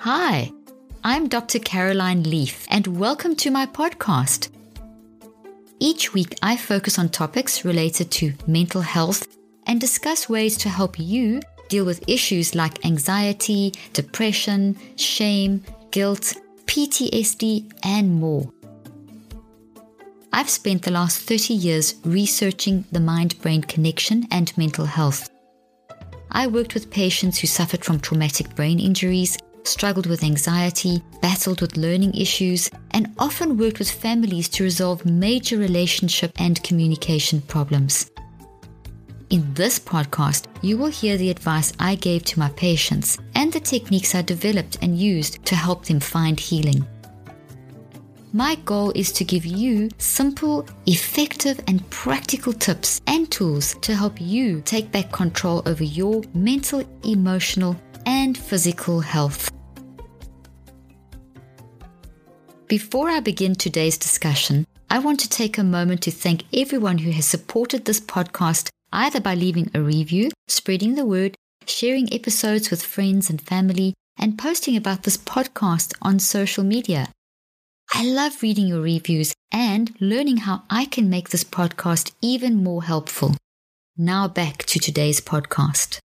Hi, 0.00 0.52
I'm 1.02 1.26
Dr. 1.26 1.58
Caroline 1.58 2.22
Leaf, 2.22 2.66
and 2.68 2.86
welcome 2.98 3.34
to 3.36 3.50
my 3.50 3.64
podcast. 3.64 4.50
Each 5.80 6.12
week, 6.12 6.36
I 6.42 6.58
focus 6.58 6.98
on 6.98 7.08
topics 7.08 7.64
related 7.64 8.10
to 8.12 8.34
mental 8.46 8.82
health 8.82 9.26
and 9.66 9.80
discuss 9.80 10.28
ways 10.28 10.58
to 10.58 10.68
help 10.68 10.98
you 10.98 11.40
deal 11.70 11.86
with 11.86 12.06
issues 12.06 12.54
like 12.54 12.84
anxiety, 12.84 13.72
depression, 13.94 14.76
shame, 14.96 15.64
guilt, 15.90 16.34
PTSD, 16.66 17.72
and 17.82 18.20
more. 18.20 18.52
I've 20.30 20.50
spent 20.50 20.82
the 20.82 20.90
last 20.90 21.20
30 21.20 21.54
years 21.54 21.94
researching 22.04 22.84
the 22.92 23.00
mind 23.00 23.40
brain 23.40 23.62
connection 23.62 24.28
and 24.30 24.56
mental 24.58 24.84
health. 24.84 25.30
I 26.30 26.46
worked 26.48 26.74
with 26.74 26.90
patients 26.90 27.38
who 27.38 27.46
suffered 27.46 27.82
from 27.82 27.98
traumatic 27.98 28.54
brain 28.54 28.78
injuries 28.78 29.38
struggled 29.66 30.06
with 30.06 30.22
anxiety, 30.22 31.02
battled 31.20 31.60
with 31.60 31.76
learning 31.76 32.14
issues, 32.14 32.70
and 32.92 33.14
often 33.18 33.56
worked 33.56 33.78
with 33.78 33.90
families 33.90 34.48
to 34.50 34.64
resolve 34.64 35.04
major 35.04 35.58
relationship 35.58 36.32
and 36.36 36.62
communication 36.62 37.40
problems. 37.42 38.10
In 39.30 39.52
this 39.54 39.78
podcast, 39.78 40.46
you 40.62 40.78
will 40.78 40.86
hear 40.86 41.16
the 41.16 41.30
advice 41.30 41.72
I 41.80 41.96
gave 41.96 42.24
to 42.26 42.38
my 42.38 42.48
patients 42.50 43.18
and 43.34 43.52
the 43.52 43.58
techniques 43.58 44.14
I 44.14 44.22
developed 44.22 44.78
and 44.82 44.96
used 44.96 45.44
to 45.46 45.56
help 45.56 45.84
them 45.84 45.98
find 45.98 46.38
healing. 46.38 46.86
My 48.32 48.54
goal 48.66 48.92
is 48.94 49.10
to 49.12 49.24
give 49.24 49.46
you 49.46 49.88
simple, 49.98 50.66
effective, 50.86 51.58
and 51.66 51.88
practical 51.90 52.52
tips 52.52 53.00
and 53.06 53.30
tools 53.30 53.74
to 53.80 53.96
help 53.96 54.20
you 54.20 54.60
take 54.60 54.92
back 54.92 55.10
control 55.10 55.62
over 55.66 55.82
your 55.82 56.22
mental, 56.34 56.84
emotional, 57.02 57.74
and 58.04 58.36
physical 58.36 59.00
health. 59.00 59.50
Before 62.68 63.08
I 63.08 63.20
begin 63.20 63.54
today's 63.54 63.96
discussion, 63.96 64.66
I 64.90 64.98
want 64.98 65.20
to 65.20 65.28
take 65.28 65.56
a 65.56 65.62
moment 65.62 66.02
to 66.02 66.10
thank 66.10 66.42
everyone 66.52 66.98
who 66.98 67.12
has 67.12 67.24
supported 67.24 67.84
this 67.84 68.00
podcast 68.00 68.70
either 68.92 69.20
by 69.20 69.36
leaving 69.36 69.70
a 69.72 69.80
review, 69.80 70.30
spreading 70.48 70.96
the 70.96 71.06
word, 71.06 71.36
sharing 71.64 72.12
episodes 72.12 72.72
with 72.72 72.82
friends 72.82 73.30
and 73.30 73.40
family, 73.40 73.94
and 74.18 74.36
posting 74.36 74.76
about 74.76 75.04
this 75.04 75.16
podcast 75.16 75.94
on 76.02 76.18
social 76.18 76.64
media. 76.64 77.06
I 77.92 78.04
love 78.04 78.42
reading 78.42 78.66
your 78.66 78.80
reviews 78.80 79.32
and 79.52 79.94
learning 80.00 80.38
how 80.38 80.64
I 80.68 80.86
can 80.86 81.08
make 81.08 81.28
this 81.28 81.44
podcast 81.44 82.14
even 82.20 82.64
more 82.64 82.82
helpful. 82.82 83.36
Now 83.96 84.26
back 84.26 84.64
to 84.64 84.80
today's 84.80 85.20
podcast. 85.20 86.00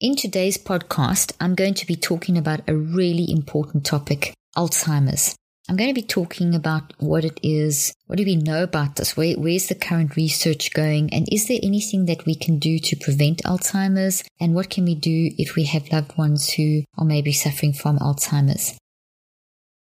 In 0.00 0.16
today's 0.16 0.58
podcast, 0.58 1.32
I'm 1.40 1.54
going 1.54 1.74
to 1.74 1.86
be 1.86 1.94
talking 1.94 2.36
about 2.36 2.68
a 2.68 2.76
really 2.76 3.30
important 3.30 3.86
topic 3.86 4.34
Alzheimer's. 4.56 5.36
I'm 5.68 5.76
going 5.76 5.88
to 5.88 5.94
be 5.94 6.06
talking 6.06 6.52
about 6.52 6.92
what 6.98 7.24
it 7.24 7.38
is, 7.44 7.94
what 8.06 8.16
do 8.16 8.24
we 8.24 8.34
know 8.34 8.64
about 8.64 8.96
this, 8.96 9.16
Where, 9.16 9.36
where's 9.36 9.68
the 9.68 9.76
current 9.76 10.16
research 10.16 10.74
going, 10.74 11.14
and 11.14 11.28
is 11.30 11.46
there 11.46 11.60
anything 11.62 12.06
that 12.06 12.26
we 12.26 12.34
can 12.34 12.58
do 12.58 12.80
to 12.80 12.96
prevent 12.96 13.44
Alzheimer's, 13.44 14.24
and 14.40 14.52
what 14.52 14.68
can 14.68 14.84
we 14.84 14.96
do 14.96 15.30
if 15.38 15.54
we 15.54 15.64
have 15.66 15.92
loved 15.92 16.18
ones 16.18 16.50
who 16.50 16.82
are 16.98 17.06
maybe 17.06 17.32
suffering 17.32 17.72
from 17.72 18.00
Alzheimer's. 18.00 18.76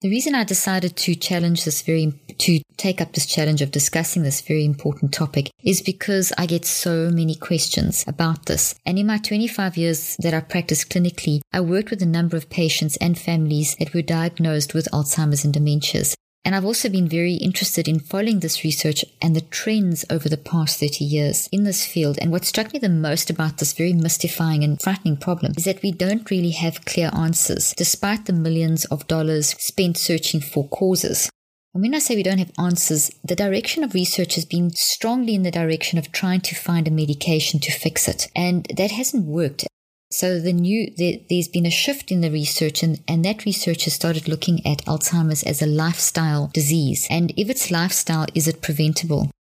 The 0.03 0.11
reason 0.11 0.35
I 0.35 0.43
decided 0.43 0.97
to 0.97 1.15
challenge 1.15 1.65
this 1.65 1.83
very, 1.83 2.13
to 2.39 2.61
take 2.77 3.01
up 3.01 3.13
this 3.13 3.25
challenge 3.25 3.63
of 3.63 3.71
discussing 3.71 4.25
this 4.25 4.41
very 4.41 4.65
important 4.65 5.15
topic 5.15 5.53
is 5.63 5.81
because 5.81 6.33
I 6.37 6.47
get 6.47 6.65
so 6.65 7.09
many 7.09 7.37
questions 7.37 8.05
about 8.09 8.47
this. 8.47 8.75
And 8.85 8.99
in 8.99 9.07
my 9.07 9.19
25 9.19 9.77
years 9.77 10.17
that 10.19 10.35
I 10.35 10.41
practiced 10.41 10.91
clinically, 10.91 11.41
I 11.53 11.61
worked 11.61 11.91
with 11.91 12.03
a 12.03 12.07
number 12.07 12.37
of 12.37 12.51
patients 12.51 12.97
and 12.97 13.17
families 13.17 13.77
that 13.77 13.95
were 13.95 14.03
diagnosed 14.03 14.75
with 14.75 14.89
Alzheimer's 14.93 15.45
and 15.45 15.55
dementias. 15.55 16.17
And 16.45 16.57
I've 16.57 16.65
also 16.65 16.89
been 16.89 17.09
very 17.09 17.35
interested 17.35 17.87
in 17.87 18.01
following 18.01 18.41
this 18.41 18.65
research 18.65 19.05
and 19.21 19.37
the 19.37 19.43
trends 19.43 20.05
over 20.11 20.29
the 20.29 20.37
past 20.37 20.81
30 20.81 21.05
years 21.05 21.49
in 21.53 21.63
this 21.63 21.87
field. 21.87 22.19
And 22.21 22.33
what 22.33 22.45
struck 22.45 22.73
me 22.73 22.81
the 22.81 22.89
most 22.89 23.31
about 23.31 23.59
this 23.59 23.73
very 23.73 23.93
mystifying 23.93 24.65
and 24.65 24.81
frightening 24.81 25.19
problem 25.19 25.53
is 25.57 25.65
that 25.65 25.83
we 25.83 25.93
don't 25.93 26.29
really 26.31 26.51
have 26.51 26.85
clear 26.85 27.11
answers, 27.15 27.75
despite 27.77 28.27
the 28.27 28.33
millions 28.33 28.85
of 28.87 29.07
dollars 29.07 29.55
spent 29.59 29.97
searching 29.97 30.41
for 30.41 30.67
causes. 30.69 31.31
And 31.75 31.83
when 31.83 31.95
I 31.95 32.01
say 32.01 32.17
we 32.17 32.25
don't 32.25 32.39
have 32.39 32.53
answers, 32.59 33.11
the 33.25 33.37
direction 33.37 33.85
of 33.85 33.95
research 33.95 34.35
has 34.35 34.45
been 34.45 34.73
strongly 34.73 35.35
in 35.35 35.45
the 35.45 35.51
direction 35.51 35.99
of 35.99 36.13
trying 36.13 36.41
to 36.43 36.55
find 36.57 36.89
a 36.89 36.91
medication 36.91 37.61
to 37.61 37.73
fix 37.73 38.09
it. 38.09 38.29
And 38.35 38.67
that 38.77 38.91
hasn't 38.91 39.27
worked. 39.27 39.65
So 40.13 40.39
the 40.39 40.53
new 40.53 40.93
there, 40.95 41.15
has 41.31 41.49
been 41.49 41.65
a 41.65 41.71
shift 41.71 42.13
in 42.13 42.21
the 42.21 42.31
research, 42.31 42.83
and, 42.83 43.01
and 43.09 43.25
that 43.25 43.47
research 43.47 43.85
has 43.85 43.95
started 43.95 44.29
looking 44.29 44.65
at 44.67 44.85
Alzheimer's 44.85 45.43
as 45.43 45.63
a 45.63 45.67
lifestyle 45.67 46.51
disease. 46.53 47.07
And 47.09 47.33
if 47.35 47.49
it's 47.49 47.71
lifestyle, 47.71 48.27
is 48.35 48.47
it 48.47 48.61
preventable? 48.61 49.31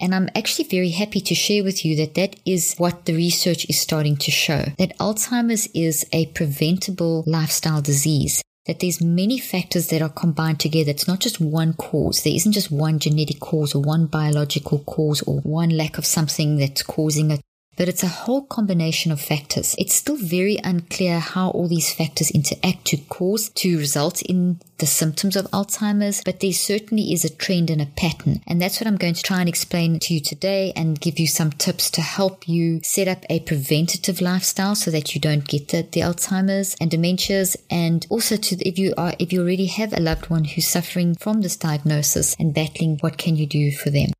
And 0.00 0.14
I'm 0.14 0.30
actually 0.34 0.68
very 0.68 0.88
happy 0.88 1.20
to 1.20 1.34
share 1.34 1.62
with 1.62 1.84
you 1.84 1.94
that 1.96 2.14
that 2.14 2.36
is 2.46 2.74
what 2.78 3.04
the 3.04 3.14
research 3.14 3.66
is 3.68 3.78
starting 3.78 4.16
to 4.16 4.30
show 4.30 4.64
that 4.78 4.96
Alzheimer's 4.96 5.68
is 5.74 6.06
a 6.14 6.26
preventable 6.26 7.22
lifestyle 7.26 7.82
disease. 7.82 8.42
That 8.66 8.80
there's 8.80 9.02
many 9.02 9.38
factors 9.38 9.88
that 9.88 10.00
are 10.00 10.08
combined 10.08 10.60
together. 10.60 10.92
It's 10.92 11.08
not 11.08 11.20
just 11.20 11.40
one 11.40 11.74
cause. 11.74 12.22
There 12.22 12.34
isn't 12.34 12.52
just 12.52 12.70
one 12.70 12.98
genetic 12.98 13.40
cause 13.40 13.74
or 13.74 13.82
one 13.82 14.06
biological 14.06 14.78
cause 14.78 15.20
or 15.22 15.40
one 15.40 15.70
lack 15.70 15.98
of 15.98 16.06
something 16.06 16.56
that's 16.56 16.82
causing 16.82 17.30
it 17.30 17.40
but 17.80 17.88
it's 17.88 18.02
a 18.02 18.08
whole 18.08 18.42
combination 18.42 19.10
of 19.10 19.18
factors. 19.18 19.74
It's 19.78 19.94
still 19.94 20.18
very 20.18 20.58
unclear 20.62 21.18
how 21.18 21.48
all 21.48 21.66
these 21.66 21.90
factors 21.90 22.30
interact 22.30 22.84
to 22.88 22.98
cause, 22.98 23.48
to 23.54 23.78
result 23.78 24.20
in 24.20 24.60
the 24.76 24.84
symptoms 24.84 25.34
of 25.34 25.50
Alzheimer's, 25.50 26.20
but 26.22 26.40
there 26.40 26.52
certainly 26.52 27.14
is 27.14 27.24
a 27.24 27.34
trend 27.34 27.70
and 27.70 27.80
a 27.80 27.86
pattern. 27.86 28.42
And 28.46 28.60
that's 28.60 28.78
what 28.78 28.86
I'm 28.86 28.98
going 28.98 29.14
to 29.14 29.22
try 29.22 29.40
and 29.40 29.48
explain 29.48 29.98
to 29.98 30.12
you 30.12 30.20
today 30.20 30.74
and 30.76 31.00
give 31.00 31.18
you 31.18 31.26
some 31.26 31.52
tips 31.52 31.90
to 31.92 32.02
help 32.02 32.46
you 32.46 32.80
set 32.82 33.08
up 33.08 33.24
a 33.30 33.40
preventative 33.40 34.20
lifestyle 34.20 34.74
so 34.74 34.90
that 34.90 35.14
you 35.14 35.20
don't 35.22 35.48
get 35.48 35.68
the, 35.68 35.80
the 35.90 36.00
Alzheimer's 36.00 36.76
and 36.82 36.90
dementias. 36.90 37.56
And 37.70 38.06
also 38.10 38.36
to, 38.36 38.56
if 38.56 38.78
you 38.78 38.92
are, 38.98 39.14
if 39.18 39.32
you 39.32 39.40
already 39.40 39.68
have 39.68 39.94
a 39.94 40.00
loved 40.00 40.28
one 40.28 40.44
who's 40.44 40.68
suffering 40.68 41.14
from 41.14 41.40
this 41.40 41.56
diagnosis 41.56 42.36
and 42.38 42.52
battling, 42.52 42.98
what 42.98 43.16
can 43.16 43.36
you 43.36 43.46
do 43.46 43.72
for 43.72 43.88
them? 43.88 44.10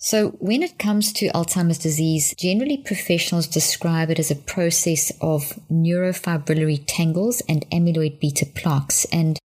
So, 0.00 0.30
when 0.38 0.62
it 0.62 0.78
comes 0.78 1.12
to 1.14 1.28
Alzheimer's 1.30 1.78
disease, 1.78 2.32
generally 2.38 2.76
professionals 2.76 3.48
describe 3.48 4.10
it 4.10 4.20
as 4.20 4.30
a 4.30 4.36
process 4.36 5.10
of 5.20 5.58
neurofibrillary 5.68 6.84
tangles 6.86 7.42
and 7.48 7.68
amyloid 7.70 8.20
beta 8.20 8.46
plaques. 8.46 9.06
And 9.06 9.40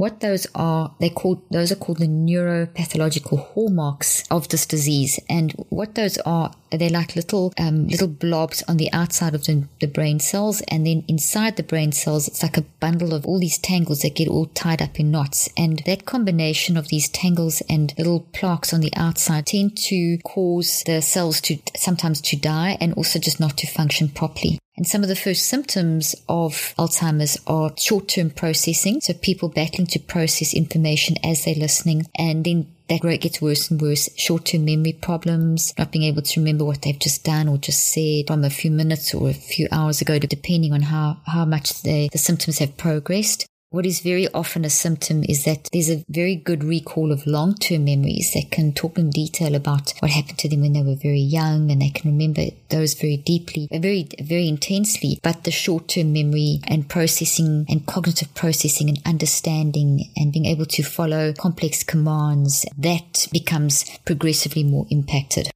what 0.00 0.20
those 0.20 0.46
are, 0.54 0.94
they 0.98 1.10
called 1.10 1.42
those 1.50 1.70
are 1.70 1.76
called 1.76 1.98
the 1.98 2.06
neuropathological 2.06 3.38
hallmarks 3.52 4.24
of 4.30 4.48
this 4.48 4.64
disease. 4.64 5.20
And 5.28 5.52
what 5.68 5.94
those 5.94 6.16
are, 6.24 6.54
they're 6.72 6.88
like 6.88 7.16
little 7.16 7.52
um, 7.58 7.86
little 7.86 8.08
blobs 8.08 8.62
on 8.66 8.78
the 8.78 8.90
outside 8.94 9.34
of 9.34 9.44
the, 9.44 9.68
the 9.78 9.86
brain 9.86 10.18
cells, 10.18 10.62
and 10.68 10.86
then 10.86 11.04
inside 11.06 11.56
the 11.56 11.62
brain 11.62 11.92
cells, 11.92 12.28
it's 12.28 12.42
like 12.42 12.56
a 12.56 12.62
bundle 12.80 13.12
of 13.12 13.26
all 13.26 13.38
these 13.38 13.58
tangles 13.58 14.00
that 14.00 14.16
get 14.16 14.28
all 14.28 14.46
tied 14.46 14.80
up 14.80 14.98
in 14.98 15.10
knots. 15.10 15.50
And 15.54 15.82
that 15.84 16.06
combination 16.06 16.78
of 16.78 16.88
these 16.88 17.10
tangles 17.10 17.62
and 17.68 17.92
little 17.98 18.20
plaques 18.32 18.72
on 18.72 18.80
the 18.80 18.94
outside 18.96 19.48
tend 19.48 19.76
to 19.88 20.16
cause 20.24 20.82
the 20.86 21.02
cells 21.02 21.42
to 21.42 21.58
sometimes 21.76 22.22
to 22.22 22.36
die 22.36 22.78
and 22.80 22.94
also 22.94 23.18
just 23.18 23.38
not 23.38 23.58
to 23.58 23.66
function 23.66 24.08
properly. 24.08 24.58
And 24.76 24.86
some 24.86 25.02
of 25.02 25.08
the 25.08 25.16
first 25.16 25.46
symptoms 25.46 26.14
of 26.28 26.74
Alzheimer's 26.78 27.38
are 27.46 27.72
short 27.76 28.08
term 28.08 28.30
processing. 28.30 29.00
So 29.00 29.12
people 29.14 29.48
battling 29.48 29.86
to 29.88 29.98
process 29.98 30.54
information 30.54 31.16
as 31.24 31.44
they're 31.44 31.54
listening. 31.54 32.06
And 32.16 32.44
then 32.44 32.74
that 32.88 33.04
rate 33.04 33.20
gets 33.20 33.42
worse 33.42 33.70
and 33.70 33.80
worse. 33.80 34.08
Short 34.16 34.46
term 34.46 34.64
memory 34.64 34.92
problems, 34.94 35.74
not 35.78 35.92
being 35.92 36.04
able 36.04 36.22
to 36.22 36.40
remember 36.40 36.64
what 36.64 36.82
they've 36.82 36.98
just 36.98 37.24
done 37.24 37.48
or 37.48 37.58
just 37.58 37.92
said 37.92 38.26
from 38.26 38.44
a 38.44 38.50
few 38.50 38.70
minutes 38.70 39.14
or 39.14 39.28
a 39.28 39.34
few 39.34 39.68
hours 39.70 40.00
ago, 40.00 40.18
depending 40.18 40.72
on 40.72 40.82
how, 40.82 41.18
how 41.26 41.44
much 41.44 41.82
they, 41.82 42.08
the 42.12 42.18
symptoms 42.18 42.58
have 42.58 42.76
progressed. 42.76 43.46
What 43.70 43.86
is 43.86 44.00
very 44.00 44.26
often 44.34 44.64
a 44.64 44.70
symptom 44.70 45.22
is 45.28 45.44
that 45.44 45.68
there's 45.72 45.88
a 45.88 46.04
very 46.08 46.34
good 46.34 46.64
recall 46.64 47.12
of 47.12 47.26
long 47.26 47.54
term 47.54 47.84
memories 47.84 48.32
that 48.34 48.50
can 48.50 48.72
talk 48.72 48.98
in 48.98 49.10
detail 49.10 49.54
about 49.54 49.94
what 50.00 50.10
happened 50.10 50.38
to 50.38 50.48
them 50.48 50.62
when 50.62 50.72
they 50.72 50.82
were 50.82 50.96
very 50.96 51.20
young 51.20 51.70
and 51.70 51.80
they 51.80 51.90
can 51.90 52.10
remember 52.10 52.46
those 52.70 52.94
very 52.94 53.16
deeply, 53.16 53.68
uh, 53.70 53.78
very, 53.78 54.08
very 54.20 54.48
intensely. 54.48 55.20
But 55.22 55.44
the 55.44 55.52
short 55.52 55.86
term 55.86 56.12
memory 56.12 56.60
and 56.66 56.88
processing 56.88 57.64
and 57.68 57.86
cognitive 57.86 58.34
processing 58.34 58.88
and 58.88 59.00
understanding 59.06 60.10
and 60.16 60.32
being 60.32 60.46
able 60.46 60.66
to 60.66 60.82
follow 60.82 61.32
complex 61.32 61.84
commands, 61.84 62.66
that 62.76 63.28
becomes 63.30 63.84
progressively 64.04 64.64
more 64.64 64.86
impacted. 64.90 65.48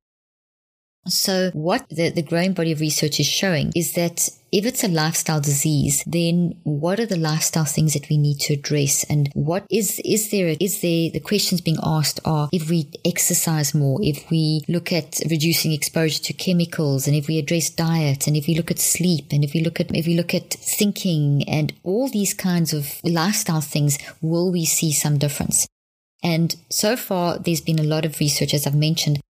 So 1.06 1.50
what 1.52 1.86
the, 1.90 2.10
the 2.10 2.22
growing 2.22 2.54
body 2.54 2.72
of 2.72 2.80
research 2.80 3.20
is 3.20 3.26
showing 3.26 3.72
is 3.74 3.92
that 3.94 4.28
if 4.50 4.64
it's 4.64 4.84
a 4.84 4.88
lifestyle 4.88 5.40
disease, 5.40 6.02
then 6.06 6.54
what 6.62 7.00
are 7.00 7.06
the 7.06 7.16
lifestyle 7.16 7.64
things 7.64 7.94
that 7.94 8.08
we 8.08 8.16
need 8.16 8.38
to 8.40 8.54
address? 8.54 9.04
And 9.04 9.28
what 9.34 9.66
is, 9.68 10.00
is 10.04 10.30
there, 10.30 10.56
is 10.60 10.80
there, 10.80 11.10
the 11.10 11.20
questions 11.20 11.60
being 11.60 11.78
asked 11.82 12.20
are 12.24 12.48
if 12.52 12.70
we 12.70 12.88
exercise 13.04 13.74
more, 13.74 13.98
if 14.00 14.30
we 14.30 14.62
look 14.68 14.92
at 14.92 15.18
reducing 15.28 15.72
exposure 15.72 16.22
to 16.22 16.32
chemicals, 16.32 17.06
and 17.06 17.16
if 17.16 17.26
we 17.26 17.38
address 17.38 17.68
diet, 17.68 18.26
and 18.26 18.36
if 18.36 18.46
we 18.46 18.54
look 18.54 18.70
at 18.70 18.78
sleep, 18.78 19.26
and 19.32 19.42
if 19.42 19.54
we 19.54 19.60
look 19.60 19.80
at, 19.80 19.94
if 19.94 20.06
we 20.06 20.14
look 20.14 20.34
at 20.34 20.50
thinking 20.50 21.42
and 21.48 21.72
all 21.82 22.08
these 22.08 22.32
kinds 22.32 22.72
of 22.72 23.00
lifestyle 23.02 23.60
things, 23.60 23.98
will 24.22 24.52
we 24.52 24.64
see 24.64 24.92
some 24.92 25.18
difference? 25.18 25.66
And 26.22 26.54
so 26.70 26.96
far, 26.96 27.38
there's 27.38 27.60
been 27.60 27.80
a 27.80 27.82
lot 27.82 28.04
of 28.04 28.20
research, 28.20 28.54
as 28.54 28.66
I've 28.66 28.74
mentioned, 28.74 29.20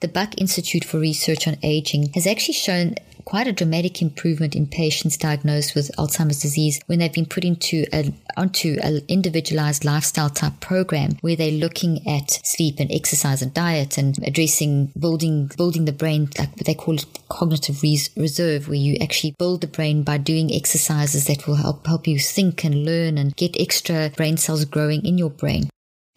the 0.00 0.08
Buck 0.08 0.40
Institute 0.40 0.84
for 0.84 1.00
Research 1.00 1.48
on 1.48 1.56
Aging 1.62 2.12
has 2.14 2.26
actually 2.26 2.54
shown 2.54 2.94
quite 3.24 3.48
a 3.48 3.52
dramatic 3.52 4.00
improvement 4.00 4.54
in 4.54 4.66
patients 4.66 5.18
diagnosed 5.18 5.74
with 5.74 5.90
Alzheimer's 5.98 6.40
disease 6.40 6.80
when 6.86 6.98
they've 6.98 7.12
been 7.12 7.26
put 7.26 7.44
into 7.44 7.84
a, 7.92 8.14
onto 8.36 8.78
an 8.82 9.02
individualized 9.08 9.84
lifestyle 9.84 10.30
type 10.30 10.60
program 10.60 11.18
where 11.20 11.36
they're 11.36 11.50
looking 11.50 12.06
at 12.08 12.30
sleep 12.44 12.76
and 12.78 12.90
exercise 12.90 13.42
and 13.42 13.52
diet 13.52 13.98
and 13.98 14.16
addressing 14.26 14.92
building 14.98 15.50
building 15.56 15.84
the 15.84 15.92
brain 15.92 16.30
like 16.38 16.54
they 16.56 16.74
call 16.74 16.94
it 16.94 17.04
cognitive 17.28 17.82
res- 17.82 18.08
reserve 18.16 18.68
where 18.68 18.78
you 18.78 18.96
actually 19.02 19.34
build 19.38 19.60
the 19.60 19.66
brain 19.66 20.02
by 20.04 20.16
doing 20.16 20.50
exercises 20.50 21.26
that 21.26 21.46
will 21.46 21.56
help 21.56 21.86
help 21.86 22.06
you 22.06 22.18
think 22.18 22.64
and 22.64 22.86
learn 22.86 23.18
and 23.18 23.36
get 23.36 23.60
extra 23.60 24.10
brain 24.16 24.36
cells 24.36 24.64
growing 24.64 25.04
in 25.04 25.18
your 25.18 25.30
brain. 25.30 25.68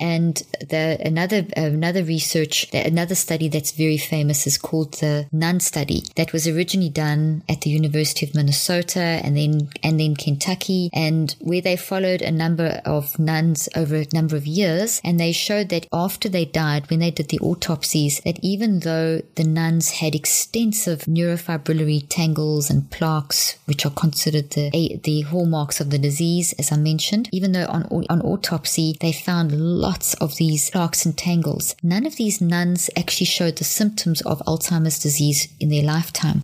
And 0.02 0.36
the 0.60 0.98
another 1.06 1.46
another 1.56 2.04
research 2.04 2.68
another 2.74 3.14
study 3.14 3.48
that's 3.50 3.72
very 3.72 3.98
famous 3.98 4.48
is 4.48 4.58
called 4.58 4.94
the 4.96 5.28
Nun 5.32 5.60
study 5.60 6.04
that 6.16 6.34
was 6.34 6.48
originally 6.48 6.90
done 6.90 7.44
at 7.48 7.62
the 7.62 7.70
University 7.70 8.26
of 8.26 8.34
Minnesota 8.34 9.00
and 9.00 9.38
then 9.38 9.70
and 9.84 10.00
then 10.00 10.16
Kentucky 10.16 10.90
and 10.92 11.36
where 11.40 11.62
they 11.62 11.76
followed 11.76 12.24
a 12.24 12.32
number 12.32 12.82
of 12.84 13.20
nuns 13.20 13.70
over 13.76 13.98
a 13.98 14.08
number 14.12 14.36
of 14.36 14.48
years 14.48 15.00
and 15.04 15.20
they 15.20 15.32
showed 15.32 15.70
that 15.70 15.88
after 15.94 16.28
they 16.28 16.46
died 16.46 16.90
when 16.90 17.00
they 17.00 17.12
did 17.12 17.30
the 17.30 17.40
autopsies 17.40 18.22
that 18.22 18.40
even 18.42 18.80
though 18.80 19.22
the 19.36 19.44
nuns 19.44 19.92
had 19.92 20.16
extensive 20.16 21.02
neurofibrillary 21.02 22.04
tangles 22.10 22.72
and 22.72 22.90
plaques 22.90 23.58
which 23.66 23.86
are 23.86 23.92
considered 23.92 24.50
the 24.52 25.00
the 25.04 25.22
hallmarks 25.22 25.80
of 25.80 25.92
the 25.92 26.00
disease 26.00 26.54
as 26.58 26.72
I 26.72 26.78
mentioned 26.78 27.30
even 27.32 27.52
though 27.52 27.68
on 27.68 27.84
on 28.10 28.22
autopsy 28.22 28.98
they 29.00 29.12
found 29.12 29.52
lots 29.52 29.91
lots 29.92 30.14
of 30.26 30.38
these 30.38 30.70
plaques 30.70 31.06
and 31.06 31.18
tangles. 31.18 31.76
None 31.84 32.06
of 32.06 32.16
these 32.16 32.40
nuns 32.40 32.90
actually 32.96 33.26
showed 33.26 33.58
the 33.58 33.66
symptoms 33.66 34.22
of 34.22 34.42
Alzheimer's 34.48 35.00
disease 35.00 35.50
in 35.60 35.68
their 35.68 35.84
lifetime. 35.84 36.44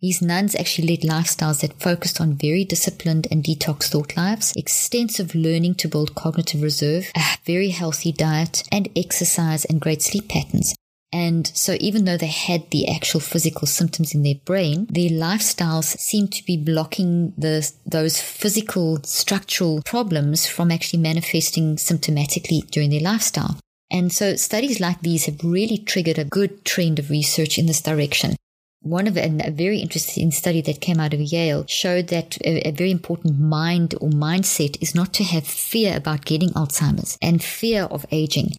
These 0.00 0.22
nuns 0.22 0.54
actually 0.54 0.88
led 0.88 1.00
lifestyles 1.00 1.60
that 1.60 1.78
focused 1.78 2.22
on 2.22 2.38
very 2.46 2.64
disciplined 2.64 3.26
and 3.30 3.44
detox 3.44 3.90
thought 3.90 4.16
lives, 4.16 4.54
extensive 4.56 5.34
learning 5.34 5.74
to 5.76 5.88
build 5.88 6.14
cognitive 6.14 6.62
reserve, 6.62 7.10
a 7.14 7.36
very 7.44 7.68
healthy 7.68 8.12
diet, 8.12 8.62
and 8.72 8.88
exercise 8.96 9.66
and 9.66 9.80
great 9.80 10.00
sleep 10.00 10.28
patterns. 10.28 10.74
And 11.12 11.46
so 11.46 11.76
even 11.80 12.04
though 12.04 12.16
they 12.16 12.26
had 12.26 12.70
the 12.70 12.88
actual 12.88 13.20
physical 13.20 13.66
symptoms 13.66 14.14
in 14.14 14.22
their 14.22 14.34
brain, 14.44 14.86
their 14.90 15.08
lifestyles 15.08 15.96
seemed 15.98 16.32
to 16.32 16.44
be 16.44 16.56
blocking 16.56 17.32
the, 17.38 17.70
those 17.86 18.20
physical 18.20 19.02
structural 19.04 19.82
problems 19.84 20.46
from 20.46 20.70
actually 20.70 21.00
manifesting 21.00 21.76
symptomatically 21.76 22.68
during 22.70 22.90
their 22.90 23.00
lifestyle. 23.00 23.58
And 23.90 24.12
so 24.12 24.34
studies 24.36 24.80
like 24.80 25.00
these 25.00 25.26
have 25.26 25.44
really 25.44 25.78
triggered 25.78 26.18
a 26.18 26.24
good 26.24 26.64
trend 26.64 26.98
of 26.98 27.10
research 27.10 27.56
in 27.56 27.66
this 27.66 27.80
direction. 27.80 28.34
One 28.80 29.06
of 29.06 29.16
a, 29.16 29.50
very 29.50 29.78
interesting 29.78 30.30
study 30.30 30.60
that 30.62 30.80
came 30.80 31.00
out 31.00 31.14
of 31.14 31.20
Yale 31.20 31.66
showed 31.66 32.08
that 32.08 32.36
a, 32.44 32.68
a, 32.68 32.70
very 32.72 32.90
important 32.90 33.40
mind 33.40 33.94
or 34.00 34.10
mindset 34.10 34.80
is 34.80 34.94
not 34.94 35.12
to 35.14 35.24
have 35.24 35.46
fear 35.46 35.96
about 35.96 36.24
getting 36.24 36.50
Alzheimer's 36.50 37.16
and 37.20 37.42
fear 37.42 37.84
of 37.84 38.06
aging. 38.10 38.52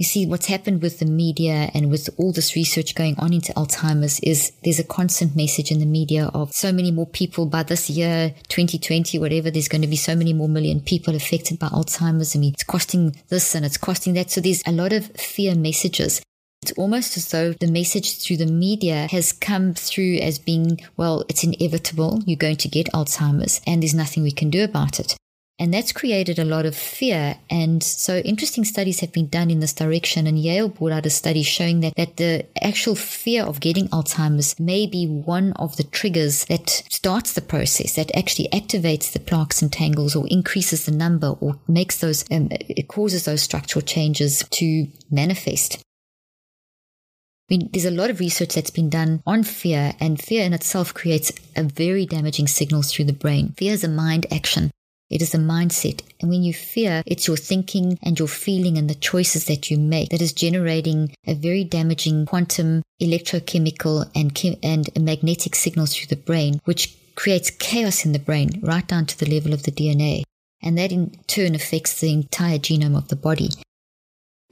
You 0.00 0.06
see, 0.06 0.24
what's 0.24 0.46
happened 0.46 0.80
with 0.80 0.98
the 0.98 1.04
media 1.04 1.70
and 1.74 1.90
with 1.90 2.08
all 2.16 2.32
this 2.32 2.56
research 2.56 2.94
going 2.94 3.16
on 3.18 3.34
into 3.34 3.52
Alzheimer's 3.52 4.18
is 4.20 4.50
there's 4.64 4.78
a 4.78 4.84
constant 4.84 5.36
message 5.36 5.70
in 5.70 5.78
the 5.78 5.84
media 5.84 6.30
of 6.32 6.54
so 6.54 6.72
many 6.72 6.90
more 6.90 7.06
people 7.06 7.44
by 7.44 7.64
this 7.64 7.90
year, 7.90 8.34
2020, 8.48 9.18
whatever, 9.18 9.50
there's 9.50 9.68
going 9.68 9.82
to 9.82 9.86
be 9.86 9.96
so 9.96 10.16
many 10.16 10.32
more 10.32 10.48
million 10.48 10.80
people 10.80 11.14
affected 11.14 11.58
by 11.58 11.66
Alzheimer's. 11.66 12.34
I 12.34 12.38
mean, 12.38 12.54
it's 12.54 12.64
costing 12.64 13.14
this 13.28 13.54
and 13.54 13.66
it's 13.66 13.76
costing 13.76 14.14
that. 14.14 14.30
So 14.30 14.40
there's 14.40 14.62
a 14.66 14.72
lot 14.72 14.94
of 14.94 15.04
fear 15.16 15.54
messages. 15.54 16.22
It's 16.62 16.72
almost 16.78 17.18
as 17.18 17.30
though 17.30 17.52
the 17.52 17.70
message 17.70 18.22
through 18.22 18.38
the 18.38 18.46
media 18.46 19.06
has 19.10 19.32
come 19.32 19.74
through 19.74 20.14
as 20.22 20.38
being, 20.38 20.80
well, 20.96 21.26
it's 21.28 21.44
inevitable. 21.44 22.22
You're 22.24 22.38
going 22.38 22.56
to 22.56 22.68
get 22.68 22.90
Alzheimer's 22.94 23.60
and 23.66 23.82
there's 23.82 23.92
nothing 23.94 24.22
we 24.22 24.32
can 24.32 24.48
do 24.48 24.64
about 24.64 24.98
it. 24.98 25.14
And 25.60 25.74
that's 25.74 25.92
created 25.92 26.38
a 26.38 26.44
lot 26.44 26.64
of 26.64 26.74
fear. 26.74 27.36
And 27.50 27.82
so 27.82 28.16
interesting 28.20 28.64
studies 28.64 29.00
have 29.00 29.12
been 29.12 29.28
done 29.28 29.50
in 29.50 29.60
this 29.60 29.74
direction. 29.74 30.26
And 30.26 30.38
Yale 30.38 30.70
brought 30.70 30.92
out 30.92 31.04
a 31.04 31.10
study 31.10 31.42
showing 31.42 31.80
that, 31.80 31.94
that 31.96 32.16
the 32.16 32.46
actual 32.64 32.94
fear 32.94 33.44
of 33.44 33.60
getting 33.60 33.86
Alzheimer's 33.88 34.58
may 34.58 34.86
be 34.86 35.06
one 35.06 35.52
of 35.52 35.76
the 35.76 35.84
triggers 35.84 36.46
that 36.46 36.70
starts 36.88 37.34
the 37.34 37.42
process, 37.42 37.96
that 37.96 38.10
actually 38.16 38.48
activates 38.54 39.12
the 39.12 39.20
plaques 39.20 39.60
and 39.60 39.70
tangles 39.70 40.16
or 40.16 40.26
increases 40.28 40.86
the 40.86 40.92
number 40.92 41.36
or 41.40 41.60
makes 41.68 41.98
those, 41.98 42.24
um, 42.30 42.48
it 42.50 42.88
causes 42.88 43.26
those 43.26 43.42
structural 43.42 43.82
changes 43.82 44.42
to 44.52 44.86
manifest. 45.10 45.76
I 47.50 47.56
mean, 47.56 47.68
there's 47.70 47.84
a 47.84 47.90
lot 47.90 48.08
of 48.08 48.20
research 48.20 48.54
that's 48.54 48.70
been 48.70 48.88
done 48.88 49.22
on 49.26 49.42
fear, 49.42 49.92
and 50.00 50.22
fear 50.22 50.44
in 50.44 50.54
itself 50.54 50.94
creates 50.94 51.32
a 51.54 51.64
very 51.64 52.06
damaging 52.06 52.46
signal 52.46 52.82
through 52.82 53.06
the 53.06 53.12
brain. 53.12 53.52
Fear 53.58 53.74
is 53.74 53.84
a 53.84 53.88
mind 53.88 54.24
action. 54.32 54.70
It 55.10 55.22
is 55.22 55.34
a 55.34 55.38
mindset. 55.38 56.02
And 56.20 56.30
when 56.30 56.44
you 56.44 56.54
fear, 56.54 57.02
it's 57.04 57.26
your 57.26 57.36
thinking 57.36 57.98
and 58.00 58.16
your 58.16 58.28
feeling 58.28 58.78
and 58.78 58.88
the 58.88 58.94
choices 58.94 59.46
that 59.46 59.70
you 59.70 59.76
make 59.76 60.10
that 60.10 60.22
is 60.22 60.32
generating 60.32 61.12
a 61.26 61.34
very 61.34 61.64
damaging 61.64 62.26
quantum 62.26 62.82
electrochemical 63.02 64.08
and, 64.14 64.34
chem- 64.34 64.60
and 64.62 64.88
magnetic 64.98 65.56
signals 65.56 65.94
through 65.94 66.06
the 66.06 66.22
brain, 66.22 66.60
which 66.64 66.96
creates 67.16 67.50
chaos 67.50 68.04
in 68.04 68.12
the 68.12 68.20
brain 68.20 68.60
right 68.62 68.86
down 68.86 69.04
to 69.06 69.18
the 69.18 69.28
level 69.28 69.52
of 69.52 69.64
the 69.64 69.72
DNA. 69.72 70.22
And 70.62 70.78
that 70.78 70.92
in 70.92 71.10
turn 71.26 71.54
affects 71.56 71.98
the 72.00 72.12
entire 72.12 72.58
genome 72.58 72.96
of 72.96 73.08
the 73.08 73.16
body. 73.16 73.48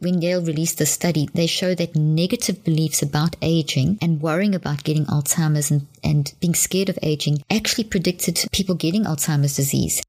When 0.01 0.23
Yale 0.23 0.43
released 0.43 0.79
the 0.79 0.87
study, 0.87 1.29
they 1.35 1.47
showed 1.47 1.79
that 1.79 1.97
negative 1.97 2.65
beliefs 2.65 3.03
about 3.03 3.37
aging 3.43 3.99
and 4.01 4.23
worrying 4.23 4.55
about 4.55 4.85
getting 4.85 5.07
Alzheimer's 5.07 5.71
and, 5.71 5.87
and 6.05 6.33
being 6.41 6.55
scared 6.55 6.89
of 6.89 6.99
aging 7.03 7.43
actually 7.51 7.85
predicted 7.85 8.45
people 8.53 8.75
getting 8.75 9.05
Alzheimer's 9.05 9.57
disease. 9.57 10.01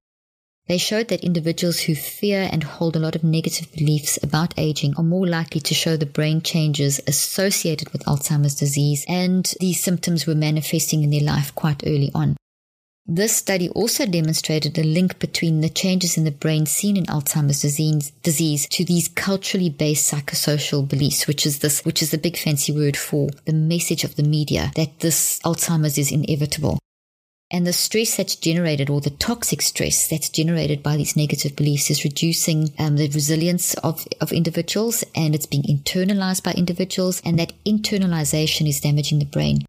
They 0.69 0.77
showed 0.77 1.07
that 1.07 1.23
individuals 1.23 1.79
who 1.79 1.95
fear 1.95 2.47
and 2.51 2.61
hold 2.61 2.95
a 2.95 2.99
lot 2.99 3.15
of 3.15 3.23
negative 3.23 3.71
beliefs 3.71 4.19
about 4.21 4.53
aging 4.55 4.93
are 4.97 5.03
more 5.03 5.27
likely 5.27 5.61
to 5.61 5.73
show 5.73 5.97
the 5.97 6.05
brain 6.05 6.43
changes 6.43 7.01
associated 7.07 7.89
with 7.89 8.05
Alzheimer's 8.05 8.53
disease, 8.53 9.03
and 9.09 9.51
these 9.59 9.81
symptoms 9.81 10.27
were 10.27 10.35
manifesting 10.35 11.03
in 11.03 11.09
their 11.09 11.23
life 11.23 11.55
quite 11.55 11.81
early 11.87 12.11
on. 12.13 12.37
This 13.07 13.35
study 13.35 13.69
also 13.69 14.05
demonstrated 14.05 14.77
a 14.77 14.83
link 14.83 15.17
between 15.17 15.61
the 15.61 15.69
changes 15.69 16.15
in 16.15 16.23
the 16.23 16.31
brain 16.31 16.67
seen 16.67 16.95
in 16.97 17.05
Alzheimer's 17.05 17.63
disease, 17.63 18.11
disease 18.21 18.67
to 18.69 18.85
these 18.85 19.07
culturally 19.07 19.71
based 19.71 20.13
psychosocial 20.13 20.87
beliefs, 20.87 21.25
which 21.25 21.47
is 21.47 21.59
this, 21.59 21.83
which 21.83 22.03
is 22.03 22.11
the 22.11 22.19
big 22.19 22.37
fancy 22.37 22.71
word 22.71 22.95
for 22.95 23.31
the 23.45 23.53
message 23.53 24.03
of 24.03 24.17
the 24.17 24.21
media 24.21 24.71
that 24.75 24.99
this 24.99 25.39
Alzheimer's 25.39 25.97
is 25.97 26.11
inevitable. 26.11 26.77
And 27.51 27.65
the 27.65 27.73
stress 27.73 28.15
that's 28.15 28.35
generated, 28.35 28.91
or 28.91 29.01
the 29.01 29.09
toxic 29.09 29.63
stress 29.63 30.07
that's 30.07 30.29
generated 30.29 30.83
by 30.83 30.97
these 30.97 31.15
negative 31.15 31.55
beliefs, 31.55 31.89
is 31.89 32.03
reducing 32.03 32.71
um, 32.77 32.97
the 32.97 33.09
resilience 33.09 33.73
of, 33.75 34.07
of 34.21 34.31
individuals 34.31 35.03
and 35.15 35.33
it's 35.33 35.47
being 35.47 35.63
internalized 35.63 36.43
by 36.43 36.51
individuals. 36.51 37.21
And 37.25 37.39
that 37.39 37.53
internalization 37.65 38.67
is 38.67 38.79
damaging 38.79 39.17
the 39.17 39.25
brain. 39.25 39.65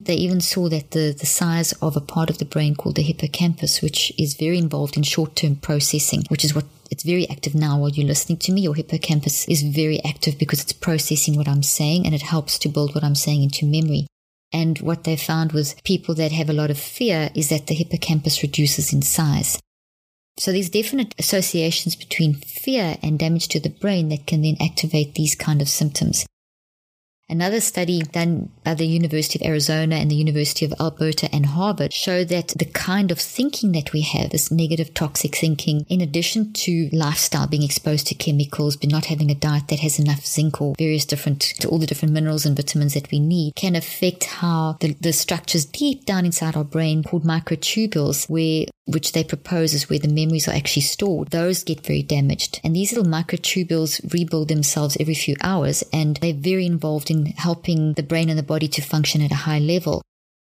They 0.00 0.14
even 0.14 0.40
saw 0.40 0.68
that 0.68 0.92
the, 0.92 1.12
the 1.18 1.26
size 1.26 1.72
of 1.82 1.96
a 1.96 2.00
part 2.00 2.30
of 2.30 2.38
the 2.38 2.44
brain 2.44 2.76
called 2.76 2.94
the 2.94 3.02
hippocampus, 3.02 3.82
which 3.82 4.12
is 4.16 4.34
very 4.34 4.58
involved 4.58 4.96
in 4.96 5.02
short 5.02 5.34
term 5.34 5.56
processing, 5.56 6.22
which 6.28 6.44
is 6.44 6.54
what 6.54 6.66
it's 6.92 7.02
very 7.02 7.28
active 7.28 7.56
now 7.56 7.80
while 7.80 7.90
you're 7.90 8.06
listening 8.06 8.38
to 8.38 8.52
me. 8.52 8.60
Your 8.60 8.76
hippocampus 8.76 9.48
is 9.48 9.62
very 9.62 10.00
active 10.04 10.38
because 10.38 10.62
it's 10.62 10.72
processing 10.72 11.36
what 11.36 11.48
I'm 11.48 11.64
saying 11.64 12.06
and 12.06 12.14
it 12.14 12.22
helps 12.22 12.56
to 12.60 12.68
build 12.68 12.94
what 12.94 13.02
I'm 13.02 13.16
saying 13.16 13.42
into 13.42 13.66
memory. 13.66 14.06
And 14.52 14.78
what 14.78 15.04
they 15.04 15.16
found 15.16 15.52
was 15.52 15.76
people 15.84 16.14
that 16.14 16.32
have 16.32 16.48
a 16.48 16.54
lot 16.54 16.70
of 16.70 16.78
fear 16.78 17.30
is 17.34 17.50
that 17.50 17.66
the 17.66 17.74
hippocampus 17.74 18.42
reduces 18.42 18.92
in 18.92 19.02
size. 19.02 19.60
So 20.38 20.52
there's 20.52 20.70
definite 20.70 21.14
associations 21.18 21.96
between 21.96 22.34
fear 22.34 22.96
and 23.02 23.18
damage 23.18 23.48
to 23.48 23.60
the 23.60 23.70
brain 23.70 24.08
that 24.08 24.26
can 24.26 24.42
then 24.42 24.56
activate 24.60 25.14
these 25.14 25.34
kind 25.34 25.60
of 25.60 25.68
symptoms. 25.68 26.24
Another 27.30 27.60
study 27.60 28.00
done 28.00 28.50
by 28.64 28.72
the 28.72 28.86
University 28.86 29.38
of 29.38 29.46
Arizona 29.46 29.96
and 29.96 30.10
the 30.10 30.16
University 30.16 30.64
of 30.64 30.72
Alberta 30.80 31.28
and 31.30 31.44
Harvard 31.44 31.92
showed 31.92 32.28
that 32.28 32.48
the 32.56 32.64
kind 32.64 33.10
of 33.10 33.18
thinking 33.18 33.72
that 33.72 33.92
we 33.92 34.00
have, 34.00 34.30
this 34.30 34.50
negative 34.50 34.94
toxic 34.94 35.36
thinking, 35.36 35.84
in 35.90 36.00
addition 36.00 36.54
to 36.54 36.88
lifestyle, 36.90 37.46
being 37.46 37.62
exposed 37.62 38.06
to 38.06 38.14
chemicals, 38.14 38.78
but 38.78 38.90
not 38.90 39.06
having 39.06 39.30
a 39.30 39.34
diet 39.34 39.68
that 39.68 39.80
has 39.80 39.98
enough 39.98 40.24
zinc 40.24 40.62
or 40.62 40.74
various 40.78 41.04
different, 41.04 41.40
to 41.40 41.68
all 41.68 41.76
the 41.76 41.86
different 41.86 42.14
minerals 42.14 42.46
and 42.46 42.56
vitamins 42.56 42.94
that 42.94 43.10
we 43.10 43.20
need, 43.20 43.54
can 43.54 43.76
affect 43.76 44.24
how 44.24 44.78
the, 44.80 44.94
the 44.94 45.12
structures 45.12 45.66
deep 45.66 46.06
down 46.06 46.24
inside 46.24 46.56
our 46.56 46.64
brain 46.64 47.02
called 47.02 47.24
microtubules, 47.24 48.26
where 48.30 48.64
which 48.88 49.12
they 49.12 49.22
propose 49.22 49.74
is 49.74 49.88
where 49.88 49.98
the 49.98 50.08
memories 50.08 50.48
are 50.48 50.54
actually 50.54 50.82
stored, 50.82 51.28
those 51.28 51.62
get 51.62 51.86
very 51.86 52.02
damaged. 52.02 52.60
And 52.64 52.74
these 52.74 52.92
little 52.92 53.10
microtubules 53.10 54.12
rebuild 54.12 54.48
themselves 54.48 54.96
every 54.98 55.14
few 55.14 55.36
hours, 55.42 55.84
and 55.92 56.16
they're 56.16 56.32
very 56.32 56.66
involved 56.66 57.10
in 57.10 57.26
helping 57.26 57.92
the 57.94 58.02
brain 58.02 58.28
and 58.28 58.38
the 58.38 58.42
body 58.42 58.68
to 58.68 58.82
function 58.82 59.22
at 59.22 59.32
a 59.32 59.44
high 59.46 59.58
level. 59.58 60.02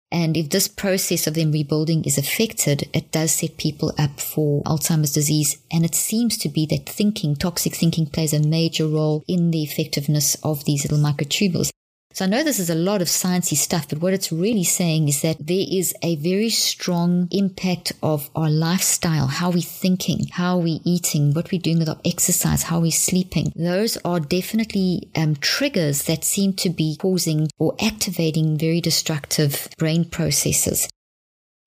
And 0.10 0.38
if 0.38 0.50
this 0.50 0.70
process 0.70 1.28
of 1.28 1.34
them 1.34 1.52
rebuilding 1.52 2.06
is 2.06 2.18
affected, 2.18 2.90
it 2.94 3.12
does 3.12 3.32
set 3.32 3.58
people 3.58 3.94
up 3.98 4.22
for 4.22 4.64
Alzheimer's 4.64 5.12
disease. 5.12 5.58
And 5.70 5.84
it 5.84 5.96
seems 5.96 6.38
to 6.38 6.50
be 6.50 6.66
that 6.68 6.88
thinking, 6.88 7.36
toxic 7.36 7.76
thinking 7.76 8.06
plays 8.06 8.34
a 8.34 8.40
major 8.40 8.88
role 8.88 9.26
in 9.28 9.52
the 9.52 9.64
effectiveness 9.64 10.36
of 10.44 10.64
these 10.64 10.84
little 10.84 11.04
microtubules. 11.06 11.72
So 12.18 12.26
I 12.26 12.30
know 12.30 12.44
this 12.44 12.58
is 12.58 12.72
a 12.72 12.74
lot 12.74 13.04
of 13.04 13.10
sciencey 13.10 13.56
stuff, 13.56 13.88
but 13.88 14.02
what 14.02 14.12
it's 14.12 14.32
really 14.32 14.64
saying 14.64 15.08
is 15.08 15.22
that 15.22 15.38
there 15.40 15.68
is 15.70 15.94
a 16.02 16.16
very 16.16 16.50
strong 16.50 17.28
impact 17.30 17.94
of 18.02 18.32
our 18.36 18.50
lifestyle, 18.50 19.28
how 19.28 19.52
we're 19.52 19.62
thinking, 19.62 20.26
how 20.32 20.58
we're 20.58 20.80
eating, 20.84 21.36
what 21.36 21.52
we're 21.52 21.62
doing 21.62 21.78
with 21.78 21.90
our 21.90 22.00
exercise, 22.04 22.64
how 22.64 22.80
we're 22.80 22.90
sleeping. 22.90 23.54
Those 23.56 23.98
are 23.98 24.20
definitely 24.20 25.12
um, 25.16 25.36
triggers 25.36 26.06
that 26.06 26.24
seem 26.24 26.54
to 26.54 26.72
be 26.72 26.98
causing 27.00 27.50
or 27.60 27.76
activating 27.80 28.58
very 28.58 28.82
destructive 28.82 29.70
brain 29.78 30.04
processes. 30.04 30.90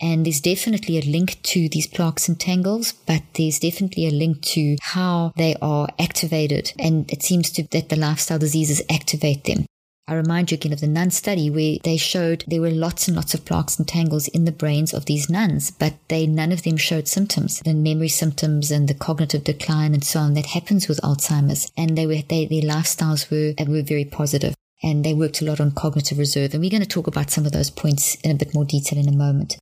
And 0.00 0.26
there's 0.26 0.40
definitely 0.40 0.98
a 0.98 1.02
link 1.02 1.40
to 1.44 1.68
these 1.68 1.86
plaques 1.86 2.26
and 2.26 2.40
tangles, 2.40 2.90
but 2.90 3.22
there's 3.34 3.60
definitely 3.60 4.08
a 4.08 4.10
link 4.10 4.42
to 4.46 4.78
how 4.82 5.32
they 5.36 5.54
are 5.62 5.86
activated. 5.96 6.72
And 6.76 7.08
it 7.08 7.22
seems 7.22 7.52
to 7.52 7.62
that 7.70 7.88
the 7.88 7.94
lifestyle 7.94 8.40
diseases 8.40 8.82
activate 8.90 9.44
them. 9.44 9.66
I 10.10 10.14
remind 10.14 10.50
you 10.50 10.56
again 10.56 10.72
of 10.72 10.80
the 10.80 10.88
nun 10.88 11.12
study 11.12 11.50
where 11.50 11.76
they 11.84 11.96
showed 11.96 12.42
there 12.48 12.60
were 12.60 12.72
lots 12.72 13.06
and 13.06 13.16
lots 13.16 13.32
of 13.32 13.44
plaques 13.44 13.78
and 13.78 13.86
tangles 13.86 14.26
in 14.26 14.44
the 14.44 14.50
brains 14.50 14.92
of 14.92 15.04
these 15.04 15.30
nuns, 15.30 15.70
but 15.70 15.94
they 16.08 16.26
none 16.26 16.50
of 16.50 16.64
them 16.64 16.76
showed 16.76 17.06
symptoms, 17.06 17.60
the 17.60 17.74
memory 17.74 18.08
symptoms 18.08 18.72
and 18.72 18.88
the 18.88 18.94
cognitive 18.94 19.44
decline 19.44 19.94
and 19.94 20.02
so 20.02 20.18
on 20.18 20.34
that 20.34 20.46
happens 20.46 20.88
with 20.88 21.00
Alzheimer's. 21.02 21.70
And 21.76 21.96
they 21.96 22.08
were 22.08 22.22
they, 22.28 22.44
their 22.46 22.62
lifestyles 22.62 23.30
were 23.30 23.54
were 23.70 23.82
very 23.82 24.04
positive 24.04 24.56
and 24.82 25.04
they 25.04 25.14
worked 25.14 25.42
a 25.42 25.44
lot 25.44 25.60
on 25.60 25.70
cognitive 25.70 26.18
reserve. 26.18 26.54
And 26.54 26.60
we're 26.60 26.70
going 26.70 26.82
to 26.82 26.88
talk 26.88 27.06
about 27.06 27.30
some 27.30 27.46
of 27.46 27.52
those 27.52 27.70
points 27.70 28.16
in 28.24 28.32
a 28.32 28.34
bit 28.34 28.52
more 28.52 28.64
detail 28.64 28.98
in 28.98 29.08
a 29.08 29.16
moment. 29.16 29.58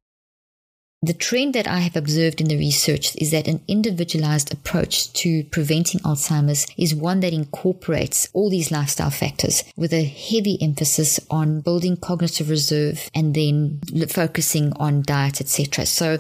The 1.01 1.15
trend 1.15 1.55
that 1.55 1.69
I 1.69 1.79
have 1.79 1.95
observed 1.95 2.41
in 2.41 2.49
the 2.49 2.57
research 2.57 3.15
is 3.17 3.31
that 3.31 3.47
an 3.47 3.61
individualized 3.69 4.53
approach 4.53 5.13
to 5.13 5.45
preventing 5.45 6.01
Alzheimer's 6.01 6.67
is 6.77 6.93
one 6.93 7.21
that 7.21 7.33
incorporates 7.33 8.29
all 8.33 8.51
these 8.51 8.73
lifestyle 8.73 9.11
factors 9.11 9.63
with 9.77 9.93
a 9.93 10.05
heavy 10.05 10.59
emphasis 10.61 11.21
on 11.31 11.61
building 11.61 11.97
cognitive 11.97 12.51
reserve 12.51 13.09
and 13.15 13.33
then 13.33 13.81
focusing 14.09 14.73
on 14.73 15.03
diet, 15.03 15.41
etc. 15.41 15.87
So 15.87 16.19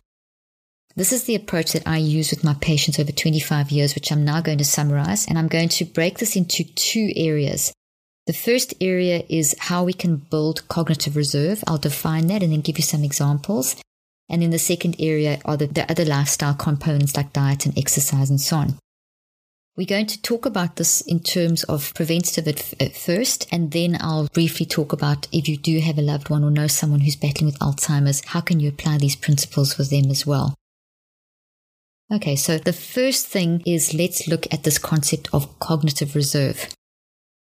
this 0.94 1.12
is 1.12 1.24
the 1.24 1.34
approach 1.34 1.72
that 1.72 1.86
I 1.86 1.96
use 1.96 2.30
with 2.30 2.44
my 2.44 2.54
patients 2.60 3.00
over 3.00 3.10
25 3.10 3.72
years, 3.72 3.96
which 3.96 4.12
I'm 4.12 4.24
now 4.24 4.40
going 4.40 4.58
to 4.58 4.64
summarize. 4.64 5.26
And 5.26 5.36
I'm 5.40 5.48
going 5.48 5.70
to 5.70 5.86
break 5.86 6.18
this 6.18 6.36
into 6.36 6.62
two 6.62 7.12
areas. 7.16 7.72
The 8.28 8.32
first 8.32 8.74
area 8.80 9.24
is 9.28 9.56
how 9.58 9.82
we 9.82 9.92
can 9.92 10.16
build 10.16 10.68
cognitive 10.68 11.16
reserve. 11.16 11.64
I'll 11.66 11.78
define 11.78 12.28
that 12.28 12.44
and 12.44 12.52
then 12.52 12.60
give 12.60 12.78
you 12.78 12.84
some 12.84 13.02
examples. 13.02 13.74
And 14.28 14.42
then 14.42 14.50
the 14.50 14.58
second 14.58 14.96
area 14.98 15.40
are 15.44 15.56
the, 15.56 15.66
the 15.66 15.90
other 15.90 16.04
lifestyle 16.04 16.54
components 16.54 17.16
like 17.16 17.32
diet 17.32 17.66
and 17.66 17.76
exercise 17.78 18.30
and 18.30 18.40
so 18.40 18.56
on. 18.56 18.78
We're 19.76 19.86
going 19.86 20.06
to 20.06 20.20
talk 20.22 20.44
about 20.44 20.74
this 20.74 21.00
in 21.02 21.20
terms 21.20 21.62
of 21.64 21.94
preventative 21.94 22.48
at, 22.48 22.82
at, 22.82 22.96
first, 22.96 23.46
and 23.52 23.70
then 23.70 23.96
I'll 24.00 24.26
briefly 24.26 24.66
talk 24.66 24.92
about 24.92 25.28
if 25.30 25.48
you 25.48 25.56
do 25.56 25.78
have 25.78 25.98
a 25.98 26.02
loved 26.02 26.30
one 26.30 26.42
or 26.42 26.50
know 26.50 26.66
someone 26.66 27.00
who's 27.00 27.14
battling 27.14 27.46
with 27.46 27.60
Alzheimer's, 27.60 28.24
how 28.26 28.40
can 28.40 28.58
you 28.58 28.68
apply 28.68 28.98
these 28.98 29.14
principles 29.14 29.78
with 29.78 29.88
them 29.90 30.10
as 30.10 30.26
well? 30.26 30.54
Okay, 32.12 32.34
so 32.34 32.58
the 32.58 32.72
first 32.72 33.28
thing 33.28 33.62
is 33.66 33.94
let's 33.94 34.26
look 34.26 34.52
at 34.52 34.64
this 34.64 34.78
concept 34.78 35.28
of 35.32 35.58
cognitive 35.60 36.16
reserve. 36.16 36.66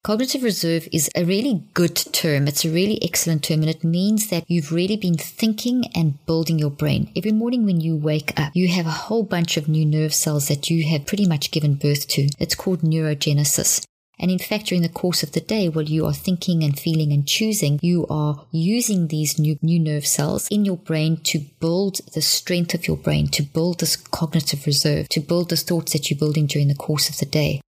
Cognitive 0.02 0.42
reserve 0.42 0.88
is 0.92 1.10
a 1.14 1.26
really 1.26 1.62
good 1.74 1.94
term. 1.94 2.48
It's 2.48 2.64
a 2.64 2.70
really 2.70 2.98
excellent 3.02 3.44
term 3.44 3.60
and 3.60 3.68
it 3.68 3.84
means 3.84 4.30
that 4.30 4.44
you've 4.48 4.72
really 4.72 4.96
been 4.96 5.18
thinking 5.18 5.84
and 5.94 6.24
building 6.24 6.58
your 6.58 6.70
brain. 6.70 7.12
Every 7.14 7.32
morning 7.32 7.66
when 7.66 7.82
you 7.82 7.96
wake 7.96 8.32
up, 8.40 8.56
you 8.56 8.68
have 8.68 8.86
a 8.86 9.02
whole 9.08 9.24
bunch 9.24 9.58
of 9.58 9.68
new 9.68 9.84
nerve 9.84 10.14
cells 10.14 10.48
that 10.48 10.70
you 10.70 10.88
have 10.88 11.04
pretty 11.04 11.28
much 11.28 11.50
given 11.50 11.74
birth 11.74 12.08
to. 12.08 12.30
It's 12.38 12.54
called 12.54 12.80
neurogenesis. 12.80 13.84
And 14.18 14.30
in 14.30 14.38
fact, 14.38 14.68
during 14.68 14.80
the 14.80 14.88
course 14.88 15.22
of 15.22 15.32
the 15.32 15.40
day, 15.40 15.68
while 15.68 15.84
you 15.84 16.06
are 16.06 16.14
thinking 16.14 16.64
and 16.64 16.78
feeling 16.78 17.12
and 17.12 17.28
choosing, 17.28 17.78
you 17.82 18.06
are 18.08 18.46
using 18.52 19.08
these 19.08 19.38
new, 19.38 19.58
new 19.60 19.78
nerve 19.78 20.06
cells 20.06 20.48
in 20.50 20.64
your 20.64 20.78
brain 20.78 21.18
to 21.24 21.40
build 21.60 22.00
the 22.14 22.22
strength 22.22 22.72
of 22.72 22.88
your 22.88 22.96
brain, 22.96 23.28
to 23.28 23.42
build 23.42 23.80
this 23.80 23.96
cognitive 23.96 24.64
reserve, 24.64 25.10
to 25.10 25.20
build 25.20 25.50
the 25.50 25.56
thoughts 25.56 25.92
that 25.92 26.10
you're 26.10 26.18
building 26.18 26.46
during 26.46 26.68
the 26.68 26.74
course 26.74 27.10
of 27.10 27.18
the 27.18 27.26
day. 27.26 27.60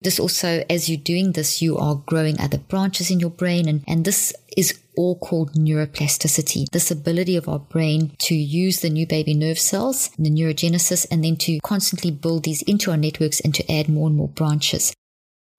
This 0.00 0.20
also, 0.20 0.64
as 0.70 0.88
you're 0.88 0.96
doing 0.96 1.32
this, 1.32 1.60
you 1.60 1.76
are 1.76 1.96
growing 2.06 2.40
other 2.40 2.58
branches 2.58 3.10
in 3.10 3.18
your 3.18 3.30
brain. 3.30 3.68
And, 3.68 3.82
and 3.88 4.04
this 4.04 4.32
is 4.56 4.78
all 4.96 5.18
called 5.18 5.54
neuroplasticity. 5.54 6.70
This 6.70 6.90
ability 6.90 7.36
of 7.36 7.48
our 7.48 7.58
brain 7.58 8.12
to 8.18 8.34
use 8.34 8.80
the 8.80 8.90
new 8.90 9.06
baby 9.06 9.34
nerve 9.34 9.58
cells, 9.58 10.10
the 10.10 10.30
neurogenesis, 10.30 11.06
and 11.10 11.24
then 11.24 11.36
to 11.38 11.58
constantly 11.64 12.12
build 12.12 12.44
these 12.44 12.62
into 12.62 12.92
our 12.92 12.96
networks 12.96 13.40
and 13.40 13.54
to 13.54 13.72
add 13.72 13.88
more 13.88 14.06
and 14.06 14.16
more 14.16 14.28
branches. 14.28 14.92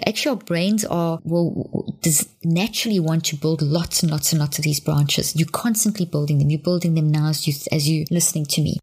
Actually, 0.08 0.30
our 0.30 0.44
brains 0.44 0.86
are, 0.86 1.20
will 1.24 1.94
naturally 2.46 3.02
want 3.02 3.26
to 3.26 3.36
build 3.36 3.62
lots 3.62 4.02
and 4.02 4.10
lots 4.10 4.32
and 4.32 4.40
lots 4.40 4.58
of 4.58 4.64
these 4.64 4.80
branches. 4.80 5.36
You're 5.36 5.50
constantly 5.50 6.06
building 6.06 6.40
them. 6.40 6.50
You're 6.50 6.60
building 6.60 6.96
them 6.96 7.12
now 7.12 7.28
as 7.28 7.46
you, 7.46 7.54
as 7.74 7.90
you're 7.90 8.06
listening 8.10 8.46
to 8.46 8.62
me 8.62 8.80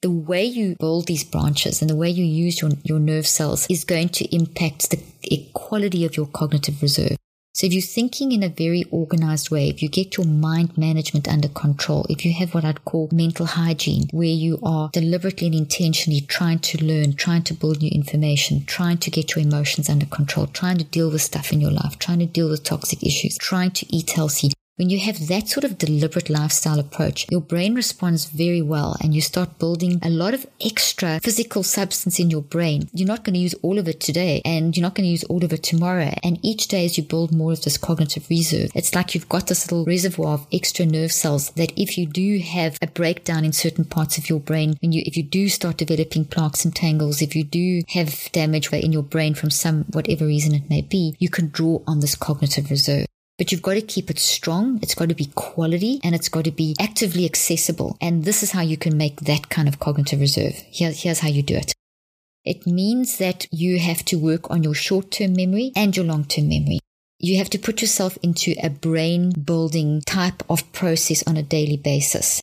the 0.00 0.10
way 0.10 0.44
you 0.44 0.76
build 0.78 1.06
these 1.06 1.24
branches 1.24 1.80
and 1.80 1.90
the 1.90 1.96
way 1.96 2.08
you 2.08 2.24
use 2.24 2.60
your, 2.60 2.70
your 2.84 3.00
nerve 3.00 3.26
cells 3.26 3.66
is 3.68 3.84
going 3.84 4.08
to 4.10 4.34
impact 4.34 4.90
the 4.90 5.50
quality 5.54 6.04
of 6.04 6.16
your 6.16 6.26
cognitive 6.26 6.80
reserve. 6.82 7.16
So 7.52 7.66
if 7.66 7.72
you're 7.72 7.82
thinking 7.82 8.30
in 8.30 8.44
a 8.44 8.48
very 8.48 8.84
organized 8.92 9.50
way, 9.50 9.68
if 9.68 9.82
you 9.82 9.88
get 9.88 10.16
your 10.16 10.26
mind 10.26 10.78
management 10.78 11.26
under 11.26 11.48
control, 11.48 12.06
if 12.08 12.24
you 12.24 12.32
have 12.34 12.54
what 12.54 12.64
I'd 12.64 12.84
call 12.84 13.08
mental 13.10 13.46
hygiene, 13.46 14.04
where 14.12 14.28
you 14.28 14.60
are 14.62 14.90
deliberately 14.92 15.48
and 15.48 15.56
intentionally 15.56 16.20
trying 16.20 16.60
to 16.60 16.84
learn, 16.84 17.14
trying 17.14 17.42
to 17.44 17.54
build 17.54 17.82
new 17.82 17.90
information, 17.90 18.64
trying 18.66 18.98
to 18.98 19.10
get 19.10 19.34
your 19.34 19.44
emotions 19.44 19.90
under 19.90 20.06
control, 20.06 20.46
trying 20.46 20.78
to 20.78 20.84
deal 20.84 21.10
with 21.10 21.22
stuff 21.22 21.52
in 21.52 21.60
your 21.60 21.72
life, 21.72 21.98
trying 21.98 22.20
to 22.20 22.26
deal 22.26 22.48
with 22.48 22.62
toxic 22.62 23.02
issues, 23.02 23.36
trying 23.38 23.72
to 23.72 23.92
eat 23.92 24.10
healthy, 24.12 24.52
when 24.78 24.90
you 24.90 25.00
have 25.00 25.26
that 25.26 25.48
sort 25.48 25.64
of 25.64 25.76
deliberate 25.76 26.30
lifestyle 26.30 26.78
approach, 26.78 27.26
your 27.30 27.40
brain 27.40 27.74
responds 27.74 28.26
very 28.26 28.62
well 28.62 28.96
and 29.00 29.12
you 29.12 29.20
start 29.20 29.58
building 29.58 29.98
a 30.04 30.08
lot 30.08 30.34
of 30.34 30.46
extra 30.64 31.18
physical 31.18 31.64
substance 31.64 32.20
in 32.20 32.30
your 32.30 32.42
brain. 32.42 32.88
You're 32.92 33.08
not 33.08 33.24
going 33.24 33.34
to 33.34 33.40
use 33.40 33.56
all 33.60 33.80
of 33.80 33.88
it 33.88 33.98
today 33.98 34.40
and 34.44 34.76
you're 34.76 34.82
not 34.82 34.94
going 34.94 35.04
to 35.04 35.10
use 35.10 35.24
all 35.24 35.44
of 35.44 35.52
it 35.52 35.64
tomorrow. 35.64 36.14
And 36.22 36.38
each 36.44 36.68
day 36.68 36.84
as 36.84 36.96
you 36.96 37.02
build 37.02 37.34
more 37.34 37.50
of 37.50 37.62
this 37.62 37.76
cognitive 37.76 38.30
reserve, 38.30 38.70
it's 38.72 38.94
like 38.94 39.16
you've 39.16 39.28
got 39.28 39.48
this 39.48 39.68
little 39.68 39.84
reservoir 39.84 40.34
of 40.34 40.46
extra 40.52 40.86
nerve 40.86 41.10
cells 41.10 41.50
that 41.50 41.72
if 41.76 41.98
you 41.98 42.06
do 42.06 42.38
have 42.38 42.78
a 42.80 42.86
breakdown 42.86 43.44
in 43.44 43.52
certain 43.52 43.84
parts 43.84 44.16
of 44.16 44.28
your 44.28 44.38
brain, 44.38 44.76
when 44.80 44.92
you, 44.92 45.02
if 45.04 45.16
you 45.16 45.24
do 45.24 45.48
start 45.48 45.76
developing 45.76 46.24
plaques 46.24 46.64
and 46.64 46.76
tangles, 46.76 47.20
if 47.20 47.34
you 47.34 47.42
do 47.42 47.82
have 47.88 48.30
damage 48.30 48.72
in 48.72 48.92
your 48.92 49.02
brain 49.02 49.34
from 49.34 49.50
some, 49.50 49.86
whatever 49.90 50.24
reason 50.24 50.54
it 50.54 50.70
may 50.70 50.82
be, 50.82 51.16
you 51.18 51.28
can 51.28 51.48
draw 51.48 51.82
on 51.88 51.98
this 51.98 52.14
cognitive 52.14 52.70
reserve 52.70 53.06
but 53.38 53.52
you've 53.52 53.62
got 53.62 53.74
to 53.74 53.80
keep 53.80 54.10
it 54.10 54.18
strong. 54.18 54.80
It's 54.82 54.96
got 54.96 55.08
to 55.08 55.14
be 55.14 55.30
quality 55.36 56.00
and 56.02 56.14
it's 56.14 56.28
got 56.28 56.44
to 56.44 56.50
be 56.50 56.74
actively 56.80 57.24
accessible. 57.24 57.96
And 58.00 58.24
this 58.24 58.42
is 58.42 58.50
how 58.50 58.62
you 58.62 58.76
can 58.76 58.98
make 58.98 59.20
that 59.20 59.48
kind 59.48 59.68
of 59.68 59.78
cognitive 59.78 60.20
reserve. 60.20 60.54
Here, 60.70 60.90
here's 60.90 61.20
how 61.20 61.28
you 61.28 61.42
do 61.42 61.54
it. 61.54 61.72
It 62.44 62.66
means 62.66 63.18
that 63.18 63.46
you 63.52 63.78
have 63.78 64.04
to 64.06 64.18
work 64.18 64.50
on 64.50 64.64
your 64.64 64.74
short 64.74 65.12
term 65.12 65.34
memory 65.34 65.70
and 65.76 65.96
your 65.96 66.04
long 66.04 66.24
term 66.24 66.48
memory. 66.48 66.80
You 67.20 67.38
have 67.38 67.50
to 67.50 67.58
put 67.58 67.80
yourself 67.80 68.18
into 68.22 68.54
a 68.62 68.70
brain 68.70 69.30
building 69.30 70.02
type 70.06 70.42
of 70.50 70.70
process 70.72 71.22
on 71.26 71.36
a 71.36 71.42
daily 71.42 71.76
basis. 71.76 72.40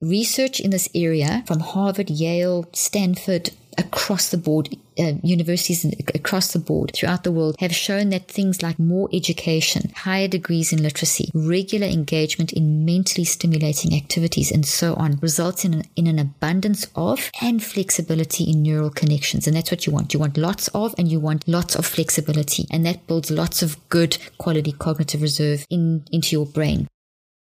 Research 0.00 0.60
in 0.60 0.70
this 0.70 0.88
area 0.94 1.42
from 1.46 1.60
Harvard, 1.60 2.08
Yale, 2.08 2.68
Stanford, 2.72 3.50
across 3.78 4.30
the 4.30 4.36
board, 4.36 4.68
uh, 4.98 5.12
universities 5.22 5.84
across 6.14 6.52
the 6.52 6.58
board 6.58 6.90
throughout 6.94 7.24
the 7.24 7.32
world 7.32 7.56
have 7.60 7.74
shown 7.74 8.10
that 8.10 8.28
things 8.28 8.62
like 8.62 8.78
more 8.78 9.08
education, 9.12 9.90
higher 9.94 10.28
degrees 10.28 10.72
in 10.72 10.82
literacy, 10.82 11.30
regular 11.32 11.86
engagement 11.86 12.52
in 12.52 12.84
mentally 12.84 13.24
stimulating 13.24 13.94
activities, 13.96 14.50
and 14.50 14.66
so 14.66 14.94
on 14.94 15.18
results 15.22 15.64
in 15.64 15.74
an, 15.74 15.84
in 15.96 16.06
an 16.06 16.18
abundance 16.18 16.86
of 16.94 17.30
and 17.40 17.62
flexibility 17.62 18.44
in 18.44 18.62
neural 18.62 18.90
connections. 18.90 19.46
And 19.46 19.56
that's 19.56 19.70
what 19.70 19.86
you 19.86 19.92
want. 19.92 20.12
You 20.12 20.20
want 20.20 20.36
lots 20.36 20.68
of 20.68 20.94
and 20.98 21.08
you 21.08 21.20
want 21.20 21.46
lots 21.46 21.76
of 21.76 21.86
flexibility. 21.86 22.66
And 22.70 22.84
that 22.84 23.06
builds 23.06 23.30
lots 23.30 23.62
of 23.62 23.88
good 23.88 24.18
quality 24.38 24.72
cognitive 24.72 25.22
reserve 25.22 25.64
in, 25.70 26.04
into 26.12 26.34
your 26.34 26.46
brain. 26.46 26.88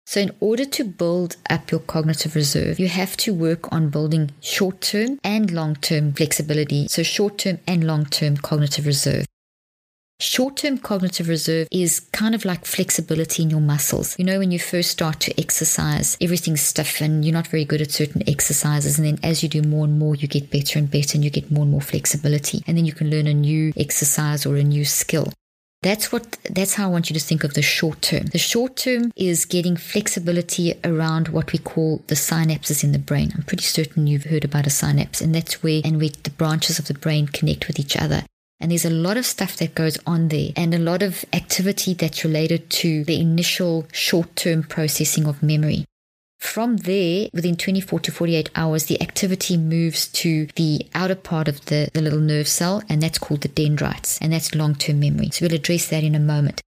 So, 0.05 0.19
in 0.19 0.31
order 0.39 0.65
to 0.65 0.83
build 0.83 1.37
up 1.49 1.71
your 1.71 1.79
cognitive 1.79 2.35
reserve, 2.35 2.79
you 2.79 2.87
have 2.89 3.15
to 3.17 3.33
work 3.33 3.71
on 3.71 3.89
building 3.89 4.31
short 4.41 4.81
term 4.81 5.19
and 5.23 5.49
long 5.49 5.75
term 5.75 6.13
flexibility. 6.13 6.87
So, 6.87 7.03
short 7.03 7.37
term 7.37 7.59
and 7.65 7.85
long 7.85 8.05
term 8.05 8.37
cognitive 8.37 8.85
reserve. 8.85 9.25
Short 10.19 10.57
term 10.57 10.77
cognitive 10.77 11.27
reserve 11.27 11.67
is 11.71 11.99
kind 11.99 12.35
of 12.35 12.45
like 12.45 12.65
flexibility 12.65 13.43
in 13.43 13.49
your 13.49 13.59
muscles. 13.59 14.17
You 14.19 14.25
know, 14.25 14.39
when 14.39 14.51
you 14.51 14.59
first 14.59 14.91
start 14.91 15.19
to 15.21 15.37
exercise, 15.39 16.17
everything's 16.21 16.61
stiff 16.61 17.01
and 17.01 17.25
you're 17.25 17.33
not 17.33 17.47
very 17.47 17.65
good 17.65 17.81
at 17.81 17.91
certain 17.91 18.23
exercises. 18.29 18.97
And 18.97 19.07
then 19.07 19.19
as 19.23 19.41
you 19.43 19.49
do 19.49 19.61
more 19.61 19.85
and 19.85 19.97
more, 19.99 20.15
you 20.15 20.27
get 20.27 20.51
better 20.51 20.79
and 20.79 20.89
better 20.89 21.17
and 21.17 21.25
you 21.25 21.29
get 21.29 21.51
more 21.51 21.63
and 21.63 21.71
more 21.71 21.81
flexibility. 21.81 22.63
And 22.67 22.77
then 22.77 22.85
you 22.85 22.93
can 22.93 23.09
learn 23.09 23.27
a 23.27 23.33
new 23.33 23.73
exercise 23.75 24.45
or 24.45 24.55
a 24.55 24.63
new 24.63 24.85
skill. 24.85 25.33
That's 25.83 26.13
what 26.13 26.37
that's 26.49 26.75
how 26.75 26.85
I 26.85 26.91
want 26.91 27.09
you 27.09 27.13
to 27.13 27.19
think 27.19 27.43
of 27.43 27.55
the 27.55 27.61
short 27.61 28.01
term. 28.01 28.27
The 28.27 28.37
short 28.37 28.77
term 28.77 29.11
is 29.17 29.43
getting 29.43 29.75
flexibility 29.75 30.73
around 30.81 31.27
what 31.27 31.51
we 31.51 31.59
call 31.59 32.01
the 32.07 32.15
synapses 32.15 32.85
in 32.85 32.93
the 32.93 32.99
brain. 32.99 33.33
I'm 33.35 33.43
pretty 33.43 33.65
certain 33.65 34.07
you've 34.07 34.23
heard 34.23 34.45
about 34.45 34.65
a 34.65 34.69
synapse, 34.69 35.19
and 35.19 35.35
that's 35.35 35.61
where 35.61 35.81
and 35.83 35.99
where 35.99 36.09
the 36.23 36.29
branches 36.29 36.79
of 36.79 36.87
the 36.87 36.93
brain 36.93 37.27
connect 37.27 37.67
with 37.67 37.79
each 37.79 37.97
other. 37.97 38.23
And 38.61 38.71
there's 38.71 38.85
a 38.85 38.89
lot 38.89 39.17
of 39.17 39.25
stuff 39.25 39.57
that 39.57 39.75
goes 39.75 39.99
on 40.07 40.29
there 40.29 40.51
and 40.55 40.73
a 40.73 40.79
lot 40.79 41.03
of 41.03 41.25
activity 41.33 41.93
that's 41.93 42.23
related 42.23 42.69
to 42.69 43.03
the 43.03 43.19
initial 43.19 43.85
short 43.91 44.37
term 44.37 44.63
processing 44.63 45.27
of 45.27 45.43
memory. 45.43 45.83
From 46.43 46.75
there, 46.75 47.29
within 47.33 47.55
24 47.55 48.01
to 48.01 48.11
48 48.11 48.49
hours, 48.53 48.85
the 48.85 49.01
activity 49.01 49.55
moves 49.55 50.07
to 50.09 50.47
the 50.57 50.85
outer 50.93 51.15
part 51.15 51.47
of 51.47 51.65
the, 51.65 51.89
the 51.93 52.01
little 52.01 52.19
nerve 52.19 52.49
cell, 52.49 52.83
and 52.89 53.01
that's 53.01 53.17
called 53.17 53.41
the 53.41 53.47
dendrites, 53.47 54.19
and 54.21 54.33
that's 54.33 54.53
long 54.53 54.75
term 54.75 54.99
memory. 54.99 55.29
So 55.31 55.45
we'll 55.45 55.55
address 55.55 55.87
that 55.87 56.03
in 56.03 56.15
a 56.15 56.19
moment. 56.19 56.61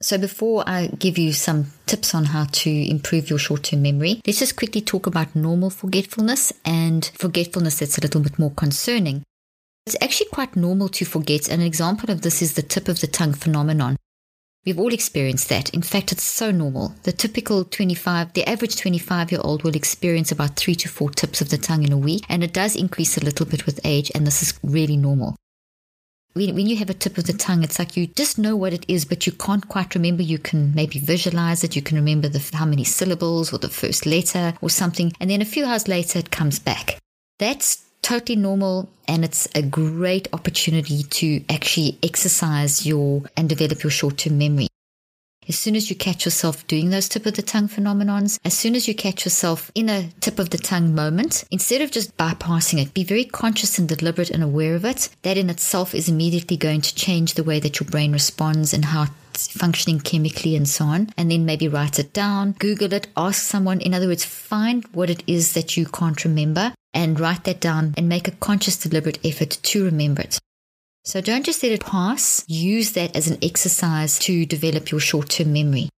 So, 0.00 0.16
before 0.16 0.62
I 0.66 0.86
give 0.86 1.18
you 1.18 1.32
some 1.32 1.72
tips 1.86 2.14
on 2.14 2.26
how 2.26 2.44
to 2.44 2.70
improve 2.70 3.28
your 3.28 3.38
short 3.38 3.64
term 3.64 3.82
memory, 3.82 4.20
let's 4.26 4.38
just 4.38 4.56
quickly 4.56 4.80
talk 4.80 5.06
about 5.06 5.34
normal 5.34 5.70
forgetfulness 5.70 6.52
and 6.64 7.10
forgetfulness 7.18 7.80
that's 7.80 7.98
a 7.98 8.00
little 8.00 8.20
bit 8.20 8.38
more 8.38 8.52
concerning. 8.52 9.24
It's 9.86 9.96
actually 10.00 10.30
quite 10.30 10.54
normal 10.54 10.88
to 10.90 11.04
forget. 11.04 11.48
An 11.48 11.60
example 11.60 12.10
of 12.10 12.22
this 12.22 12.40
is 12.40 12.54
the 12.54 12.62
tip 12.62 12.88
of 12.88 13.00
the 13.00 13.08
tongue 13.08 13.34
phenomenon. 13.34 13.96
We've 14.64 14.78
all 14.78 14.94
experienced 14.94 15.50
that. 15.50 15.68
In 15.70 15.82
fact, 15.82 16.10
it's 16.10 16.22
so 16.22 16.50
normal. 16.50 16.94
The 17.02 17.12
typical 17.12 17.64
25, 17.64 18.32
the 18.32 18.48
average 18.48 18.76
25 18.76 19.32
year 19.32 19.40
old 19.44 19.62
will 19.62 19.76
experience 19.76 20.32
about 20.32 20.56
three 20.56 20.74
to 20.76 20.88
four 20.88 21.10
tips 21.10 21.42
of 21.42 21.50
the 21.50 21.58
tongue 21.58 21.82
in 21.82 21.92
a 21.92 21.98
week, 21.98 22.24
and 22.30 22.42
it 22.42 22.54
does 22.54 22.74
increase 22.74 23.18
a 23.18 23.24
little 23.24 23.44
bit 23.44 23.66
with 23.66 23.80
age, 23.84 24.10
and 24.14 24.26
this 24.26 24.42
is 24.42 24.58
really 24.62 24.96
normal. 24.96 25.36
When, 26.32 26.54
when 26.54 26.66
you 26.66 26.76
have 26.78 26.88
a 26.88 26.94
tip 26.94 27.18
of 27.18 27.26
the 27.26 27.34
tongue, 27.34 27.62
it's 27.62 27.78
like 27.78 27.96
you 27.96 28.06
just 28.06 28.38
know 28.38 28.56
what 28.56 28.72
it 28.72 28.86
is, 28.88 29.04
but 29.04 29.26
you 29.26 29.32
can't 29.32 29.68
quite 29.68 29.94
remember. 29.94 30.22
You 30.22 30.38
can 30.38 30.74
maybe 30.74 30.98
visualize 30.98 31.62
it. 31.62 31.76
You 31.76 31.82
can 31.82 31.96
remember 31.96 32.28
the, 32.28 32.56
how 32.56 32.64
many 32.64 32.84
syllables 32.84 33.52
or 33.52 33.58
the 33.58 33.68
first 33.68 34.06
letter 34.06 34.54
or 34.62 34.70
something. 34.70 35.12
And 35.20 35.30
then 35.30 35.42
a 35.42 35.46
few 35.46 35.64
hours 35.64 35.88
later, 35.88 36.18
it 36.18 36.30
comes 36.30 36.58
back. 36.58 36.98
That's 37.38 37.84
totally 38.04 38.36
normal 38.36 38.88
and 39.08 39.24
it's 39.24 39.48
a 39.54 39.62
great 39.62 40.28
opportunity 40.34 41.02
to 41.04 41.42
actually 41.48 41.98
exercise 42.02 42.86
your 42.86 43.22
and 43.36 43.48
develop 43.48 43.82
your 43.82 43.90
short-term 43.90 44.36
memory. 44.36 44.68
As 45.46 45.58
soon 45.58 45.76
as 45.76 45.90
you 45.90 45.96
catch 45.96 46.24
yourself 46.24 46.66
doing 46.66 46.90
those 46.90 47.08
tip 47.08 47.26
of 47.26 47.34
the 47.34 47.42
tongue 47.42 47.68
phenomenons, 47.68 48.38
as 48.44 48.54
soon 48.54 48.74
as 48.74 48.88
you 48.88 48.94
catch 48.94 49.26
yourself 49.26 49.70
in 49.74 49.88
a 49.90 50.08
tip 50.20 50.38
of 50.38 50.50
the 50.50 50.58
tongue 50.58 50.94
moment, 50.94 51.44
instead 51.50 51.82
of 51.82 51.90
just 51.90 52.16
bypassing 52.16 52.80
it, 52.80 52.94
be 52.94 53.04
very 53.04 53.24
conscious 53.24 53.78
and 53.78 53.88
deliberate 53.88 54.30
and 54.30 54.42
aware 54.42 54.74
of 54.74 54.84
it. 54.84 55.10
That 55.22 55.36
in 55.36 55.50
itself 55.50 55.94
is 55.94 56.08
immediately 56.08 56.56
going 56.56 56.80
to 56.80 56.94
change 56.94 57.34
the 57.34 57.44
way 57.44 57.60
that 57.60 57.78
your 57.78 57.88
brain 57.88 58.12
responds 58.12 58.72
and 58.72 58.86
how 58.86 59.06
it's 59.30 59.48
functioning 59.48 60.00
chemically 60.00 60.56
and 60.56 60.68
so 60.68 60.86
on. 60.86 61.10
And 61.18 61.30
then 61.30 61.44
maybe 61.44 61.68
write 61.68 61.98
it 61.98 62.12
down, 62.12 62.52
Google 62.52 62.92
it, 62.94 63.08
ask 63.16 63.42
someone. 63.42 63.80
In 63.80 63.92
other 63.92 64.06
words, 64.08 64.24
find 64.24 64.84
what 64.92 65.10
it 65.10 65.22
is 65.26 65.52
that 65.52 65.76
you 65.76 65.86
can't 65.86 66.24
remember 66.24 66.72
and 66.94 67.20
write 67.20 67.44
that 67.44 67.60
down 67.60 67.92
and 67.96 68.08
make 68.08 68.28
a 68.28 68.32
conscious, 68.32 68.76
deliberate 68.76 69.18
effort 69.24 69.58
to 69.62 69.84
remember 69.84 70.22
it. 70.22 70.38
So 71.04 71.20
don't 71.20 71.44
just 71.44 71.62
let 71.62 71.72
it 71.72 71.84
pass. 71.84 72.44
Use 72.48 72.92
that 72.92 73.14
as 73.14 73.28
an 73.28 73.38
exercise 73.42 74.18
to 74.20 74.46
develop 74.46 74.90
your 74.90 75.00
short 75.00 75.28
term 75.28 75.52
memory. 75.52 75.90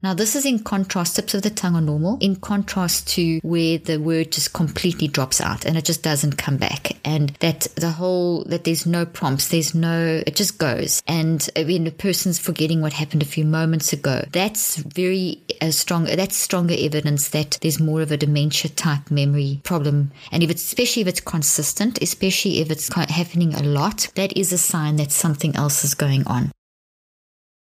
Now, 0.00 0.14
this 0.14 0.36
is 0.36 0.46
in 0.46 0.60
contrast, 0.60 1.16
tips 1.16 1.34
of 1.34 1.42
the 1.42 1.50
tongue 1.50 1.74
are 1.74 1.80
normal, 1.80 2.18
in 2.20 2.36
contrast 2.36 3.08
to 3.14 3.40
where 3.42 3.78
the 3.78 3.96
word 3.96 4.30
just 4.30 4.52
completely 4.52 5.08
drops 5.08 5.40
out 5.40 5.64
and 5.64 5.76
it 5.76 5.84
just 5.84 6.04
doesn't 6.04 6.38
come 6.38 6.56
back. 6.56 6.92
And 7.04 7.30
that 7.40 7.62
the 7.74 7.90
whole, 7.90 8.44
that 8.44 8.62
there's 8.62 8.86
no 8.86 9.04
prompts, 9.04 9.48
there's 9.48 9.74
no, 9.74 10.22
it 10.24 10.36
just 10.36 10.56
goes. 10.56 11.02
And 11.08 11.42
when 11.56 11.88
a 11.88 11.90
person's 11.90 12.38
forgetting 12.38 12.80
what 12.80 12.92
happened 12.92 13.22
a 13.22 13.26
few 13.26 13.44
moments 13.44 13.92
ago, 13.92 14.22
that's 14.30 14.76
very 14.76 15.42
uh, 15.60 15.72
strong, 15.72 16.04
that's 16.04 16.36
stronger 16.36 16.76
evidence 16.78 17.30
that 17.30 17.58
there's 17.60 17.80
more 17.80 18.00
of 18.00 18.12
a 18.12 18.16
dementia 18.16 18.70
type 18.70 19.10
memory 19.10 19.60
problem. 19.64 20.12
And 20.30 20.44
if 20.44 20.50
it's, 20.50 20.62
especially 20.62 21.02
if 21.02 21.08
it's 21.08 21.20
consistent, 21.20 22.00
especially 22.00 22.60
if 22.60 22.70
it's 22.70 22.94
happening 22.94 23.52
a 23.52 23.64
lot, 23.64 24.06
that 24.14 24.36
is 24.36 24.52
a 24.52 24.58
sign 24.58 24.94
that 24.96 25.10
something 25.10 25.56
else 25.56 25.82
is 25.82 25.94
going 25.94 26.24
on. 26.28 26.52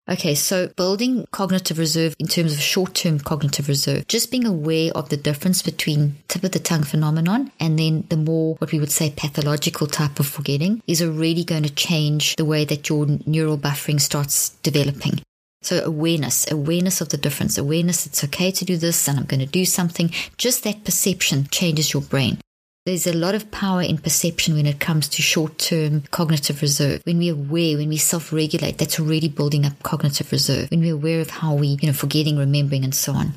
Okay, 0.08 0.36
so 0.36 0.68
building 0.76 1.26
cognitive 1.32 1.80
reserve 1.80 2.16
in 2.20 2.28
terms 2.28 2.54
of 2.54 2.62
short 2.62 2.94
term 2.94 3.20
cognitive 3.20 3.68
reserve, 3.68 4.08
just 4.08 4.30
being 4.30 4.46
aware 4.46 4.92
of 4.94 5.10
the 5.10 5.18
difference 5.18 5.64
between 5.64 6.18
tip 6.28 6.44
of 6.44 6.52
the 6.52 6.60
tongue 6.60 6.84
phenomenon 6.84 7.52
and 7.60 7.80
then 7.80 8.06
the 8.10 8.18
more 8.18 8.54
what 8.56 8.72
we 8.72 8.80
would 8.80 8.92
say 8.92 9.10
pathological 9.10 9.88
type 9.88 10.20
of 10.20 10.28
forgetting 10.28 10.84
is 10.86 11.02
already 11.02 11.44
going 11.44 11.64
to 11.64 11.74
change 11.74 12.36
the 12.36 12.46
way 12.46 12.66
that 12.66 12.88
your 12.88 13.08
neural 13.26 13.58
buffering 13.58 14.00
starts 14.00 14.50
developing. 14.62 15.22
So 15.64 15.84
awareness, 15.84 16.52
awareness 16.52 17.02
of 17.02 17.10
the 17.10 17.18
difference, 17.18 17.58
awareness 17.58 18.06
it's 18.06 18.24
okay 18.26 18.52
to 18.52 18.64
do 18.64 18.78
this 18.78 19.08
and 19.08 19.18
I'm 19.18 19.26
going 19.26 19.40
to 19.40 19.48
do 19.48 19.66
something. 19.66 20.12
Just 20.38 20.64
that 20.66 20.84
perception 20.84 21.48
changes 21.48 21.94
your 21.94 22.04
brain. 22.04 22.38
There's 22.86 23.08
a 23.08 23.14
lot 23.14 23.34
of 23.34 23.50
power 23.50 23.82
in 23.82 23.98
perception 23.98 24.54
when 24.54 24.68
it 24.68 24.80
comes 24.80 25.10
to 25.10 25.24
short 25.24 25.58
term 25.58 26.04
cognitive 26.12 26.62
reserve. 26.62 27.02
When 27.04 27.18
we're 27.18 27.34
aware, 27.34 27.78
when 27.78 27.90
we 27.90 27.98
self 27.98 28.32
regulate, 28.32 28.78
that's 28.78 29.00
already 29.00 29.28
building 29.28 29.66
up 29.66 29.82
cognitive 29.82 30.32
reserve. 30.32 30.70
When 30.70 30.82
we're 30.82 30.94
aware 30.94 31.20
of 31.20 31.32
how 31.32 31.56
we, 31.56 31.80
you 31.82 31.88
know, 31.88 31.94
forgetting, 31.94 32.38
remembering, 32.38 32.84
and 32.84 32.94
so 32.94 33.14
on. 33.14 33.34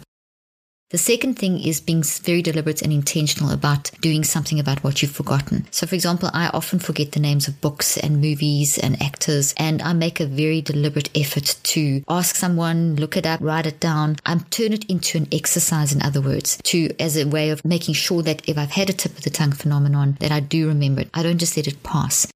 The 0.91 0.97
second 0.97 1.35
thing 1.39 1.61
is 1.61 1.83
being 1.83 2.03
very 2.03 2.41
deliberate 2.41 2.81
and 2.81 2.91
intentional 2.91 3.51
about 3.51 3.91
doing 4.01 4.25
something 4.25 4.59
about 4.59 4.83
what 4.83 5.03
you've 5.03 5.11
forgotten. 5.11 5.67
So, 5.71 5.87
for 5.87 5.95
example, 5.95 6.31
I 6.33 6.49
often 6.49 6.79
forget 6.79 7.13
the 7.13 7.21
names 7.21 7.47
of 7.47 7.61
books 7.61 7.99
and 7.99 8.23
movies 8.23 8.79
and 8.79 9.03
actors, 9.03 9.53
and 9.59 9.83
I 9.83 9.93
make 9.93 10.19
a 10.19 10.25
very 10.25 10.63
deliberate 10.63 11.11
effort 11.15 11.57
to 11.65 12.03
ask 12.09 12.37
someone, 12.37 12.97
look 12.97 13.19
it 13.19 13.27
up, 13.27 13.41
write 13.43 13.67
it 13.67 13.81
down. 13.81 14.17
I 14.25 14.39
turn 14.49 14.73
it 14.73 14.87
into 14.87 15.19
an 15.19 15.29
exercise, 15.31 15.93
in 15.93 16.01
other 16.01 16.23
words, 16.23 16.59
to 16.65 16.89
as 16.99 17.19
a 17.19 17.29
way 17.29 17.51
of 17.51 17.63
making 17.67 17.93
sure 17.93 18.23
that 18.23 18.49
if 18.49 18.57
I've 18.57 18.71
had 18.71 18.89
a 18.89 18.95
tip 18.95 19.13
of 19.13 19.25
the 19.25 19.31
tongue 19.31 19.53
phenomenon, 19.53 20.17
that 20.21 20.33
I 20.33 20.41
do 20.41 20.69
remember 20.69 21.03
it. 21.03 21.11
I 21.13 21.23
don't 21.23 21.37
just 21.37 21.59
let 21.59 21.67
it 21.67 21.83
pass. 21.83 22.27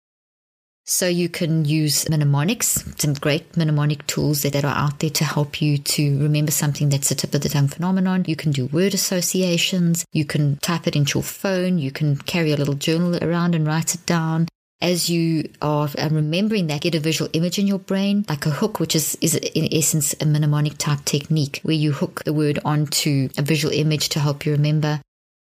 So 0.84 1.06
you 1.06 1.28
can 1.28 1.64
use 1.64 2.08
mnemonics, 2.08 2.84
some 2.98 3.14
great 3.14 3.56
mnemonic 3.56 4.04
tools 4.08 4.42
that, 4.42 4.64
are 4.64 4.66
out 4.66 4.98
there 4.98 5.10
to 5.10 5.24
help 5.24 5.62
you 5.62 5.78
to 5.78 6.18
remember 6.20 6.50
something 6.50 6.88
that's 6.88 7.10
a 7.10 7.14
tip 7.14 7.34
of 7.34 7.40
the 7.40 7.48
tongue 7.48 7.68
phenomenon. 7.68 8.24
You 8.26 8.34
can 8.34 8.50
do 8.50 8.66
word 8.66 8.92
associations. 8.92 10.04
You 10.12 10.24
can 10.24 10.56
type 10.56 10.88
it 10.88 10.96
into 10.96 11.18
your 11.18 11.22
phone. 11.22 11.78
You 11.78 11.92
can 11.92 12.16
carry 12.16 12.50
a 12.50 12.56
little 12.56 12.74
journal 12.74 13.16
around 13.22 13.54
and 13.54 13.64
write 13.64 13.94
it 13.94 14.04
down. 14.06 14.48
As 14.80 15.08
you 15.08 15.48
are 15.62 15.88
uh, 15.96 16.08
remembering 16.10 16.66
that, 16.66 16.80
get 16.80 16.96
a 16.96 17.00
visual 17.00 17.30
image 17.32 17.60
in 17.60 17.68
your 17.68 17.78
brain, 17.78 18.24
like 18.28 18.44
a 18.46 18.50
hook, 18.50 18.80
which 18.80 18.96
is, 18.96 19.16
is 19.20 19.36
in 19.36 19.72
essence 19.72 20.12
a 20.20 20.24
mnemonic 20.24 20.76
type 20.78 21.04
technique 21.04 21.60
where 21.62 21.76
you 21.76 21.92
hook 21.92 22.24
the 22.24 22.32
word 22.32 22.58
onto 22.64 23.28
a 23.38 23.42
visual 23.42 23.72
image 23.72 24.08
to 24.08 24.18
help 24.18 24.44
you 24.44 24.50
remember. 24.50 25.00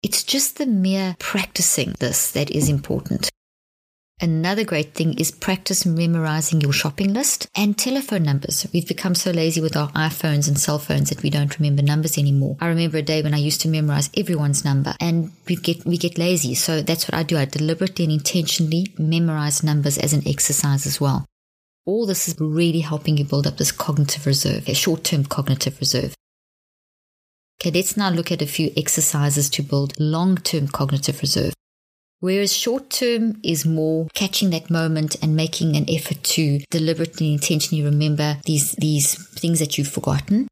It's 0.03 0.23
just 0.23 0.57
the 0.57 0.65
mere 0.65 1.15
practicing 1.19 1.95
this 1.99 2.31
that 2.33 2.51
is 2.51 2.67
important. 2.67 3.29
Another 4.21 4.63
great 4.63 4.93
thing 4.93 5.19
is 5.19 5.31
practice 5.31 5.85
memorizing 5.85 6.61
your 6.61 6.71
shopping 6.71 7.13
list 7.13 7.47
and 7.55 7.77
telephone 7.77 8.23
numbers. 8.23 8.65
We've 8.71 8.87
become 8.87 9.15
so 9.15 9.31
lazy 9.31 9.59
with 9.59 9.75
our 9.75 9.89
iPhones 9.89 10.47
and 10.47 10.57
cell 10.57 10.79
phones 10.79 11.09
that 11.09 11.23
we 11.23 11.29
don't 11.29 11.57
remember 11.59 11.81
numbers 11.81 12.17
anymore. 12.17 12.55
I 12.61 12.67
remember 12.67 12.99
a 12.99 13.01
day 13.01 13.21
when 13.21 13.33
I 13.33 13.37
used 13.37 13.59
to 13.61 13.67
memorize 13.67 14.09
everyone's 14.15 14.63
number 14.63 14.95
and 14.99 15.31
we 15.49 15.55
get 15.57 15.83
we 15.85 15.97
get 15.97 16.17
lazy. 16.17 16.55
So 16.55 16.81
that's 16.81 17.05
what 17.05 17.15
I 17.15 17.23
do. 17.23 17.37
I 17.37 17.45
deliberately 17.45 18.05
and 18.05 18.13
intentionally 18.13 18.93
memorize 18.97 19.63
numbers 19.63 19.97
as 19.97 20.13
an 20.13 20.25
exercise 20.27 20.85
as 20.85 21.01
well. 21.01 21.25
All 21.85 22.05
this 22.05 22.29
is 22.29 22.39
really 22.39 22.79
helping 22.79 23.17
you 23.17 23.25
build 23.25 23.45
up 23.45 23.57
this 23.57 23.73
cognitive 23.73 24.25
reserve, 24.25 24.69
a 24.69 24.73
short-term 24.73 25.25
cognitive 25.25 25.79
reserve. 25.81 26.15
Okay, 27.59 27.71
let's 27.71 27.97
now 27.97 28.09
look 28.09 28.31
at 28.31 28.41
a 28.41 28.47
few 28.47 28.71
exercises 28.77 29.49
to 29.49 29.63
build 29.63 29.99
long-term 29.99 30.69
cognitive 30.69 31.19
reserve. 31.21 31.53
Whereas 32.23 32.55
short 32.55 32.89
term 32.89 33.41
is 33.43 33.65
more 33.65 34.07
catching 34.13 34.51
that 34.51 34.69
moment 34.69 35.17
and 35.21 35.35
making 35.35 35.75
an 35.75 35.89
effort 35.89 36.23
to 36.23 36.59
deliberately, 36.71 37.33
intentionally 37.33 37.83
remember 37.83 38.37
these, 38.45 38.71
these 38.79 39.15
things 39.37 39.59
that 39.59 39.77
you've 39.77 39.89
forgotten. 39.89 40.47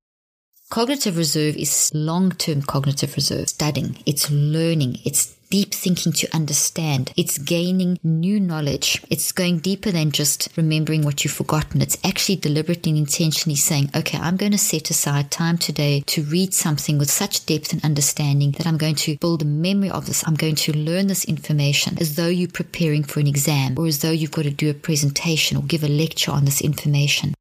Cognitive 0.70 1.16
reserve 1.16 1.56
is 1.56 1.90
long 1.94 2.34
term 2.34 2.62
cognitive 2.62 3.16
reserve, 3.16 3.48
studying, 3.48 4.04
it's 4.06 4.30
learning, 4.30 4.98
it's 5.06 5.34
deep 5.52 5.74
thinking 5.74 6.14
to 6.14 6.34
understand. 6.34 7.12
It's 7.18 7.38
gaining 7.38 8.00
new 8.04 8.40
knowledge. 8.40 9.04
It's 9.10 9.34
going 9.34 9.60
deeper 9.60 9.92
than 9.92 10.12
just 10.12 10.48
remembering 10.56 11.04
what 11.04 11.24
you've 11.24 11.34
forgotten. 11.34 11.82
It's 11.82 11.98
actually 12.04 12.38
deliberately 12.38 12.92
and 12.92 13.00
intentionally 13.00 13.58
saying, 13.58 13.92
okay, 13.94 14.18
I'm 14.18 14.38
going 14.38 14.54
to 14.54 14.58
set 14.58 14.90
aside 14.90 15.30
time 15.30 15.58
today 15.58 16.04
to 16.08 16.24
read 16.24 16.54
something 16.54 16.98
with 16.98 17.12
such 17.12 17.46
depth 17.46 17.74
and 17.74 17.84
understanding 17.84 18.52
that 18.52 18.66
I'm 18.66 18.78
going 18.78 18.96
to 18.96 19.18
build 19.18 19.42
a 19.42 19.46
memory 19.46 19.92
of 19.92 20.06
this. 20.06 20.26
I'm 20.26 20.36
going 20.36 20.56
to 20.56 20.72
learn 20.72 21.08
this 21.08 21.26
information 21.26 21.98
as 22.00 22.16
though 22.16 22.28
you're 22.28 22.50
preparing 22.50 23.04
for 23.04 23.20
an 23.20 23.28
exam 23.28 23.76
or 23.78 23.88
as 23.88 24.00
though 24.00 24.12
you've 24.12 24.32
got 24.32 24.44
to 24.44 24.52
do 24.52 24.70
a 24.70 24.74
presentation 24.74 25.58
or 25.58 25.64
give 25.64 25.84
a 25.84 25.90
lecture 25.90 26.32
on 26.32 26.46
this 26.46 26.62
information. 26.62 27.34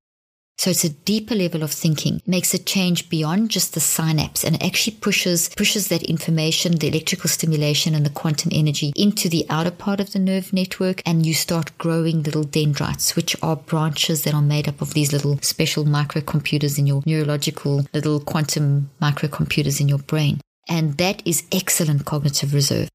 So 0.61 0.68
it's 0.68 0.85
a 0.85 0.90
deeper 0.90 1.35
level 1.35 1.62
of 1.62 1.73
thinking, 1.73 2.20
makes 2.27 2.53
a 2.53 2.59
change 2.59 3.09
beyond 3.09 3.51
just 3.51 3.73
the 3.73 3.81
synapse 3.81 4.44
and 4.44 4.62
actually 4.62 4.99
pushes 4.99 5.49
pushes 5.57 5.88
that 5.88 6.03
information, 6.03 6.73
the 6.77 6.88
electrical 6.88 7.31
stimulation 7.31 7.94
and 7.94 8.05
the 8.05 8.11
quantum 8.11 8.51
energy 8.53 8.92
into 8.94 9.31
the 9.31 9.46
outer 9.49 9.70
part 9.70 10.01
of 10.01 10.12
the 10.12 10.18
nerve 10.18 10.53
network 10.53 11.01
and 11.07 11.25
you 11.25 11.33
start 11.33 11.79
growing 11.79 12.23
little 12.23 12.44
dendrites, 12.44 13.16
which 13.16 13.35
are 13.42 13.57
branches 13.57 14.25
that 14.25 14.35
are 14.35 14.42
made 14.42 14.68
up 14.68 14.83
of 14.83 14.92
these 14.92 15.14
little 15.14 15.38
special 15.40 15.87
microcomputers 15.87 16.79
in 16.79 16.87
your 16.87 17.03
neurological 17.07 17.87
little 17.94 18.20
quantum 18.20 18.90
microcomputers 19.01 19.81
in 19.81 19.88
your 19.88 20.01
brain. 20.01 20.42
And 20.68 20.99
that 20.99 21.27
is 21.27 21.44
excellent 21.51 22.05
cognitive 22.05 22.53
reserve. 22.53 22.90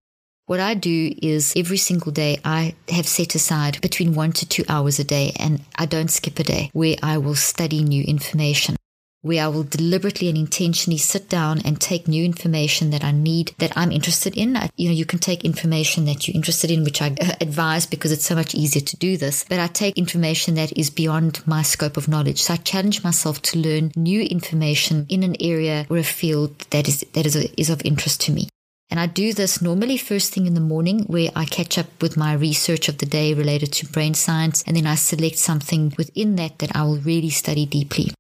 What 0.48 0.60
I 0.60 0.76
do 0.76 1.12
is 1.24 1.54
every 1.56 1.78
single 1.78 2.12
day 2.12 2.38
I 2.46 2.76
have 2.90 3.08
set 3.08 3.34
aside 3.34 3.82
between 3.82 4.14
one 4.14 4.32
to 4.34 4.48
two 4.48 4.64
hours 4.70 5.00
a 5.00 5.04
day 5.04 5.34
and 5.40 5.62
I 5.76 5.88
don't 5.88 6.12
skip 6.12 6.38
a 6.38 6.44
day 6.44 6.70
where 6.72 6.98
I 7.02 7.18
will 7.18 7.34
study 7.34 7.84
new 7.84 8.04
information. 8.04 8.76
Where 9.24 9.44
I 9.44 9.48
will 9.48 9.64
deliberately 9.64 10.30
and 10.30 10.38
intentionally 10.38 11.00
sit 11.00 11.30
down 11.30 11.64
and 11.66 11.82
take 11.82 12.08
new 12.08 12.24
information 12.24 12.92
that 12.92 13.04
I 13.04 13.10
need, 13.10 13.56
that 13.58 13.76
I'm 13.76 13.92
interested 13.92 14.38
in. 14.38 14.56
You 14.76 14.90
know, 14.90 14.94
you 14.94 15.08
can 15.08 15.18
take 15.18 15.44
information 15.44 16.06
that 16.06 16.28
you're 16.28 16.36
interested 16.36 16.70
in, 16.70 16.84
which 16.84 17.02
I 17.02 17.08
advise 17.42 17.88
because 17.88 18.12
it's 18.12 18.28
so 18.28 18.36
much 18.36 18.54
easier 18.54 18.84
to 18.84 18.98
do 18.98 19.18
this. 19.18 19.46
But 19.50 19.58
I 19.58 19.66
take 19.66 19.98
information 19.98 20.54
that 20.56 20.78
is 20.78 20.92
beyond 20.92 21.42
my 21.48 21.64
scope 21.64 21.98
of 21.98 22.08
knowledge. 22.08 22.44
So 22.44 22.54
I 22.54 22.58
challenge 22.58 23.04
myself 23.04 23.42
to 23.42 23.58
learn 23.58 23.94
new 23.96 24.22
information 24.22 25.08
in 25.10 25.24
an 25.24 25.38
area 25.40 25.88
or 25.90 25.98
a 25.98 26.04
field 26.04 26.60
that 26.70 26.88
is, 26.88 27.04
that 27.14 27.26
is, 27.26 27.36
is 27.36 27.72
of 27.72 27.82
interest 27.84 28.22
to 28.22 28.32
me. 28.32 28.50
And 28.90 29.00
I 29.00 29.08
do 29.08 29.34
this 29.34 29.62
normally 29.62 29.98
first 29.98 30.34
thing 30.34 30.46
in 30.46 30.54
the 30.54 30.62
morning 30.62 31.06
where 31.08 31.30
I 31.36 31.46
catch 31.46 31.78
up 31.78 31.88
with 32.02 32.18
my 32.18 32.34
research 32.34 32.88
of 32.88 33.00
the 33.00 33.06
day 33.06 33.34
related 33.34 33.74
to 33.74 33.88
brain 33.88 34.14
science. 34.14 34.64
And 34.68 34.78
then 34.78 34.86
I 34.86 34.96
select 34.96 35.38
something 35.38 35.94
within 35.98 36.36
that 36.36 36.60
that 36.60 36.76
I 36.76 36.84
will 36.84 37.00
really 37.00 37.32
study 37.32 37.66
deeply. 37.66 38.12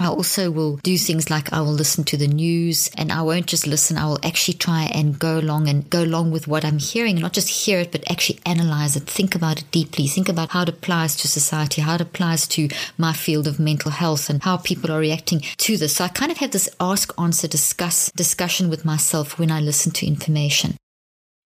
I 0.00 0.06
also 0.06 0.50
will 0.50 0.76
do 0.76 0.96
things 0.96 1.28
like 1.28 1.52
I 1.52 1.60
will 1.60 1.72
listen 1.72 2.04
to 2.04 2.16
the 2.16 2.28
news 2.28 2.88
and 2.96 3.10
I 3.10 3.22
won't 3.22 3.46
just 3.46 3.66
listen. 3.66 3.98
I 3.98 4.06
will 4.06 4.20
actually 4.22 4.54
try 4.54 4.84
and 4.84 5.18
go 5.18 5.38
along 5.38 5.68
and 5.68 5.90
go 5.90 6.04
along 6.04 6.30
with 6.30 6.46
what 6.46 6.64
I'm 6.64 6.78
hearing 6.78 7.16
not 7.16 7.32
just 7.32 7.48
hear 7.48 7.80
it, 7.80 7.90
but 7.90 8.08
actually 8.08 8.38
analyze 8.46 8.94
it, 8.94 9.04
think 9.04 9.34
about 9.34 9.60
it 9.60 9.70
deeply, 9.72 10.06
think 10.06 10.28
about 10.28 10.50
how 10.50 10.62
it 10.62 10.68
applies 10.68 11.16
to 11.16 11.28
society, 11.28 11.82
how 11.82 11.96
it 11.96 12.00
applies 12.00 12.46
to 12.48 12.68
my 12.96 13.12
field 13.12 13.48
of 13.48 13.58
mental 13.58 13.90
health 13.90 14.30
and 14.30 14.42
how 14.42 14.56
people 14.56 14.92
are 14.92 15.00
reacting 15.00 15.40
to 15.40 15.76
this. 15.76 15.96
So 15.96 16.04
I 16.04 16.08
kind 16.08 16.30
of 16.30 16.38
have 16.38 16.52
this 16.52 16.68
ask, 16.78 17.12
answer, 17.18 17.48
discuss 17.48 18.12
discussion 18.12 18.70
with 18.70 18.84
myself 18.84 19.38
when 19.38 19.50
I 19.50 19.60
listen 19.60 19.90
to 19.92 20.06
information. 20.06 20.76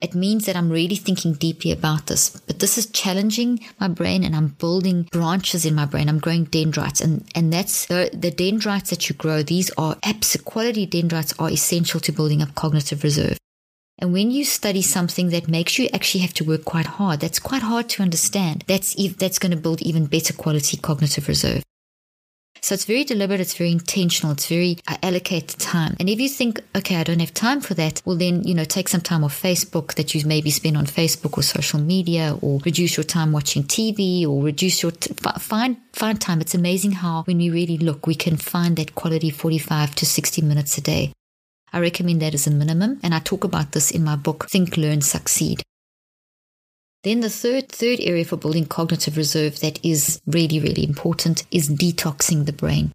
It 0.03 0.17
means 0.17 0.47
that 0.47 0.57
I'm 0.57 0.69
really 0.69 0.97
thinking 0.97 1.35
deeply 1.35 1.71
about 1.71 2.09
this. 2.09 2.31
But 2.31 2.59
this 2.59 2.77
is 2.77 2.87
challenging 2.87 3.61
my 3.79 3.87
brain 3.87 4.25
and 4.25 4.35
I'm 4.35 4.49
building 4.49 5.09
branches 5.13 5.65
in 5.65 5.77
my 5.77 5.85
brain. 5.85 6.09
I'm 6.09 6.19
growing 6.19 6.45
dendrites 6.45 7.01
and, 7.01 7.25
and 7.37 7.53
that's 7.53 7.87
the, 7.87 8.11
the 8.13 8.33
dendrites 8.33 8.91
that 8.91 9.09
you 9.09 9.15
grow. 9.15 9.45
These 9.45 9.71
are 9.79 9.95
apps, 9.97 10.43
quality 10.45 10.87
dendrites 10.87 11.33
are 11.39 11.51
essential 11.51 12.01
to 12.01 12.11
building 12.11 12.43
up 12.43 12.57
cognitive 12.57 13.05
reserve. 13.05 13.39
And 13.99 14.13
when 14.13 14.33
you 14.33 14.45
study 14.45 14.83
something 14.83 15.31
that 15.31 15.47
makes 15.47 15.79
you 15.79 15.89
actually 15.95 16.23
have 16.23 16.35
to 16.35 16.45
work 16.45 16.65
quite 16.65 16.87
hard, 16.87 17.21
that's 17.21 17.39
quite 17.39 17.63
hard 17.63 17.89
to 17.91 18.03
understand. 18.03 18.65
That's, 18.67 18.97
that's 19.15 19.39
going 19.39 19.53
to 19.53 19.57
build 19.57 19.81
even 19.83 20.07
better 20.07 20.33
quality 20.33 20.77
cognitive 20.79 21.29
reserve. 21.29 21.63
So 22.63 22.75
it's 22.75 22.85
very 22.85 23.03
deliberate, 23.03 23.41
it's 23.41 23.55
very 23.55 23.73
intentional, 23.73 24.31
it's 24.31 24.47
very, 24.47 24.79
I 24.87 24.97
allocate 25.03 25.49
time. 25.59 25.97
And 25.99 26.09
if 26.09 26.21
you 26.21 26.29
think, 26.29 26.61
okay, 26.77 26.95
I 26.95 27.03
don't 27.03 27.19
have 27.19 27.35
time 27.35 27.61
for 27.61 27.75
that, 27.75 28.01
well, 28.05 28.17
then, 28.17 28.45
you 28.45 28.55
know, 28.55 28.63
take 28.63 28.89
some 28.89 29.01
time 29.01 29.25
off 29.25 29.43
Facebook 29.43 29.95
that 29.95 30.15
you 30.15 30.25
maybe 30.25 30.53
spend 30.53 30.77
on 30.77 30.87
Facebook 30.87 31.37
or 31.37 31.43
social 31.43 31.81
media 31.81 32.39
or 32.41 32.61
reduce 32.65 32.97
your 32.97 33.03
time 33.03 33.33
watching 33.33 33.65
TV 33.65 34.25
or 34.25 34.45
reduce 34.45 34.81
your, 34.81 34.93
t- 34.93 35.13
find, 35.41 35.77
find 35.93 36.21
time. 36.21 36.41
It's 36.41 36.55
amazing 36.55 36.93
how 36.93 37.25
when 37.25 37.39
we 37.39 37.51
really 37.51 37.79
look, 37.79 38.07
we 38.07 38.15
can 38.15 38.37
find 38.37 38.77
that 38.77 38.95
quality 38.95 39.31
45 39.31 39.97
to 39.97 40.07
60 40.07 40.43
minutes 40.43 40.79
a 40.79 40.83
day. 40.83 41.13
I 41.73 41.81
recommend 41.81 42.23
that 42.23 42.35
as 42.35 42.47
a 42.47 42.53
minimum. 42.53 43.01
And 43.03 43.13
I 43.13 43.19
talk 43.19 43.43
about 43.43 43.73
this 43.73 43.91
in 43.91 44.05
my 44.05 44.15
book, 44.15 44.49
Think, 44.49 44.77
Learn, 44.77 45.01
Succeed. 45.01 45.65
Then 47.05 47.21
the 47.21 47.31
third 47.31 47.69
third 47.69 47.99
area 48.01 48.25
for 48.25 48.37
building 48.37 48.67
cognitive 48.67 49.17
reserve 49.17 49.61
that 49.61 49.85
is 49.85 50.21
really 50.27 50.61
really 50.61 50.85
important 50.85 51.45
is 51.51 51.69
detoxing 51.69 52.47
the 52.47 52.53
brain. 52.53 52.93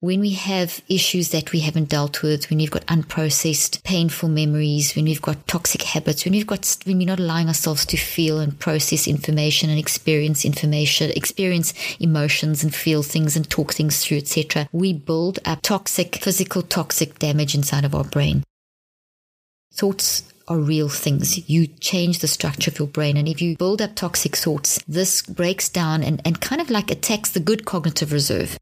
When 0.00 0.18
we 0.18 0.30
have 0.30 0.82
issues 0.88 1.28
that 1.28 1.52
we 1.52 1.60
haven't 1.60 1.88
dealt 1.88 2.24
with, 2.24 2.50
when 2.50 2.58
we've 2.58 2.72
got 2.72 2.84
unprocessed 2.86 3.84
painful 3.84 4.28
memories, 4.28 4.96
when 4.96 5.04
we've 5.04 5.22
got 5.22 5.46
toxic 5.46 5.82
habits, 5.82 6.24
when 6.24 6.32
we've 6.32 6.46
got 6.46 6.76
when 6.86 6.98
we're 6.98 7.06
not 7.06 7.20
allowing 7.20 7.46
ourselves 7.46 7.86
to 7.86 7.96
feel 7.96 8.40
and 8.40 8.58
process 8.58 9.06
information 9.06 9.70
and 9.70 9.78
experience 9.78 10.44
information, 10.44 11.12
experience 11.14 11.72
emotions 12.00 12.64
and 12.64 12.74
feel 12.74 13.04
things 13.04 13.36
and 13.36 13.48
talk 13.48 13.74
things 13.74 14.04
through, 14.04 14.16
etc., 14.16 14.68
we 14.72 14.92
build 14.92 15.38
up 15.44 15.62
toxic 15.62 16.16
physical 16.16 16.62
toxic 16.62 17.20
damage 17.20 17.54
inside 17.54 17.84
of 17.84 17.94
our 17.94 18.04
brain. 18.04 18.42
Thoughts 19.72 20.31
are 20.52 20.58
real 20.58 20.88
things. 20.88 21.48
You 21.48 21.66
change 21.66 22.18
the 22.18 22.28
structure 22.28 22.70
of 22.70 22.78
your 22.78 22.88
brain. 22.88 23.16
And 23.16 23.26
if 23.26 23.40
you 23.40 23.56
build 23.56 23.80
up 23.80 23.94
toxic 23.94 24.36
thoughts, 24.36 24.82
this 24.86 25.22
breaks 25.22 25.68
down 25.68 26.02
and, 26.02 26.20
and 26.24 26.40
kind 26.40 26.60
of 26.60 26.70
like 26.70 26.90
attacks 26.90 27.30
the 27.30 27.40
good 27.40 27.64
cognitive 27.64 28.12
reserve. 28.12 28.58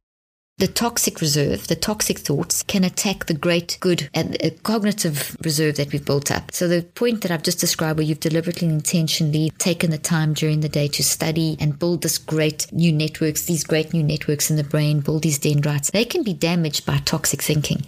The 0.58 0.68
toxic 0.68 1.22
reserve, 1.22 1.68
the 1.68 1.74
toxic 1.74 2.18
thoughts 2.18 2.62
can 2.62 2.84
attack 2.84 3.24
the 3.24 3.34
great 3.34 3.78
good 3.80 4.10
and 4.12 4.36
uh, 4.44 4.50
cognitive 4.62 5.34
reserve 5.42 5.76
that 5.76 5.90
we've 5.90 6.04
built 6.04 6.30
up. 6.30 6.52
So 6.52 6.68
the 6.68 6.82
point 6.82 7.22
that 7.22 7.30
I've 7.30 7.42
just 7.42 7.60
described 7.60 7.98
where 7.98 8.06
you've 8.06 8.20
deliberately 8.20 8.68
and 8.68 8.76
intentionally 8.76 9.52
taken 9.56 9.90
the 9.90 9.96
time 9.96 10.34
during 10.34 10.60
the 10.60 10.68
day 10.68 10.86
to 10.88 11.02
study 11.02 11.56
and 11.60 11.78
build 11.78 12.02
this 12.02 12.18
great 12.18 12.70
new 12.72 12.92
networks, 12.92 13.46
these 13.46 13.64
great 13.64 13.94
new 13.94 14.02
networks 14.02 14.50
in 14.50 14.56
the 14.56 14.64
brain, 14.64 15.00
build 15.00 15.22
these 15.22 15.38
dendrites, 15.38 15.90
they 15.92 16.04
can 16.04 16.22
be 16.22 16.34
damaged 16.34 16.84
by 16.84 16.98
toxic 16.98 17.40
thinking. 17.40 17.86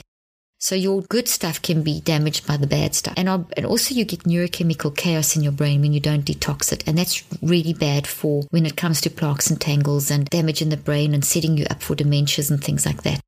So 0.62 0.77
your 0.77 1.03
good 1.03 1.27
stuff 1.27 1.61
can 1.61 1.83
be 1.83 2.01
damaged 2.03 2.46
by 2.46 2.57
the 2.57 2.68
bad 2.68 2.94
stuff. 2.94 3.14
And, 3.16 3.29
and 3.29 3.66
also 3.66 3.96
you 3.96 4.05
get 4.05 4.22
neurochemical 4.22 4.96
chaos 4.96 5.35
in 5.35 5.42
your 5.42 5.51
brain 5.51 5.81
when 5.81 5.92
you 5.92 5.98
don't 5.98 6.25
detox 6.25 6.72
it. 6.72 6.87
And 6.87 6.96
that's 6.96 7.25
really 7.42 7.75
bad 7.75 8.07
for 8.07 8.44
when 8.51 8.64
it 8.64 8.77
comes 8.77 9.01
to 9.01 9.11
plaques 9.11 9.51
and 9.51 9.61
tangles 9.61 10.09
and 10.09 10.31
damage 10.31 10.62
in 10.62 10.68
the 10.68 10.77
brain 10.77 11.14
and 11.14 11.25
setting 11.25 11.57
you 11.57 11.66
up 11.68 11.83
for 11.83 11.96
dementias 11.96 12.48
and 12.48 12.62
things 12.62 12.87
like 12.87 13.03
that. 13.03 13.20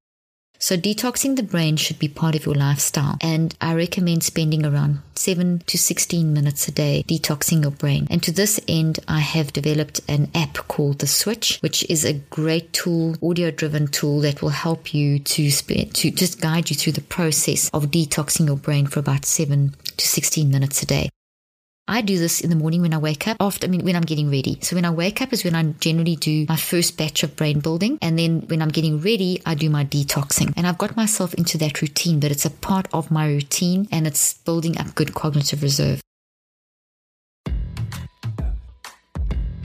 So 0.65 0.79
detoxing 0.79 1.37
the 1.37 1.43
brain 1.43 1.77
should 1.77 1.99
be 1.99 2.09
part 2.09 2.35
of 2.35 2.47
your 2.47 2.55
lifestyle. 2.55 3.19
And 3.21 3.55
I 3.61 3.75
recommend 3.75 4.23
spending 4.23 4.65
around 4.65 5.03
7 5.15 5.59
to 5.67 5.77
16 5.77 6.33
minutes 6.33 6.67
a 6.67 6.73
day 6.73 7.05
detoxing 7.07 7.61
your 7.65 7.71
brain. 7.71 8.07
And 8.09 8.23
to 8.23 8.33
this 8.33 8.59
end, 8.67 8.99
I 9.07 9.21
have 9.21 9.53
developed 9.53 10.01
an 10.09 10.31
app 10.35 10.55
called 10.67 11.01
The 11.01 11.07
Switch, 11.07 11.59
which 11.61 11.85
is 11.91 12.07
a 12.07 12.15
great 12.15 12.73
tool, 12.73 13.15
audio 13.23 13.51
driven 13.51 13.89
tool 13.89 14.23
that 14.23 14.41
will 14.41 14.57
help 14.65 14.95
you 14.95 15.19
to, 15.19 15.51
to 15.51 16.11
just 16.11 16.41
guide 16.41 16.71
you 16.71 16.77
through 16.77 16.95
the 16.95 17.03
process 17.03 17.69
of 17.75 17.91
detoxing 17.91 18.47
your 18.47 18.57
brain 18.57 18.87
for 18.87 19.01
about 19.01 19.27
7 19.27 19.75
to 19.99 20.09
16 20.09 20.51
minutes 20.51 20.83
a 20.83 20.87
day. 20.87 21.11
I 21.87 22.01
do 22.01 22.19
this 22.19 22.41
in 22.41 22.49
the 22.49 22.57
morning 22.57 22.81
when 22.81 22.95
I 22.95 22.99
wake 22.99 23.29
up, 23.29 23.37
after, 23.41 23.67
I 23.67 23.71
mean, 23.71 23.85
when 23.85 23.95
I'm 23.95 24.03
getting 24.03 24.31
ready. 24.31 24.59
So 24.63 24.75
when 24.75 24.87
I 24.87 24.91
wake 24.91 25.21
up 25.21 25.35
is 25.35 25.45
when 25.45 25.55
I 25.55 25.63
generally 25.81 26.17
do 26.17 26.47
my 26.49 26.57
first 26.57 26.97
batch 26.97 27.23
of 27.23 27.37
brain 27.37 27.61
building. 27.61 27.99
And 28.01 28.19
then 28.19 28.41
when 28.47 28.63
I'm 28.63 28.71
getting 28.71 29.01
ready, 29.01 29.43
I 29.45 29.55
do 29.55 29.69
my 29.69 29.85
detoxing. 29.85 30.55
And 30.57 30.67
I've 30.67 30.79
got 30.79 30.97
myself 30.97 31.35
into 31.35 31.59
that 31.59 31.83
routine, 31.83 32.21
but 32.21 32.31
it's 32.31 32.47
a 32.47 32.51
part 32.51 32.89
of 32.95 33.11
my 33.11 33.27
routine 33.27 33.87
and 33.93 34.07
it's 34.07 34.33
building 34.33 34.79
up 34.79 34.95
good 34.95 35.15
cognitive 35.15 35.63
reserve. 35.63 36.01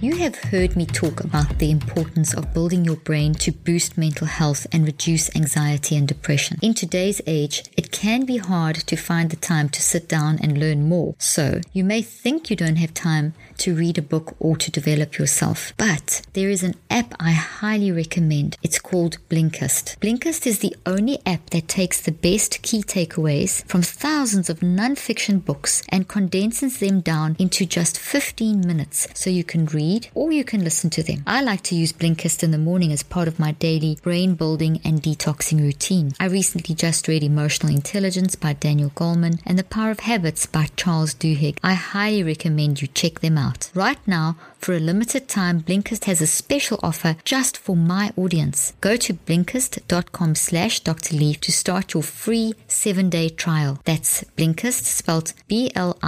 You 0.02 0.16
have 0.16 0.38
heard 0.38 0.78
me 0.78 0.86
talk 0.86 1.20
about 1.26 1.58
the 1.58 1.70
importance 1.70 2.34
of 2.34 2.54
building 2.54 2.86
your 2.86 2.96
brain 2.96 3.34
to 3.34 3.52
boost 3.52 3.98
mental 3.98 4.28
health 4.28 4.66
and 4.72 4.86
reduce 4.86 5.36
anxiety 5.36 5.98
and 5.98 6.08
depression. 6.08 6.58
In 6.62 6.74
today's 6.74 7.22
age, 7.28 7.66
it 7.76 7.92
can 7.92 8.26
be 8.26 8.38
hard 8.38 8.76
to 8.76 8.96
find 8.96 9.30
the 9.30 9.36
time 9.36 9.68
to 9.68 9.82
sit 9.82 10.08
down 10.08 10.40
and 10.42 10.58
learn 10.58 10.88
more. 10.88 11.16
So, 11.18 11.60
you 11.74 11.84
may 11.84 12.02
think 12.02 12.50
you 12.50 12.56
don't 12.56 12.78
have 12.78 12.94
time 12.94 13.34
to 13.60 13.76
read 13.76 13.98
a 13.98 14.02
book 14.02 14.36
or 14.40 14.56
to 14.58 14.72
develop 14.72 15.18
yourself, 15.18 15.74
but 15.78 16.22
there 16.34 16.50
is 16.50 16.64
an 16.64 16.76
app 16.90 17.14
I 17.20 17.32
highly 17.32 17.92
recommend. 17.92 18.58
It's 18.64 18.80
called 18.80 19.18
Blinkist. 19.30 19.98
Blinkist 20.00 20.48
is 20.48 20.60
the 20.60 20.76
only 20.86 21.20
app 21.26 21.50
that 21.52 21.68
takes 21.68 22.02
the 22.02 22.12
best 22.12 22.62
key 22.62 22.82
takeaways 22.82 23.66
from 23.66 23.82
thousands 23.82 24.50
of 24.50 24.64
non-fiction 24.64 25.40
books 25.40 25.84
and 25.90 26.08
condenses 26.08 26.80
them 26.80 27.02
down 27.02 27.36
into 27.40 27.66
just 27.66 28.00
15 28.00 28.66
minutes 28.66 29.08
so 29.14 29.30
you 29.30 29.44
can 29.44 29.66
read 29.66 30.10
or 30.14 30.32
you 30.32 30.44
can 30.44 30.64
listen 30.64 30.90
to 30.92 31.04
them. 31.04 31.24
I 31.28 31.42
like 31.42 31.64
to 31.64 31.76
use 31.76 31.94
Blinkist 31.94 32.44
in 32.44 32.52
the 32.52 32.58
morning 32.58 32.92
as 32.92 33.04
part 33.04 33.28
of 33.28 33.40
my 33.40 33.52
daily 33.54 33.98
brain 34.02 34.36
building 34.36 34.80
and 34.84 35.02
detoxing 35.02 35.60
routine. 35.60 36.14
I 36.20 36.26
recently 36.26 36.76
just 36.76 37.08
read 37.08 37.24
Emotional 37.24 37.74
Intelligence 37.74 38.36
by 38.36 38.54
Daniel 38.54 38.92
Goleman 38.92 39.42
and 39.46 39.60
The 39.60 39.64
Power 39.64 39.92
of 39.92 40.02
Habits 40.02 40.46
by 40.46 40.68
Charles 40.76 41.14
Duhigg. 41.14 41.58
I 41.64 41.74
highly 41.74 42.24
recommend 42.24 42.82
you 42.82 42.88
check 42.88 43.20
them 43.20 43.38
out. 43.38 43.49
Right 43.74 44.00
now, 44.08 44.36
for 44.58 44.74
a 44.74 44.80
limited 44.80 45.28
time, 45.28 45.62
Blinkist 45.62 46.06
has 46.06 46.22
a 46.22 46.28
special 46.28 46.80
offer 46.84 47.16
just 47.24 47.58
for 47.58 47.76
my 47.76 48.12
audience. 48.16 48.74
Go 48.82 48.96
to 48.98 49.14
blinkist.com 49.14 50.36
slash 50.36 50.80
Dr. 50.82 51.16
Leaf 51.16 51.40
to 51.42 51.52
start 51.52 51.94
your 51.94 52.04
free 52.04 52.54
seven 52.68 53.10
day 53.10 53.30
trial. 53.30 53.80
That's 53.86 54.24
Blinkist 54.38 54.84
spelled 54.84 55.34
B-L-I-N-K-I-S-T, 55.48 56.00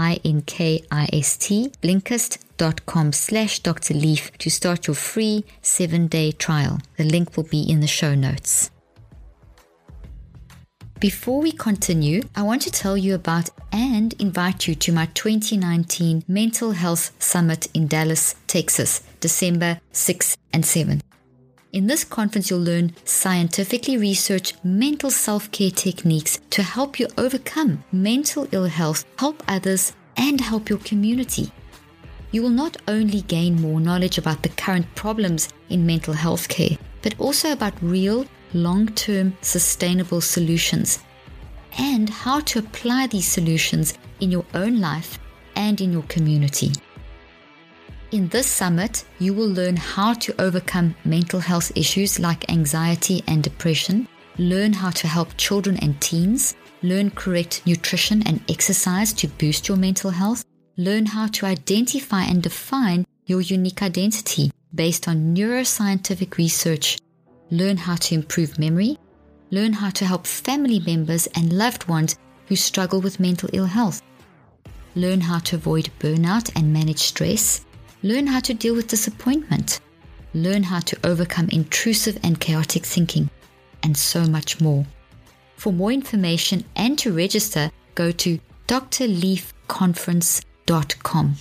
blinkist.com 1.81 3.13
slash 3.13 3.59
Dr. 3.59 3.93
Leaf 3.93 4.31
to 4.37 4.49
start 4.49 4.87
your 4.87 4.95
free 4.95 5.45
seven 5.61 6.07
day 6.07 6.31
trial. 6.31 6.79
The 6.97 7.03
link 7.03 7.37
will 7.37 7.43
be 7.43 7.61
in 7.61 7.79
the 7.79 7.87
show 7.87 8.15
notes. 8.15 8.71
Before 11.01 11.41
we 11.41 11.51
continue, 11.51 12.21
I 12.35 12.43
want 12.43 12.61
to 12.61 12.69
tell 12.69 12.95
you 12.95 13.15
about 13.15 13.49
and 13.71 14.13
invite 14.21 14.67
you 14.67 14.75
to 14.75 14.91
my 14.91 15.07
2019 15.15 16.25
Mental 16.27 16.73
Health 16.73 17.11
Summit 17.17 17.67
in 17.73 17.87
Dallas, 17.87 18.35
Texas, 18.45 19.01
December 19.19 19.81
6 19.93 20.37
and 20.53 20.63
7. 20.63 21.01
In 21.73 21.87
this 21.87 22.03
conference, 22.03 22.51
you'll 22.51 22.59
learn 22.59 22.93
scientifically 23.03 23.97
researched 23.97 24.63
mental 24.63 25.09
self 25.09 25.49
care 25.49 25.71
techniques 25.71 26.39
to 26.51 26.61
help 26.61 26.99
you 26.99 27.07
overcome 27.17 27.83
mental 27.91 28.47
ill 28.51 28.65
health, 28.65 29.03
help 29.17 29.41
others, 29.47 29.93
and 30.17 30.39
help 30.39 30.69
your 30.69 30.79
community. 30.79 31.51
You 32.29 32.43
will 32.43 32.49
not 32.49 32.77
only 32.87 33.21
gain 33.21 33.59
more 33.59 33.81
knowledge 33.81 34.19
about 34.19 34.43
the 34.43 34.49
current 34.49 34.85
problems 34.93 35.49
in 35.69 35.83
mental 35.83 36.13
health 36.13 36.47
care, 36.47 36.77
but 37.01 37.19
also 37.19 37.53
about 37.53 37.73
real 37.81 38.27
long 38.53 38.87
term 38.87 39.35
sustainable 39.41 40.21
solutions 40.21 40.99
and 41.77 42.09
how 42.09 42.39
to 42.41 42.59
apply 42.59 43.07
these 43.07 43.27
solutions 43.27 43.97
in 44.19 44.31
your 44.31 44.45
own 44.53 44.79
life 44.79 45.19
and 45.55 45.79
in 45.81 45.91
your 45.91 46.03
community. 46.03 46.71
In 48.11 48.27
this 48.27 48.47
summit, 48.47 49.05
you 49.19 49.33
will 49.33 49.47
learn 49.47 49.77
how 49.77 50.13
to 50.15 50.41
overcome 50.41 50.95
mental 51.05 51.39
health 51.39 51.71
issues 51.75 52.19
like 52.19 52.51
anxiety 52.51 53.23
and 53.27 53.41
depression, 53.41 54.07
learn 54.37 54.73
how 54.73 54.89
to 54.89 55.07
help 55.07 55.37
children 55.37 55.77
and 55.81 55.99
teens, 56.01 56.55
learn 56.83 57.11
correct 57.11 57.61
nutrition 57.65 58.21
and 58.27 58.41
exercise 58.49 59.13
to 59.13 59.27
boost 59.27 59.69
your 59.69 59.77
mental 59.77 60.11
health, 60.11 60.43
learn 60.75 61.05
how 61.05 61.27
to 61.27 61.45
identify 61.45 62.23
and 62.23 62.43
define 62.43 63.05
your 63.27 63.39
unique 63.39 63.81
identity 63.81 64.51
based 64.75 65.07
on 65.07 65.33
neuroscientific 65.33 66.37
research 66.37 66.97
learn 67.51 67.77
how 67.77 67.95
to 67.95 68.15
improve 68.15 68.57
memory, 68.57 68.97
learn 69.51 69.73
how 69.73 69.91
to 69.91 70.05
help 70.05 70.25
family 70.25 70.79
members 70.79 71.27
and 71.35 71.53
loved 71.53 71.87
ones 71.87 72.17
who 72.47 72.55
struggle 72.55 72.99
with 73.01 73.19
mental 73.19 73.49
ill 73.53 73.65
health, 73.65 74.01
learn 74.95 75.21
how 75.21 75.37
to 75.39 75.57
avoid 75.57 75.89
burnout 75.99 76.49
and 76.55 76.73
manage 76.73 76.99
stress, 76.99 77.65
learn 78.03 78.25
how 78.25 78.39
to 78.39 78.53
deal 78.53 78.73
with 78.73 78.87
disappointment, 78.87 79.81
learn 80.33 80.63
how 80.63 80.79
to 80.79 80.97
overcome 81.03 81.49
intrusive 81.51 82.17
and 82.23 82.39
chaotic 82.39 82.85
thinking, 82.85 83.29
and 83.83 83.95
so 83.95 84.25
much 84.25 84.59
more. 84.61 84.85
For 85.55 85.71
more 85.71 85.91
information 85.91 86.65
and 86.75 86.97
to 86.99 87.13
register, 87.13 87.69
go 87.95 88.11
to 88.11 88.39
drleafconference.com. 88.67 91.35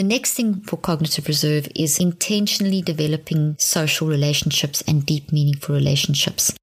The 0.00 0.04
next 0.04 0.32
thing 0.32 0.62
for 0.62 0.78
cognitive 0.78 1.28
reserve 1.28 1.68
is 1.76 1.98
intentionally 1.98 2.80
developing 2.80 3.54
social 3.58 4.08
relationships 4.08 4.82
and 4.88 5.04
deep, 5.04 5.30
meaningful 5.30 5.74
relationships. 5.74 6.54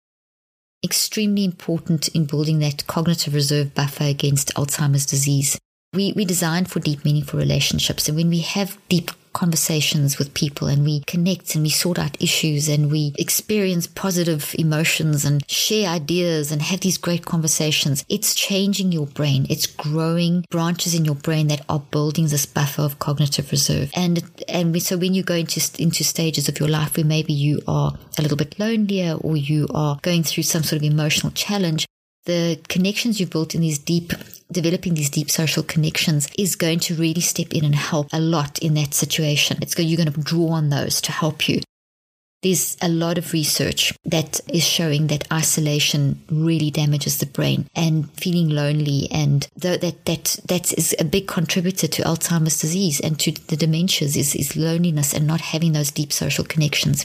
Extremely 0.84 1.46
important 1.46 2.08
in 2.16 2.26
building 2.26 2.58
that 2.62 2.88
cognitive 2.88 3.36
reserve 3.36 3.76
buffer 3.76 4.06
against 4.06 4.52
Alzheimer's 4.56 5.06
disease. 5.06 5.60
We, 5.94 6.14
we 6.14 6.26
designed 6.26 6.72
for 6.72 6.80
deep, 6.80 7.06
meaningful 7.06 7.38
relationships. 7.38 8.08
And 8.08 8.18
when 8.18 8.30
we 8.30 8.40
have 8.40 8.80
deep 8.90 9.12
conversations 9.38 10.18
with 10.18 10.34
people 10.34 10.68
and 10.68 10.84
we 10.84 11.02
connect 11.02 11.54
and 11.54 11.64
we 11.64 11.70
sort 11.70 12.00
out 12.00 12.20
issues 12.20 12.68
and 12.68 12.92
we 12.92 13.14
experience 13.20 13.86
positive 13.86 14.56
emotions 14.58 15.24
and 15.24 15.48
share 15.48 15.88
ideas 15.88 16.52
and 16.52 16.60
have 16.64 16.80
these 16.80 16.98
great 16.98 17.24
conversations, 17.24 18.04
it's 18.10 18.34
changing 18.34 18.92
your 18.92 19.06
brain. 19.06 19.46
It's 19.48 19.68
growing 19.68 20.44
branches 20.50 20.96
in 20.96 21.06
your 21.06 21.14
brain 21.14 21.50
that 21.50 21.62
are 21.70 21.80
building 21.80 22.28
this 22.30 22.48
buffer 22.48 22.82
of 22.82 22.98
cognitive 22.98 23.52
reserve. 23.52 23.92
And, 23.96 24.24
and 24.50 24.82
so 24.82 24.98
when 24.98 25.14
you 25.14 25.22
go 25.22 25.36
into, 25.36 25.62
into 25.78 26.04
stages 26.04 26.50
of 26.50 26.60
your 26.60 26.70
life 26.70 26.98
where 26.98 27.06
maybe 27.06 27.34
you 27.34 27.62
are 27.68 27.94
a 28.18 28.22
little 28.24 28.38
bit 28.38 28.58
lonelier 28.58 29.14
or 29.22 29.38
you 29.38 29.68
are 29.72 30.00
going 30.02 30.24
through 30.24 30.44
some 30.44 30.64
sort 30.64 30.82
of 30.82 30.84
emotional 30.84 31.32
challenge, 31.34 31.86
the 32.28 32.60
connections 32.68 33.20
you've 33.20 33.32
built 33.32 33.56
in 33.56 33.62
these 33.62 33.80
deep 33.80 34.14
developing 34.52 34.94
these 34.94 35.10
deep 35.10 35.30
social 35.30 35.64
connections 35.64 36.28
is 36.38 36.56
going 36.56 36.80
to 36.80 36.96
really 36.96 37.22
step 37.22 37.52
in 37.52 37.66
and 37.66 37.76
help 37.76 38.08
a 38.14 38.20
lot 38.20 38.60
in 38.60 38.76
that 38.76 38.94
situation. 38.94 39.58
It's 39.62 39.78
you're 39.78 39.98
going 39.98 40.12
to 40.12 40.22
draw 40.22 40.52
on 40.52 40.70
those 40.70 41.02
to 41.02 41.12
help 41.12 41.50
you. 41.50 41.62
There's 42.44 42.78
a 42.82 42.88
lot 42.88 43.18
of 43.18 43.34
research 43.34 43.94
that 44.06 44.40
is 44.54 44.64
showing 44.64 45.08
that 45.08 45.30
isolation 45.34 46.24
really 46.30 46.70
damages 46.70 47.18
the 47.18 47.26
brain 47.26 47.68
and 47.76 48.10
feeling 48.12 48.50
lonely 48.50 49.08
and 49.12 49.48
that 49.58 49.82
that 49.82 50.40
that 50.48 50.72
is 50.78 50.96
a 51.00 51.04
big 51.04 51.28
contributor 51.28 51.88
to 51.88 52.04
Alzheimer's 52.04 52.62
disease 52.62 53.00
and 53.00 53.20
to 53.22 53.32
the 53.32 53.58
dementias 53.58 54.16
is, 54.16 54.36
is 54.36 54.56
loneliness 54.56 55.14
and 55.14 55.26
not 55.26 55.42
having 55.42 55.74
those 55.74 55.92
deep 55.92 56.14
social 56.14 56.46
connections. 56.46 57.04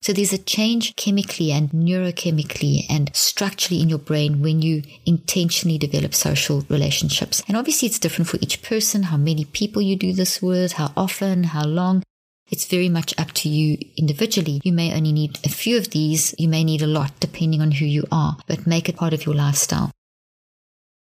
So 0.00 0.12
there's 0.12 0.32
a 0.32 0.38
change 0.38 0.94
chemically 0.96 1.50
and 1.50 1.70
neurochemically 1.70 2.86
and 2.88 3.10
structurally 3.14 3.82
in 3.82 3.88
your 3.88 3.98
brain 3.98 4.40
when 4.40 4.62
you 4.62 4.82
intentionally 5.04 5.76
develop 5.76 6.14
social 6.14 6.64
relationships. 6.68 7.42
And 7.48 7.56
obviously 7.56 7.88
it's 7.88 7.98
different 7.98 8.28
for 8.28 8.38
each 8.40 8.62
person, 8.62 9.04
how 9.04 9.16
many 9.16 9.44
people 9.44 9.82
you 9.82 9.96
do 9.96 10.12
this 10.12 10.40
with, 10.40 10.74
how 10.74 10.92
often, 10.96 11.44
how 11.44 11.64
long. 11.64 12.02
It's 12.50 12.64
very 12.64 12.88
much 12.88 13.12
up 13.18 13.32
to 13.32 13.48
you 13.48 13.76
individually. 13.96 14.60
You 14.64 14.72
may 14.72 14.94
only 14.94 15.12
need 15.12 15.38
a 15.44 15.50
few 15.50 15.76
of 15.76 15.90
these. 15.90 16.34
You 16.38 16.48
may 16.48 16.64
need 16.64 16.80
a 16.80 16.86
lot 16.86 17.12
depending 17.20 17.60
on 17.60 17.72
who 17.72 17.84
you 17.84 18.04
are, 18.10 18.38
but 18.46 18.66
make 18.66 18.88
it 18.88 18.96
part 18.96 19.12
of 19.12 19.26
your 19.26 19.34
lifestyle. 19.34 19.90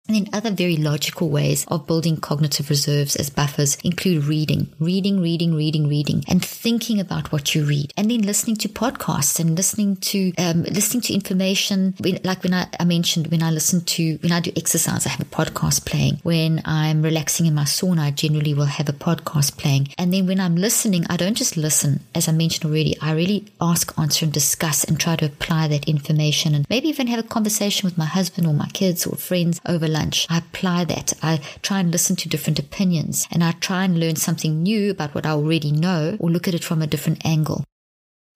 And 0.08 0.16
then 0.16 0.34
other 0.34 0.50
very 0.50 0.76
logical 0.76 1.28
ways 1.28 1.64
of 1.68 1.86
building 1.86 2.16
cognitive 2.16 2.68
reserves 2.68 3.14
as 3.14 3.30
buffers 3.30 3.76
include 3.84 4.24
reading, 4.24 4.68
reading, 4.80 5.20
reading, 5.20 5.54
reading, 5.54 5.88
reading, 5.88 6.24
and 6.28 6.44
thinking 6.44 6.98
about 6.98 7.30
what 7.30 7.54
you 7.54 7.64
read, 7.64 7.92
and 7.96 8.10
then 8.10 8.22
listening 8.22 8.56
to 8.56 8.68
podcasts 8.68 9.38
and 9.38 9.56
listening 9.56 9.96
to 9.96 10.32
um, 10.38 10.64
listening 10.64 11.02
to 11.02 11.14
information. 11.14 11.94
Like 12.24 12.42
when 12.42 12.52
I, 12.52 12.66
I 12.80 12.84
mentioned, 12.84 13.28
when 13.28 13.44
I 13.44 13.50
listen 13.52 13.82
to 13.82 14.18
when 14.22 14.32
I 14.32 14.40
do 14.40 14.50
exercise, 14.56 15.06
I 15.06 15.10
have 15.10 15.20
a 15.20 15.24
podcast 15.24 15.86
playing. 15.86 16.18
When 16.24 16.60
I'm 16.64 17.02
relaxing 17.02 17.46
in 17.46 17.54
my 17.54 17.64
sauna, 17.64 18.00
I 18.00 18.10
generally 18.10 18.54
will 18.54 18.64
have 18.66 18.88
a 18.88 18.92
podcast 18.92 19.56
playing. 19.56 19.88
And 19.98 20.12
then 20.12 20.26
when 20.26 20.40
I'm 20.40 20.56
listening, 20.56 21.06
I 21.08 21.16
don't 21.16 21.36
just 21.36 21.56
listen, 21.56 22.00
as 22.12 22.28
I 22.28 22.32
mentioned 22.32 22.68
already. 22.68 22.96
I 23.00 23.12
really 23.12 23.46
ask, 23.60 23.96
answer, 23.96 24.24
and 24.24 24.32
discuss, 24.32 24.82
and 24.82 24.98
try 24.98 25.14
to 25.16 25.26
apply 25.26 25.68
that 25.68 25.88
information, 25.88 26.56
and 26.56 26.66
maybe 26.68 26.88
even 26.88 27.06
have 27.06 27.20
a 27.20 27.28
conversation 27.28 27.86
with 27.86 27.96
my 27.96 28.06
husband 28.06 28.48
or 28.48 28.52
my 28.52 28.68
kids 28.68 29.06
or 29.06 29.16
friends 29.16 29.60
over 29.64 29.91
lunch. 29.92 30.26
I 30.30 30.38
apply 30.38 30.84
that. 30.86 31.12
I 31.22 31.40
try 31.62 31.80
and 31.80 31.92
listen 31.92 32.16
to 32.16 32.28
different 32.28 32.58
opinions 32.58 33.26
and 33.30 33.44
I 33.44 33.52
try 33.52 33.84
and 33.84 34.00
learn 34.00 34.16
something 34.16 34.62
new 34.62 34.90
about 34.90 35.14
what 35.14 35.26
I 35.26 35.30
already 35.30 35.72
know 35.72 36.16
or 36.18 36.30
look 36.30 36.48
at 36.48 36.54
it 36.54 36.64
from 36.64 36.82
a 36.82 36.86
different 36.86 37.24
angle. 37.24 37.64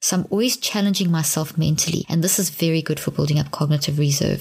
So 0.00 0.18
I'm 0.18 0.26
always 0.30 0.56
challenging 0.56 1.10
myself 1.10 1.56
mentally, 1.58 2.04
and 2.08 2.22
this 2.22 2.38
is 2.38 2.50
very 2.50 2.82
good 2.82 3.00
for 3.00 3.10
building 3.10 3.38
up 3.38 3.50
cognitive 3.50 3.98
reserve. 3.98 4.40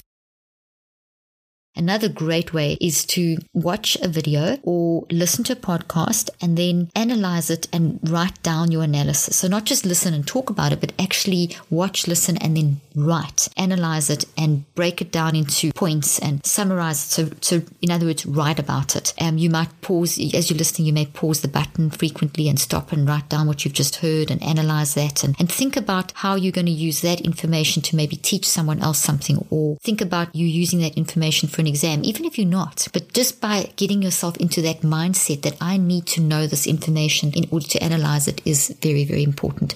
Another 1.77 2.07
great 2.07 2.53
way 2.53 2.77
is 2.79 3.05
to 3.07 3.37
watch 3.53 3.97
a 4.01 4.07
video 4.07 4.57
or 4.63 5.05
listen 5.11 5.43
to 5.45 5.53
a 5.53 5.57
podcast 5.57 6.29
and 6.41 6.57
then 6.57 6.89
analyze 6.95 7.49
it 7.49 7.67
and 7.73 7.99
write 8.03 8.41
down 8.43 8.71
your 8.71 8.83
analysis. 8.83 9.35
So 9.35 9.47
not 9.49 9.65
just 9.65 9.85
listen 9.85 10.13
and 10.13 10.25
talk 10.25 10.49
about 10.49 10.71
it, 10.71 10.79
but 10.79 10.93
actually 10.97 11.55
watch, 11.69 12.07
listen, 12.07 12.37
and 12.37 12.55
then 12.55 12.81
right, 12.95 13.47
analyze 13.57 14.09
it 14.09 14.25
and 14.37 14.65
break 14.75 15.01
it 15.01 15.11
down 15.11 15.35
into 15.35 15.71
points 15.73 16.19
and 16.19 16.45
summarize 16.45 17.05
it. 17.05 17.11
So, 17.11 17.29
so 17.41 17.65
in 17.81 17.91
other 17.91 18.05
words, 18.05 18.25
write 18.25 18.59
about 18.59 18.95
it. 18.95 19.13
Um, 19.19 19.37
you 19.37 19.49
might 19.49 19.81
pause, 19.81 20.17
as 20.33 20.49
you're 20.49 20.57
listening, 20.57 20.87
you 20.87 20.93
may 20.93 21.05
pause 21.05 21.41
the 21.41 21.47
button 21.47 21.89
frequently 21.89 22.49
and 22.49 22.59
stop 22.59 22.91
and 22.91 23.07
write 23.07 23.29
down 23.29 23.47
what 23.47 23.65
you've 23.65 23.73
just 23.73 23.97
heard 23.97 24.31
and 24.31 24.41
analyze 24.41 24.93
that 24.93 25.23
and, 25.23 25.35
and 25.39 25.51
think 25.51 25.75
about 25.75 26.11
how 26.15 26.35
you're 26.35 26.51
going 26.51 26.65
to 26.65 26.71
use 26.71 27.01
that 27.01 27.21
information 27.21 27.81
to 27.83 27.95
maybe 27.95 28.15
teach 28.15 28.47
someone 28.47 28.81
else 28.81 28.99
something 28.99 29.45
or 29.49 29.77
think 29.77 30.01
about 30.01 30.33
you 30.35 30.47
using 30.47 30.79
that 30.79 30.97
information 30.97 31.49
for 31.49 31.61
an 31.61 31.67
exam, 31.67 32.03
even 32.03 32.25
if 32.25 32.37
you're 32.37 32.47
not. 32.47 32.87
But 32.93 33.13
just 33.13 33.41
by 33.41 33.71
getting 33.75 34.01
yourself 34.01 34.37
into 34.37 34.61
that 34.61 34.81
mindset 34.81 35.41
that 35.43 35.57
I 35.61 35.77
need 35.77 36.05
to 36.07 36.21
know 36.21 36.47
this 36.47 36.67
information 36.67 37.31
in 37.33 37.47
order 37.51 37.67
to 37.67 37.83
analyze 37.83 38.27
it 38.27 38.41
is 38.45 38.75
very, 38.81 39.05
very 39.05 39.23
important. 39.23 39.75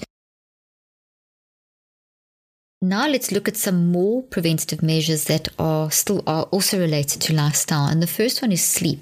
Now 2.82 3.08
let's 3.10 3.32
look 3.32 3.50
at 3.50 3.58
some 3.58 3.92
more 3.92 4.24
preventative 4.24 4.82
measures 4.82 5.26
that 5.26 5.50
are 5.60 5.92
still 5.92 6.24
are 6.26 6.44
also 6.44 6.80
related 6.80 7.22
to 7.24 7.36
lifestyle. 7.36 7.88
And 7.88 8.02
the 8.02 8.08
first 8.08 8.42
one 8.42 8.54
is 8.54 8.64
sleep. 8.64 9.02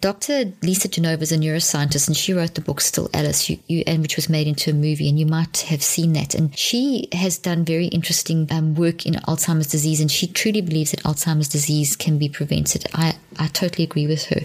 Dr. 0.00 0.54
Lisa 0.62 0.88
Genova 0.88 1.22
is 1.22 1.32
a 1.32 1.36
neuroscientist 1.36 2.08
and 2.08 2.16
she 2.16 2.32
wrote 2.32 2.54
the 2.54 2.62
book 2.62 2.80
Still 2.80 3.10
Alice, 3.12 3.50
you, 3.50 3.58
you, 3.66 3.84
and 3.86 4.00
which 4.00 4.16
was 4.16 4.30
made 4.30 4.46
into 4.46 4.70
a 4.70 4.74
movie, 4.74 5.10
and 5.10 5.18
you 5.18 5.26
might 5.26 5.58
have 5.58 5.82
seen 5.82 6.14
that. 6.14 6.34
And 6.34 6.56
she 6.56 7.08
has 7.12 7.36
done 7.36 7.66
very 7.66 7.88
interesting 7.88 8.48
um, 8.50 8.74
work 8.74 9.04
in 9.04 9.14
Alzheimer's 9.28 9.66
disease, 9.66 10.00
and 10.00 10.10
she 10.10 10.26
truly 10.26 10.62
believes 10.62 10.92
that 10.92 11.02
Alzheimer's 11.02 11.48
disease 11.48 11.96
can 11.96 12.16
be 12.16 12.30
prevented. 12.30 12.86
I, 12.94 13.18
I 13.38 13.48
totally 13.48 13.84
agree 13.84 14.06
with 14.06 14.24
her. 14.28 14.40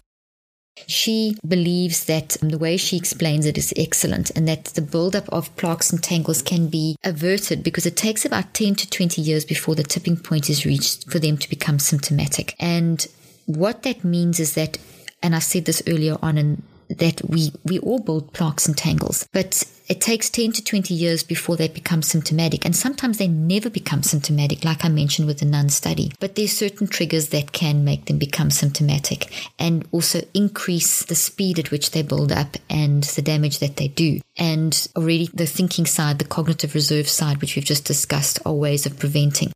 She 0.87 1.37
believes 1.47 2.05
that 2.05 2.37
the 2.41 2.57
way 2.57 2.77
she 2.77 2.97
explains 2.97 3.45
it 3.45 3.57
is 3.57 3.73
excellent 3.77 4.29
and 4.31 4.47
that 4.47 4.65
the 4.65 4.81
buildup 4.81 5.27
of 5.29 5.55
plaques 5.55 5.91
and 5.91 6.03
tangles 6.03 6.41
can 6.41 6.67
be 6.67 6.97
averted 7.03 7.63
because 7.63 7.85
it 7.85 7.95
takes 7.95 8.25
about 8.25 8.53
10 8.53 8.75
to 8.75 8.89
20 8.89 9.21
years 9.21 9.45
before 9.45 9.75
the 9.75 9.83
tipping 9.83 10.17
point 10.17 10.49
is 10.49 10.65
reached 10.65 11.09
for 11.09 11.19
them 11.19 11.37
to 11.37 11.49
become 11.49 11.79
symptomatic. 11.79 12.55
And 12.59 13.05
what 13.45 13.83
that 13.83 14.03
means 14.03 14.39
is 14.39 14.55
that, 14.55 14.77
and 15.23 15.35
I 15.35 15.39
said 15.39 15.65
this 15.65 15.81
earlier 15.87 16.17
on 16.21 16.37
in 16.37 16.63
that 16.89 17.21
we, 17.27 17.51
we 17.63 17.79
all 17.79 17.99
build 17.99 18.33
plaques 18.33 18.67
and 18.67 18.77
tangles, 18.77 19.27
but 19.31 19.63
it 19.87 20.01
takes 20.01 20.29
10 20.29 20.53
to 20.53 20.63
20 20.63 20.93
years 20.93 21.23
before 21.23 21.55
they 21.55 21.67
become 21.67 22.01
symptomatic. 22.01 22.65
And 22.65 22.75
sometimes 22.75 23.17
they 23.17 23.27
never 23.27 23.69
become 23.69 24.01
symptomatic, 24.01 24.65
like 24.65 24.83
I 24.83 24.89
mentioned 24.89 25.27
with 25.27 25.39
the 25.39 25.45
nun 25.45 25.69
study. 25.69 26.11
But 26.19 26.35
there's 26.35 26.51
certain 26.51 26.87
triggers 26.87 27.29
that 27.29 27.51
can 27.51 27.83
make 27.83 28.05
them 28.05 28.17
become 28.17 28.49
symptomatic 28.49 29.31
and 29.59 29.87
also 29.91 30.21
increase 30.33 31.05
the 31.05 31.15
speed 31.15 31.59
at 31.59 31.71
which 31.71 31.91
they 31.91 32.01
build 32.01 32.31
up 32.31 32.57
and 32.69 33.03
the 33.03 33.21
damage 33.21 33.59
that 33.59 33.77
they 33.77 33.87
do. 33.87 34.21
And 34.37 34.87
already 34.95 35.29
the 35.33 35.45
thinking 35.45 35.85
side, 35.85 36.19
the 36.19 36.25
cognitive 36.25 36.73
reserve 36.73 37.07
side, 37.07 37.41
which 37.41 37.55
we've 37.55 37.65
just 37.65 37.85
discussed, 37.85 38.39
are 38.45 38.53
ways 38.53 38.85
of 38.85 38.97
preventing. 38.97 39.51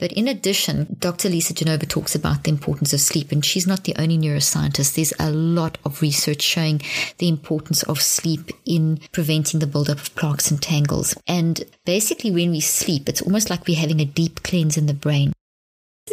But 0.00 0.12
in 0.12 0.26
addition, 0.26 0.96
Dr. 0.98 1.28
Lisa 1.28 1.54
Genova 1.54 1.86
talks 1.86 2.14
about 2.14 2.44
the 2.44 2.50
importance 2.50 2.92
of 2.92 3.00
sleep, 3.00 3.30
and 3.30 3.44
she's 3.44 3.66
not 3.66 3.84
the 3.84 3.94
only 3.96 4.18
neuroscientist. 4.18 4.94
There's 4.94 5.12
a 5.20 5.30
lot 5.30 5.76
of 5.84 6.00
research 6.00 6.42
showing 6.42 6.80
the 7.18 7.28
importance 7.28 7.82
of 7.84 8.00
sleep 8.00 8.50
in 8.64 8.98
preventing 9.12 9.60
the 9.60 9.66
buildup 9.66 9.98
of 9.98 10.14
plaques 10.14 10.50
and 10.50 10.60
tangles. 10.60 11.14
And 11.28 11.62
basically, 11.84 12.30
when 12.30 12.50
we 12.50 12.60
sleep, 12.60 13.08
it's 13.08 13.22
almost 13.22 13.50
like 13.50 13.66
we're 13.66 13.78
having 13.78 14.00
a 14.00 14.06
deep 14.06 14.42
cleanse 14.42 14.76
in 14.78 14.86
the 14.86 14.94
brain. 14.94 15.32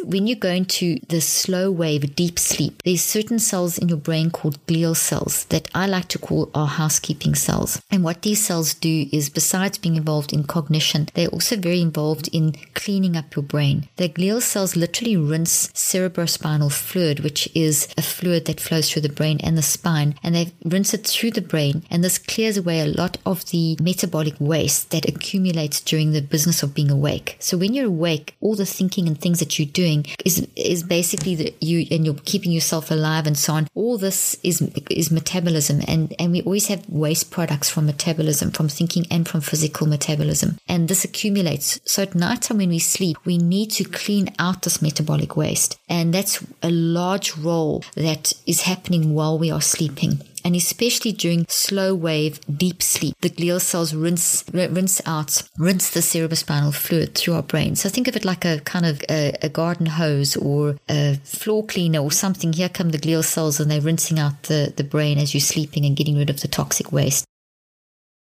When 0.03 0.27
you 0.27 0.35
go 0.35 0.49
into 0.49 0.99
the 1.09 1.21
slow 1.21 1.71
wave, 1.71 2.15
deep 2.15 2.39
sleep, 2.39 2.81
there's 2.83 3.03
certain 3.03 3.39
cells 3.39 3.77
in 3.77 3.89
your 3.89 3.97
brain 3.97 4.29
called 4.29 4.65
glial 4.67 4.95
cells 4.95 5.45
that 5.45 5.69
I 5.73 5.87
like 5.87 6.07
to 6.09 6.19
call 6.19 6.49
our 6.53 6.67
housekeeping 6.67 7.35
cells. 7.35 7.81
And 7.89 8.03
what 8.03 8.21
these 8.21 8.45
cells 8.45 8.73
do 8.73 9.07
is, 9.11 9.29
besides 9.29 9.77
being 9.77 9.95
involved 9.95 10.33
in 10.33 10.43
cognition, 10.43 11.09
they're 11.13 11.29
also 11.29 11.55
very 11.55 11.81
involved 11.81 12.29
in 12.31 12.53
cleaning 12.73 13.17
up 13.17 13.35
your 13.35 13.43
brain. 13.43 13.87
The 13.97 14.09
glial 14.09 14.41
cells 14.41 14.75
literally 14.75 15.17
rinse 15.17 15.67
cerebrospinal 15.69 16.71
fluid, 16.71 17.21
which 17.21 17.49
is 17.55 17.87
a 17.97 18.01
fluid 18.01 18.45
that 18.45 18.61
flows 18.61 18.91
through 18.91 19.01
the 19.01 19.09
brain 19.09 19.39
and 19.43 19.57
the 19.57 19.61
spine, 19.61 20.15
and 20.23 20.35
they 20.35 20.53
rinse 20.63 20.93
it 20.93 21.07
through 21.07 21.31
the 21.31 21.41
brain. 21.41 21.83
And 21.89 22.03
this 22.03 22.17
clears 22.17 22.57
away 22.57 22.81
a 22.81 22.85
lot 22.85 23.17
of 23.25 23.45
the 23.45 23.77
metabolic 23.81 24.35
waste 24.39 24.91
that 24.91 25.07
accumulates 25.07 25.81
during 25.81 26.11
the 26.11 26.21
business 26.21 26.61
of 26.63 26.75
being 26.75 26.91
awake. 26.91 27.37
So 27.39 27.57
when 27.57 27.73
you're 27.73 27.87
awake, 27.87 28.35
all 28.41 28.55
the 28.55 28.65
thinking 28.65 29.07
and 29.07 29.19
things 29.19 29.39
that 29.39 29.57
you 29.57 29.65
do 29.65 29.86
doing 29.87 30.05
is 30.25 30.47
is 30.55 30.83
basically 30.83 31.35
that 31.35 31.53
you 31.61 31.85
and 31.91 32.05
you're 32.05 32.25
keeping 32.25 32.51
yourself 32.51 32.91
alive 32.91 33.25
and 33.27 33.37
so 33.37 33.53
on. 33.53 33.67
All 33.75 33.97
this 33.97 34.37
is 34.43 34.61
is 34.89 35.11
metabolism, 35.11 35.81
and 35.87 36.13
and 36.19 36.31
we 36.31 36.41
always 36.41 36.67
have 36.67 36.87
waste 36.89 37.31
products 37.31 37.69
from 37.69 37.85
metabolism, 37.85 38.51
from 38.51 38.69
thinking 38.69 39.05
and 39.09 39.27
from 39.27 39.41
physical 39.41 39.87
metabolism, 39.87 40.57
and 40.67 40.87
this 40.87 41.05
accumulates. 41.05 41.79
So 41.85 42.03
at 42.03 42.15
night 42.15 42.41
time 42.43 42.57
when 42.57 42.69
we 42.69 42.79
sleep, 42.79 43.17
we 43.25 43.37
need 43.37 43.71
to 43.71 43.83
clean 43.83 44.33
out 44.39 44.61
this 44.61 44.81
metabolic 44.81 45.35
waste, 45.37 45.77
and 45.89 46.13
that's 46.13 46.43
a 46.61 46.71
large 46.71 47.35
role 47.37 47.83
that 47.95 48.33
is 48.45 48.61
happening 48.61 49.13
while 49.13 49.37
we 49.39 49.51
are 49.51 49.61
sleeping 49.61 50.21
and 50.47 50.55
especially 50.55 51.11
during 51.11 51.45
slow 51.49 51.93
wave 51.93 52.39
deep 52.49 52.81
sleep, 52.81 53.15
the 53.19 53.29
glial 53.29 53.59
cells 53.59 53.93
rinse 53.93 54.45
rinse 54.53 55.01
out, 55.05 55.43
rinse 55.57 55.89
the 55.89 55.99
cerebrospinal 55.99 56.73
fluid 56.73 57.15
through 57.15 57.33
our 57.33 57.43
brain. 57.43 57.75
So 57.75 57.89
think 57.89 58.07
of 58.07 58.15
it 58.15 58.23
like 58.23 58.45
a 58.45 58.61
kind 58.61 58.85
of 58.85 59.03
a, 59.09 59.35
a 59.41 59.49
garden 59.49 59.87
hose 59.87 60.37
or 60.37 60.77
a 60.87 61.15
floor 61.25 61.65
cleaner 61.65 61.99
or 61.99 62.13
something. 62.13 62.53
Here 62.53 62.69
come 62.69 62.91
the 62.91 62.97
glial 62.97 63.25
cells 63.25 63.59
and 63.59 63.69
they're 63.69 63.81
rinsing 63.81 64.19
out 64.19 64.43
the, 64.43 64.71
the 64.73 64.85
brain 64.85 65.17
as 65.17 65.33
you're 65.33 65.41
sleeping 65.41 65.83
and 65.83 65.97
getting 65.97 66.17
rid 66.17 66.29
of 66.29 66.39
the 66.39 66.47
toxic 66.47 66.93
waste. 66.93 67.25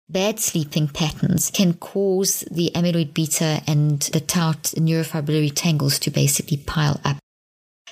Bad 0.09 0.39
sleeping 0.39 0.87
patterns 0.87 1.51
can 1.51 1.75
cause 1.75 2.43
the 2.49 2.71
amyloid 2.73 3.13
beta 3.13 3.61
and 3.67 3.99
the 4.13 4.19
tau 4.19 4.53
neurofibrillary 4.53 5.51
tangles 5.53 5.99
to 5.99 6.09
basically 6.09 6.57
pile 6.57 6.99
up. 7.05 7.17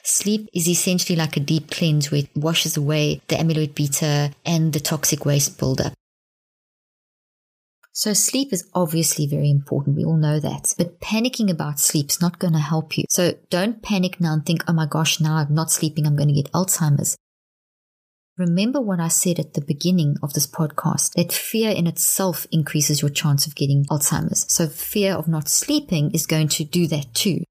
Sleep 0.08 0.48
is 0.54 0.70
essentially 0.70 1.17
like 1.17 1.36
a 1.36 1.41
deep 1.41 1.70
cleanse 1.70 2.10
where 2.10 2.22
it 2.22 2.30
washes 2.34 2.78
away 2.78 3.22
the 3.28 3.36
amyloid 3.36 3.76
beta 3.76 4.32
and 4.46 4.72
the 4.72 4.80
toxic 4.80 5.26
waste 5.26 5.60
buildup. 5.60 5.91
So 7.91 8.13
sleep 8.13 8.54
is 8.54 8.70
obviously 8.74 9.28
very 9.28 9.50
important. 9.50 9.98
We 9.98 10.06
all 10.06 10.15
know 10.15 10.39
that. 10.39 10.74
But 10.78 11.02
panicking 11.02 11.52
about 11.52 11.82
sleep 11.82 12.10
is 12.10 12.22
not 12.22 12.39
going 12.39 12.54
to 12.54 12.60
help 12.60 12.98
you. 12.98 13.04
So 13.10 13.34
don't 13.50 13.84
panic 13.84 14.22
now 14.22 14.32
and 14.32 14.46
think, 14.46 14.63
oh 14.65 14.72
my 14.72 14.86
gosh, 14.86 15.20
now 15.20 15.36
I'm 15.36 15.54
not 15.54 15.72
sleeping. 15.72 16.08
I'm 16.08 16.15
going 16.15 16.34
to 16.34 16.41
get 16.41 16.54
Alzheimer's. 16.54 17.17
Remember 18.38 18.80
what 18.80 19.02
I 19.02 19.10
said 19.10 19.39
at 19.39 19.56
the 19.56 19.62
beginning 19.62 20.15
of 20.24 20.32
this 20.32 20.48
podcast 20.48 21.15
that 21.15 21.34
fear 21.34 21.72
in 21.72 21.86
itself 21.86 22.48
increases 22.50 23.02
your 23.02 23.12
chance 23.12 23.46
of 23.46 23.56
getting 23.56 23.84
Alzheimer's. 23.91 24.46
So 24.48 24.67
fear 24.67 25.15
of 25.15 25.28
not 25.28 25.50
sleeping 25.50 26.12
is 26.12 26.26
going 26.26 26.48
to 26.50 26.63
do 26.63 26.88
that 26.88 27.13
too. 27.13 27.43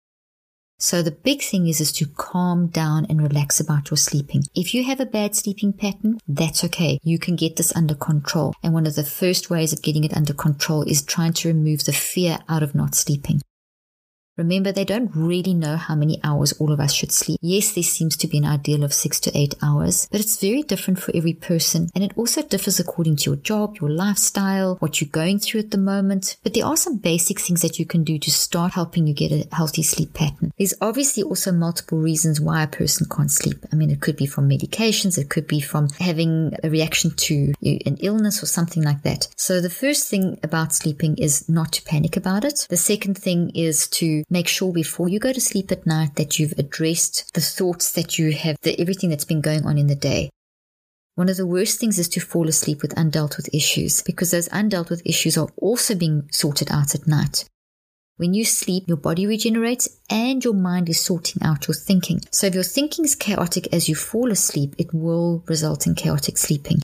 So 0.78 1.02
the 1.02 1.10
big 1.10 1.40
thing 1.40 1.68
is, 1.68 1.80
is 1.80 1.90
to 1.92 2.06
calm 2.06 2.66
down 2.66 3.06
and 3.08 3.22
relax 3.22 3.60
about 3.60 3.90
your 3.90 3.96
sleeping. 3.96 4.42
If 4.54 4.74
you 4.74 4.84
have 4.84 5.00
a 5.00 5.06
bad 5.06 5.34
sleeping 5.34 5.72
pattern, 5.72 6.18
that's 6.28 6.64
okay. 6.64 6.98
You 7.02 7.18
can 7.18 7.34
get 7.34 7.56
this 7.56 7.74
under 7.74 7.94
control. 7.94 8.52
And 8.62 8.74
one 8.74 8.86
of 8.86 8.94
the 8.94 9.04
first 9.04 9.48
ways 9.48 9.72
of 9.72 9.82
getting 9.82 10.04
it 10.04 10.16
under 10.16 10.34
control 10.34 10.82
is 10.82 11.02
trying 11.02 11.32
to 11.34 11.48
remove 11.48 11.84
the 11.84 11.92
fear 11.92 12.40
out 12.48 12.62
of 12.62 12.74
not 12.74 12.94
sleeping. 12.94 13.40
Remember, 14.36 14.70
they 14.70 14.84
don't 14.84 15.10
really 15.14 15.54
know 15.54 15.76
how 15.76 15.94
many 15.94 16.20
hours 16.22 16.52
all 16.54 16.72
of 16.72 16.80
us 16.80 16.92
should 16.92 17.12
sleep. 17.12 17.38
Yes, 17.40 17.72
there 17.72 17.82
seems 17.82 18.16
to 18.18 18.28
be 18.28 18.38
an 18.38 18.44
ideal 18.44 18.84
of 18.84 18.92
six 18.92 19.18
to 19.20 19.36
eight 19.36 19.54
hours, 19.62 20.08
but 20.10 20.20
it's 20.20 20.40
very 20.40 20.62
different 20.62 20.98
for 20.98 21.14
every 21.14 21.32
person. 21.32 21.88
And 21.94 22.04
it 22.04 22.12
also 22.16 22.42
differs 22.42 22.78
according 22.78 23.16
to 23.16 23.30
your 23.30 23.36
job, 23.36 23.78
your 23.80 23.90
lifestyle, 23.90 24.76
what 24.76 25.00
you're 25.00 25.10
going 25.10 25.38
through 25.38 25.60
at 25.60 25.70
the 25.70 25.78
moment. 25.78 26.36
But 26.42 26.52
there 26.52 26.66
are 26.66 26.76
some 26.76 26.98
basic 26.98 27.40
things 27.40 27.62
that 27.62 27.78
you 27.78 27.86
can 27.86 28.04
do 28.04 28.18
to 28.18 28.30
start 28.30 28.74
helping 28.74 29.06
you 29.06 29.14
get 29.14 29.32
a 29.32 29.48
healthy 29.54 29.82
sleep 29.82 30.12
pattern. 30.12 30.52
There's 30.58 30.74
obviously 30.82 31.22
also 31.22 31.50
multiple 31.52 31.98
reasons 31.98 32.40
why 32.40 32.62
a 32.62 32.68
person 32.68 33.06
can't 33.10 33.30
sleep. 33.30 33.64
I 33.72 33.76
mean, 33.76 33.90
it 33.90 34.00
could 34.00 34.16
be 34.16 34.26
from 34.26 34.50
medications. 34.50 35.16
It 35.16 35.30
could 35.30 35.46
be 35.46 35.60
from 35.60 35.88
having 35.98 36.52
a 36.62 36.68
reaction 36.68 37.10
to 37.16 37.54
an 37.62 37.96
illness 38.00 38.42
or 38.42 38.46
something 38.46 38.82
like 38.82 39.02
that. 39.02 39.28
So 39.36 39.60
the 39.60 39.70
first 39.70 40.10
thing 40.10 40.38
about 40.42 40.74
sleeping 40.74 41.16
is 41.16 41.48
not 41.48 41.72
to 41.72 41.82
panic 41.84 42.16
about 42.16 42.44
it. 42.44 42.66
The 42.68 42.76
second 42.76 43.16
thing 43.16 43.50
is 43.54 43.88
to 43.88 44.24
make 44.28 44.48
sure 44.48 44.72
before 44.72 45.08
you 45.08 45.18
go 45.18 45.32
to 45.32 45.40
sleep 45.40 45.70
at 45.70 45.86
night 45.86 46.16
that 46.16 46.38
you've 46.38 46.54
addressed 46.58 47.32
the 47.34 47.40
thoughts 47.40 47.92
that 47.92 48.18
you 48.18 48.32
have, 48.32 48.56
the, 48.62 48.78
everything 48.80 49.10
that's 49.10 49.24
been 49.24 49.40
going 49.40 49.64
on 49.64 49.78
in 49.78 49.86
the 49.86 49.94
day. 49.94 50.30
One 51.14 51.28
of 51.28 51.36
the 51.36 51.46
worst 51.46 51.80
things 51.80 51.98
is 51.98 52.08
to 52.10 52.20
fall 52.20 52.48
asleep 52.48 52.82
with 52.82 52.94
undealt 52.94 53.36
with 53.36 53.54
issues 53.54 54.02
because 54.02 54.32
those 54.32 54.48
undealt 54.50 54.90
with 54.90 55.06
issues 55.06 55.38
are 55.38 55.48
also 55.56 55.94
being 55.94 56.28
sorted 56.30 56.70
out 56.70 56.94
at 56.94 57.06
night. 57.06 57.44
When 58.18 58.34
you 58.34 58.44
sleep, 58.44 58.84
your 58.86 58.96
body 58.96 59.26
regenerates 59.26 59.88
and 60.10 60.44
your 60.44 60.54
mind 60.54 60.88
is 60.88 61.00
sorting 61.00 61.42
out 61.42 61.68
your 61.68 61.74
thinking. 61.74 62.20
So 62.30 62.46
if 62.46 62.54
your 62.54 62.64
thinking 62.64 63.04
is 63.04 63.14
chaotic 63.14 63.68
as 63.72 63.88
you 63.88 63.94
fall 63.94 64.30
asleep, 64.30 64.74
it 64.78 64.92
will 64.92 65.44
result 65.46 65.86
in 65.86 65.94
chaotic 65.94 66.38
sleeping. 66.38 66.80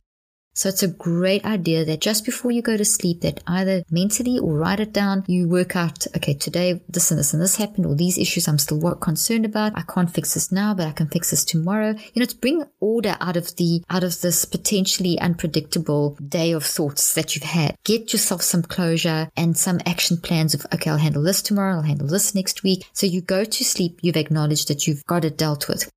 So 0.54 0.68
it's 0.68 0.82
a 0.82 0.88
great 0.88 1.44
idea 1.44 1.84
that 1.84 2.00
just 2.00 2.24
before 2.24 2.50
you 2.50 2.60
go 2.60 2.76
to 2.76 2.84
sleep, 2.84 3.22
that 3.22 3.42
either 3.46 3.84
mentally 3.90 4.38
or 4.38 4.54
write 4.54 4.80
it 4.80 4.92
down, 4.92 5.24
you 5.26 5.48
work 5.48 5.76
out, 5.76 6.06
okay, 6.16 6.34
today 6.34 6.82
this 6.88 7.10
and 7.10 7.18
this 7.18 7.32
and 7.32 7.42
this 7.42 7.56
happened, 7.56 7.86
or 7.86 7.94
these 7.94 8.18
issues 8.18 8.46
I'm 8.46 8.58
still 8.58 8.94
concerned 8.96 9.46
about. 9.46 9.72
I 9.74 9.82
can't 9.82 10.12
fix 10.12 10.34
this 10.34 10.52
now, 10.52 10.74
but 10.74 10.86
I 10.86 10.92
can 10.92 11.08
fix 11.08 11.30
this 11.30 11.44
tomorrow. 11.44 11.94
You 12.12 12.20
know, 12.20 12.26
to 12.26 12.36
bring 12.36 12.64
order 12.80 13.16
out 13.20 13.36
of 13.36 13.56
the, 13.56 13.82
out 13.88 14.04
of 14.04 14.20
this 14.20 14.44
potentially 14.44 15.18
unpredictable 15.18 16.16
day 16.16 16.52
of 16.52 16.64
thoughts 16.64 17.14
that 17.14 17.34
you've 17.34 17.44
had. 17.44 17.74
Get 17.84 18.12
yourself 18.12 18.42
some 18.42 18.62
closure 18.62 19.30
and 19.36 19.56
some 19.56 19.80
action 19.86 20.18
plans 20.18 20.54
of, 20.54 20.66
okay, 20.74 20.90
I'll 20.90 20.98
handle 20.98 21.22
this 21.22 21.40
tomorrow. 21.40 21.76
I'll 21.76 21.82
handle 21.82 22.08
this 22.08 22.34
next 22.34 22.62
week. 22.62 22.88
So 22.92 23.06
you 23.06 23.22
go 23.22 23.44
to 23.44 23.64
sleep. 23.64 24.00
You've 24.02 24.16
acknowledged 24.16 24.68
that 24.68 24.86
you've 24.86 25.04
got 25.06 25.24
it 25.24 25.38
dealt 25.38 25.68
with. 25.68 25.90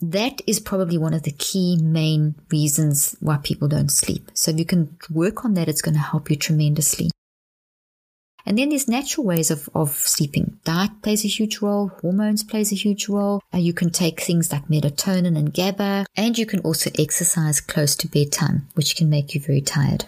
That 0.00 0.42
is 0.46 0.60
probably 0.60 0.98
one 0.98 1.14
of 1.14 1.22
the 1.22 1.32
key 1.32 1.78
main 1.80 2.34
reasons 2.50 3.16
why 3.20 3.38
people 3.38 3.68
don't 3.68 3.90
sleep. 3.90 4.30
So 4.34 4.50
if 4.50 4.58
you 4.58 4.66
can 4.66 4.98
work 5.10 5.44
on 5.44 5.54
that, 5.54 5.68
it's 5.68 5.82
going 5.82 5.94
to 5.94 6.00
help 6.00 6.30
you 6.30 6.36
tremendously. 6.36 7.10
And 8.44 8.58
then 8.58 8.68
there's 8.68 8.86
natural 8.86 9.26
ways 9.26 9.50
of, 9.50 9.68
of 9.74 9.90
sleeping. 9.90 10.60
Diet 10.64 11.02
plays 11.02 11.24
a 11.24 11.28
huge 11.28 11.60
role. 11.60 11.88
Hormones 12.00 12.44
plays 12.44 12.70
a 12.70 12.76
huge 12.76 13.08
role. 13.08 13.40
Uh, 13.52 13.58
you 13.58 13.72
can 13.72 13.90
take 13.90 14.20
things 14.20 14.52
like 14.52 14.68
melatonin 14.68 15.36
and 15.36 15.52
GABA, 15.52 16.06
and 16.16 16.38
you 16.38 16.46
can 16.46 16.60
also 16.60 16.90
exercise 16.96 17.60
close 17.60 17.96
to 17.96 18.08
bedtime, 18.08 18.68
which 18.74 18.94
can 18.94 19.10
make 19.10 19.34
you 19.34 19.40
very 19.40 19.60
tired. 19.60 20.04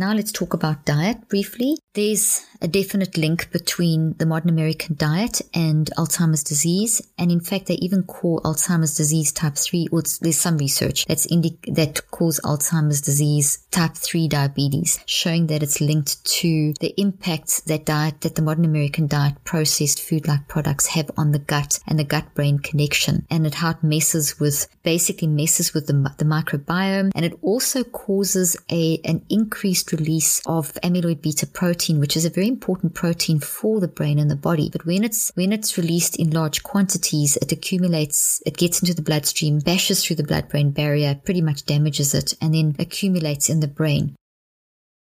Now 0.00 0.14
let's 0.14 0.32
talk 0.32 0.54
about 0.54 0.86
diet 0.86 1.28
briefly. 1.28 1.76
There's 1.92 2.46
a 2.62 2.68
definite 2.68 3.18
link 3.18 3.52
between 3.52 4.14
the 4.16 4.24
modern 4.24 4.48
American 4.48 4.96
diet 4.96 5.42
and 5.52 5.90
Alzheimer's 5.98 6.42
disease. 6.42 7.02
And 7.18 7.30
in 7.30 7.40
fact, 7.40 7.66
they 7.66 7.74
even 7.74 8.04
call 8.04 8.40
Alzheimer's 8.40 8.94
disease 8.94 9.30
type 9.30 9.56
3, 9.56 9.88
or 9.92 10.02
there's 10.22 10.38
some 10.38 10.56
research 10.56 11.04
that's 11.04 11.26
indi- 11.26 11.58
that 11.66 12.10
calls 12.10 12.40
Alzheimer's 12.40 13.02
disease 13.02 13.66
type 13.70 13.94
3 13.94 14.26
diabetes, 14.28 15.00
showing 15.04 15.48
that 15.48 15.62
it's 15.62 15.82
linked 15.82 16.24
to 16.24 16.72
the 16.80 16.94
impacts 16.96 17.60
that 17.62 17.84
diet, 17.84 18.22
that 18.22 18.36
the 18.36 18.42
modern 18.42 18.64
American 18.64 19.06
diet 19.06 19.34
processed 19.44 20.00
food 20.00 20.26
like 20.26 20.48
products 20.48 20.86
have 20.86 21.10
on 21.18 21.32
the 21.32 21.38
gut 21.38 21.78
and 21.86 21.98
the 21.98 22.04
gut 22.04 22.34
brain 22.34 22.58
connection 22.58 23.26
and 23.30 23.46
it 23.46 23.56
how 23.56 23.72
it 23.72 23.82
messes 23.82 24.40
with, 24.40 24.66
basically 24.82 25.28
messes 25.28 25.74
with 25.74 25.86
the, 25.86 25.92
the 26.18 26.24
microbiome. 26.24 27.10
And 27.14 27.24
it 27.24 27.38
also 27.42 27.84
causes 27.84 28.56
a, 28.70 29.00
an 29.04 29.24
increased 29.28 29.92
release 29.92 30.40
of 30.46 30.74
amyloid 30.82 31.22
beta 31.22 31.46
protein, 31.46 32.00
which 32.00 32.16
is 32.16 32.24
a 32.24 32.30
very 32.30 32.48
important 32.48 32.94
protein 32.94 33.40
for 33.40 33.80
the 33.80 33.88
brain 33.88 34.18
and 34.18 34.30
the 34.30 34.36
body. 34.36 34.68
But 34.70 34.86
when 34.86 35.04
it's, 35.04 35.30
when 35.34 35.52
it's 35.52 35.76
released 35.76 36.16
in 36.16 36.30
large 36.30 36.62
quantities, 36.62 37.36
it 37.36 37.52
accumulates, 37.52 38.42
it 38.46 38.56
gets 38.56 38.80
into 38.80 38.94
the 38.94 39.02
bloodstream, 39.02 39.58
bashes 39.58 40.04
through 40.04 40.16
the 40.16 40.24
blood 40.24 40.48
brain 40.48 40.70
barrier, 40.70 41.20
pretty 41.24 41.42
much 41.42 41.64
damages 41.64 42.14
it, 42.14 42.34
and 42.40 42.54
then 42.54 42.76
accumulates 42.78 43.48
in 43.48 43.60
the 43.60 43.68
brain. 43.68 44.16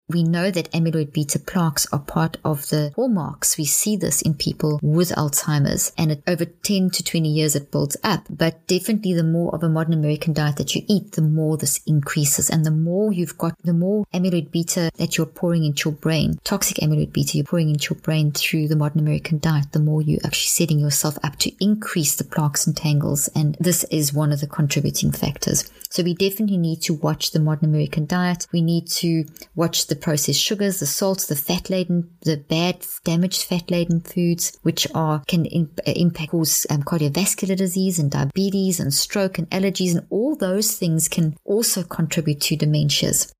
We 0.06 0.22
know 0.22 0.50
that 0.50 0.70
amyloid 0.72 1.14
beta 1.14 1.38
plaques 1.38 1.86
are 1.90 1.98
part 1.98 2.36
of 2.44 2.68
the 2.68 2.92
hallmarks. 2.94 3.56
We 3.56 3.64
see 3.64 3.96
this 3.96 4.20
in 4.20 4.34
people 4.34 4.78
with 4.82 5.08
Alzheimer's 5.10 5.92
and 5.96 6.12
it, 6.12 6.22
over 6.26 6.44
10 6.44 6.90
to 6.90 7.02
20 7.02 7.26
years 7.26 7.56
it 7.56 7.70
builds 7.70 7.96
up. 8.04 8.26
But 8.28 8.66
definitely 8.66 9.14
the 9.14 9.24
more 9.24 9.54
of 9.54 9.62
a 9.62 9.68
modern 9.70 9.94
American 9.94 10.34
diet 10.34 10.56
that 10.56 10.74
you 10.74 10.82
eat, 10.88 11.12
the 11.12 11.22
more 11.22 11.56
this 11.56 11.80
increases. 11.86 12.50
And 12.50 12.66
the 12.66 12.70
more 12.70 13.14
you've 13.14 13.38
got, 13.38 13.56
the 13.62 13.72
more 13.72 14.04
amyloid 14.12 14.50
beta 14.50 14.90
that 14.98 15.16
you're 15.16 15.24
pouring 15.24 15.64
into 15.64 15.88
your 15.88 15.96
brain, 15.96 16.38
toxic 16.44 16.76
amyloid 16.78 17.14
beta 17.14 17.38
you're 17.38 17.46
pouring 17.46 17.70
into 17.70 17.94
your 17.94 18.00
brain 18.02 18.30
through 18.30 18.68
the 18.68 18.76
modern 18.76 19.00
American 19.00 19.38
diet, 19.38 19.72
the 19.72 19.78
more 19.78 20.02
you're 20.02 20.20
actually 20.22 20.48
setting 20.48 20.80
yourself 20.80 21.16
up 21.22 21.36
to 21.36 21.64
increase 21.64 22.14
the 22.16 22.24
plaques 22.24 22.66
and 22.66 22.76
tangles. 22.76 23.28
And 23.28 23.56
this 23.58 23.84
is 23.84 24.12
one 24.12 24.32
of 24.32 24.40
the 24.40 24.46
contributing 24.46 25.12
factors. 25.12 25.70
So 25.88 26.02
we 26.02 26.12
definitely 26.12 26.56
need 26.58 26.82
to 26.82 26.94
watch 26.94 27.30
the 27.30 27.40
modern 27.40 27.70
American 27.70 28.04
diet. 28.04 28.46
We 28.52 28.60
need 28.60 28.88
to 28.88 29.24
watch 29.54 29.86
the 29.86 29.93
processed 29.96 30.40
sugars, 30.40 30.80
the 30.80 30.86
salts, 30.86 31.26
the 31.26 31.36
fat 31.36 31.70
laden, 31.70 32.10
the 32.22 32.36
bad 32.36 32.86
damaged 33.04 33.44
fat 33.44 33.70
laden 33.70 34.00
foods, 34.00 34.58
which 34.62 34.86
are 34.94 35.22
can 35.26 35.44
in, 35.46 35.70
impact 35.86 36.30
cause 36.30 36.66
um, 36.70 36.82
cardiovascular 36.82 37.56
disease 37.56 37.98
and 37.98 38.10
diabetes 38.10 38.80
and 38.80 38.92
stroke 38.92 39.38
and 39.38 39.48
allergies, 39.50 39.94
and 39.94 40.06
all 40.10 40.36
those 40.36 40.76
things 40.76 41.08
can 41.08 41.36
also 41.44 41.82
contribute 41.82 42.40
to 42.40 42.56
dementias. 42.56 43.32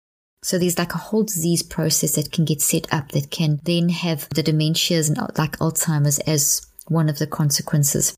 So 0.43 0.59
there's 0.59 0.79
like 0.79 0.95
a 0.95 0.99
whole 0.99 1.23
disease 1.23 1.63
process 1.63 2.17
that 2.17 2.31
can 2.31 2.45
get 2.45 2.61
set 2.61 2.93
up 2.93 3.13
that 3.13 3.31
can 3.31 3.61
then 3.65 3.89
have 3.89 4.29
the 4.29 4.43
dementias 4.43 5.09
and 5.09 5.17
like 5.39 5.59
Alzheimer's 5.59 6.19
as 6.21 6.67
one 6.87 7.09
of 7.09 7.19
the 7.19 7.27
consequences. 7.27 8.15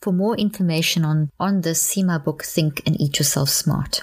For 0.00 0.12
more 0.12 0.36
information 0.36 1.04
on, 1.04 1.30
on 1.38 1.60
this, 1.60 1.82
see 1.82 2.02
my 2.02 2.18
book, 2.18 2.44
Think 2.44 2.82
and 2.86 2.98
Eat 3.00 3.18
Yourself 3.18 3.50
Smart. 3.50 4.02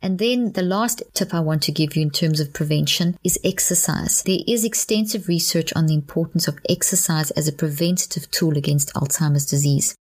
And 0.00 0.18
then 0.18 0.52
the 0.52 0.62
last 0.62 1.02
tip 1.14 1.34
I 1.34 1.40
want 1.40 1.62
to 1.64 1.72
give 1.72 1.96
you 1.96 2.02
in 2.02 2.10
terms 2.10 2.40
of 2.40 2.52
prevention 2.52 3.16
is 3.24 3.38
exercise. 3.44 4.22
There 4.22 4.38
is 4.46 4.64
extensive 4.64 5.28
research 5.28 5.72
on 5.74 5.86
the 5.86 5.94
importance 5.94 6.46
of 6.46 6.58
exercise 6.68 7.30
as 7.32 7.48
a 7.48 7.52
preventative 7.52 8.30
tool 8.30 8.56
against 8.56 8.94
Alzheimer's 8.94 9.46
disease. 9.46 9.96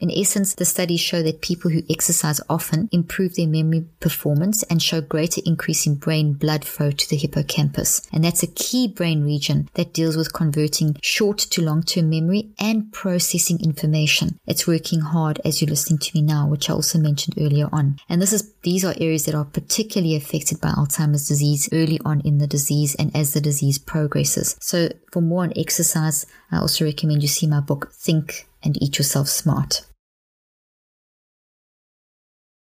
In 0.00 0.12
essence, 0.12 0.54
the 0.54 0.64
studies 0.64 1.00
show 1.00 1.24
that 1.24 1.40
people 1.40 1.72
who 1.72 1.82
exercise 1.90 2.40
often 2.48 2.88
improve 2.92 3.34
their 3.34 3.48
memory 3.48 3.84
performance 3.98 4.62
and 4.64 4.80
show 4.80 5.00
greater 5.00 5.40
increase 5.44 5.86
in 5.86 5.96
brain 5.96 6.34
blood 6.34 6.64
flow 6.64 6.92
to 6.92 7.10
the 7.10 7.16
hippocampus. 7.16 8.02
And 8.12 8.22
that's 8.22 8.44
a 8.44 8.46
key 8.46 8.86
brain 8.86 9.24
region 9.24 9.68
that 9.74 9.92
deals 9.92 10.16
with 10.16 10.32
converting 10.32 10.96
short 11.02 11.38
to 11.38 11.62
long 11.62 11.82
term 11.82 12.10
memory 12.10 12.50
and 12.60 12.92
processing 12.92 13.60
information. 13.60 14.38
It's 14.46 14.68
working 14.68 15.00
hard 15.00 15.40
as 15.44 15.60
you're 15.60 15.70
listening 15.70 15.98
to 15.98 16.10
me 16.14 16.22
now, 16.22 16.46
which 16.46 16.70
I 16.70 16.74
also 16.74 17.00
mentioned 17.00 17.34
earlier 17.36 17.68
on. 17.72 17.98
And 18.08 18.22
this 18.22 18.32
is, 18.32 18.52
these 18.62 18.84
are 18.84 18.94
areas 19.00 19.24
that 19.24 19.34
are 19.34 19.44
particularly 19.44 20.14
affected 20.14 20.60
by 20.60 20.68
Alzheimer's 20.68 21.26
disease 21.26 21.68
early 21.72 21.98
on 22.04 22.20
in 22.20 22.38
the 22.38 22.46
disease 22.46 22.94
and 22.94 23.14
as 23.16 23.32
the 23.34 23.40
disease 23.40 23.78
progresses. 23.78 24.56
So 24.60 24.90
for 25.10 25.20
more 25.20 25.42
on 25.42 25.52
exercise, 25.56 26.24
I 26.52 26.58
also 26.58 26.84
recommend 26.84 27.22
you 27.22 27.28
see 27.28 27.48
my 27.48 27.60
book, 27.60 27.90
Think 27.92 28.46
and 28.62 28.80
Eat 28.80 28.98
Yourself 28.98 29.28
Smart. 29.28 29.82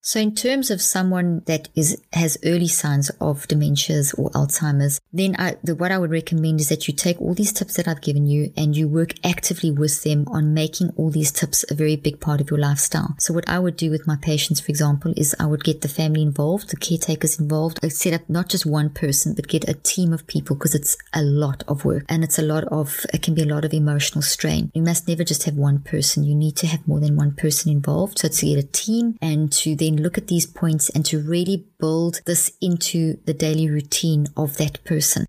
So 0.06 0.20
in 0.20 0.36
terms 0.36 0.70
of 0.70 0.80
someone 0.80 1.42
that 1.46 1.68
is 1.74 2.00
has 2.12 2.38
early 2.44 2.68
signs 2.68 3.10
of 3.20 3.48
dementias 3.48 4.16
or 4.16 4.30
Alzheimer's, 4.30 5.00
then 5.12 5.34
I, 5.36 5.56
the, 5.64 5.74
what 5.74 5.90
I 5.90 5.98
would 5.98 6.12
recommend 6.12 6.60
is 6.60 6.68
that 6.68 6.86
you 6.86 6.94
take 6.94 7.20
all 7.20 7.34
these 7.34 7.52
tips 7.52 7.74
that 7.74 7.88
I've 7.88 8.02
given 8.02 8.24
you 8.24 8.52
and 8.56 8.76
you 8.76 8.86
work 8.86 9.14
actively 9.24 9.72
with 9.72 10.04
them 10.04 10.24
on 10.28 10.54
making 10.54 10.90
all 10.96 11.10
these 11.10 11.32
tips 11.32 11.64
a 11.68 11.74
very 11.74 11.96
big 11.96 12.20
part 12.20 12.40
of 12.40 12.50
your 12.50 12.60
lifestyle. 12.60 13.16
So 13.18 13.34
what 13.34 13.48
I 13.48 13.58
would 13.58 13.76
do 13.76 13.90
with 13.90 14.06
my 14.06 14.14
patients, 14.14 14.60
for 14.60 14.70
example, 14.70 15.12
is 15.16 15.34
I 15.40 15.46
would 15.46 15.64
get 15.64 15.80
the 15.80 15.88
family 15.88 16.22
involved, 16.22 16.70
the 16.70 16.76
caretakers 16.76 17.40
involved, 17.40 17.80
I'd 17.82 17.90
set 17.90 18.14
up 18.14 18.30
not 18.30 18.48
just 18.48 18.64
one 18.64 18.90
person, 18.90 19.34
but 19.34 19.48
get 19.48 19.68
a 19.68 19.74
team 19.74 20.12
of 20.12 20.28
people 20.28 20.54
because 20.54 20.76
it's 20.76 20.96
a 21.14 21.22
lot 21.22 21.64
of 21.66 21.84
work 21.84 22.04
and 22.08 22.22
it's 22.22 22.38
a 22.38 22.42
lot 22.42 22.62
of, 22.66 23.04
it 23.12 23.22
can 23.22 23.34
be 23.34 23.42
a 23.42 23.52
lot 23.52 23.64
of 23.64 23.74
emotional 23.74 24.22
strain. 24.22 24.70
You 24.72 24.82
must 24.82 25.08
never 25.08 25.24
just 25.24 25.42
have 25.42 25.56
one 25.56 25.80
person. 25.80 26.22
You 26.22 26.36
need 26.36 26.54
to 26.58 26.68
have 26.68 26.86
more 26.86 27.00
than 27.00 27.16
one 27.16 27.32
person 27.34 27.72
involved. 27.72 28.20
So 28.20 28.28
to 28.28 28.46
get 28.46 28.64
a 28.64 28.68
team 28.68 29.18
and 29.20 29.52
to 29.54 29.74
then 29.74 29.95
look 30.02 30.18
at 30.18 30.28
these 30.28 30.46
points 30.46 30.88
and 30.90 31.04
to 31.06 31.20
really 31.20 31.66
build 31.78 32.20
this 32.26 32.52
into 32.60 33.18
the 33.24 33.34
daily 33.34 33.68
routine 33.68 34.28
of 34.36 34.56
that 34.56 34.82
person. 34.84 35.26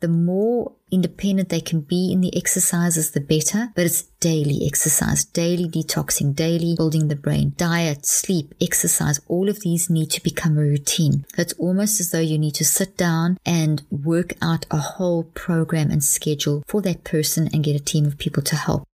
The 0.00 0.08
more 0.08 0.72
independent 0.90 1.50
they 1.50 1.60
can 1.60 1.80
be 1.80 2.10
in 2.10 2.20
the 2.20 2.34
exercises, 2.36 3.10
the 3.10 3.20
better. 3.20 3.70
But 3.74 3.84
it's 3.84 4.02
daily 4.20 4.66
exercise, 4.66 5.24
daily 5.24 5.68
detoxing, 5.68 6.34
daily 6.34 6.74
building 6.76 7.08
the 7.08 7.16
brain, 7.16 7.52
diet, 7.56 8.06
sleep, 8.06 8.54
exercise. 8.60 9.20
All 9.28 9.48
of 9.48 9.60
these 9.60 9.90
need 9.90 10.10
to 10.12 10.22
become 10.22 10.56
a 10.56 10.62
routine. 10.62 11.26
It's 11.36 11.52
almost 11.54 12.00
as 12.00 12.10
though 12.10 12.18
you 12.20 12.38
need 12.38 12.54
to 12.54 12.64
sit 12.64 12.96
down 12.96 13.36
and 13.44 13.82
work 13.90 14.32
out 14.40 14.66
a 14.70 14.78
whole 14.78 15.24
program 15.24 15.90
and 15.90 16.02
schedule 16.02 16.62
for 16.66 16.80
that 16.82 17.04
person 17.04 17.48
and 17.52 17.64
get 17.64 17.76
a 17.76 17.84
team 17.84 18.06
of 18.06 18.18
people 18.18 18.42
to 18.44 18.56
help. 18.56 18.84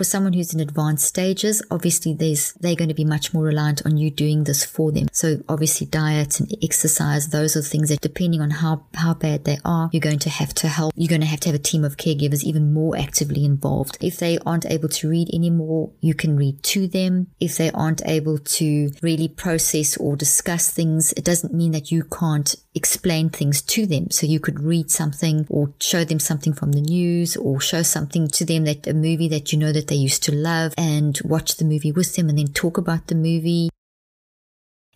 For 0.00 0.04
someone 0.04 0.32
who's 0.32 0.54
in 0.54 0.60
advanced 0.60 1.04
stages, 1.04 1.62
obviously 1.70 2.14
there's, 2.14 2.54
they're 2.54 2.74
going 2.74 2.88
to 2.88 2.94
be 2.94 3.04
much 3.04 3.34
more 3.34 3.42
reliant 3.42 3.84
on 3.84 3.98
you 3.98 4.10
doing 4.10 4.44
this 4.44 4.64
for 4.64 4.90
them. 4.90 5.08
So 5.12 5.42
obviously 5.46 5.88
diet 5.88 6.40
and 6.40 6.50
exercise, 6.62 7.28
those 7.28 7.54
are 7.54 7.60
things 7.60 7.90
that 7.90 8.00
depending 8.00 8.40
on 8.40 8.48
how, 8.48 8.86
how 8.94 9.12
bad 9.12 9.44
they 9.44 9.58
are, 9.62 9.90
you're 9.92 10.00
going 10.00 10.20
to 10.20 10.30
have 10.30 10.54
to 10.54 10.68
help. 10.68 10.94
You're 10.96 11.10
going 11.10 11.20
to 11.20 11.26
have 11.26 11.40
to 11.40 11.50
have 11.50 11.54
a 11.54 11.62
team 11.62 11.84
of 11.84 11.98
caregivers 11.98 12.42
even 12.44 12.72
more 12.72 12.96
actively 12.96 13.44
involved. 13.44 13.98
If 14.00 14.16
they 14.16 14.38
aren't 14.46 14.64
able 14.64 14.88
to 14.88 15.10
read 15.10 15.28
anymore, 15.34 15.90
you 16.00 16.14
can 16.14 16.34
read 16.34 16.62
to 16.62 16.88
them. 16.88 17.26
If 17.38 17.58
they 17.58 17.70
aren't 17.70 18.00
able 18.06 18.38
to 18.38 18.92
really 19.02 19.28
process 19.28 19.98
or 19.98 20.16
discuss 20.16 20.70
things, 20.70 21.12
it 21.12 21.24
doesn't 21.24 21.52
mean 21.52 21.72
that 21.72 21.92
you 21.92 22.04
can't 22.04 22.56
explain 22.74 23.28
things 23.28 23.60
to 23.60 23.84
them. 23.84 24.10
So 24.10 24.26
you 24.26 24.40
could 24.40 24.60
read 24.60 24.90
something 24.90 25.46
or 25.50 25.74
show 25.78 26.04
them 26.04 26.20
something 26.20 26.54
from 26.54 26.72
the 26.72 26.80
news 26.80 27.36
or 27.36 27.60
show 27.60 27.82
something 27.82 28.28
to 28.28 28.46
them 28.46 28.64
that 28.64 28.86
a 28.86 28.94
movie 28.94 29.28
that 29.28 29.52
you 29.52 29.58
know 29.58 29.72
that 29.72 29.89
they 29.90 29.96
used 29.96 30.22
to 30.22 30.32
love 30.32 30.72
and 30.78 31.20
watch 31.24 31.56
the 31.56 31.64
movie 31.64 31.92
with 31.92 32.14
them 32.14 32.28
and 32.28 32.38
then 32.38 32.46
talk 32.46 32.78
about 32.78 33.08
the 33.08 33.14
movie 33.14 33.68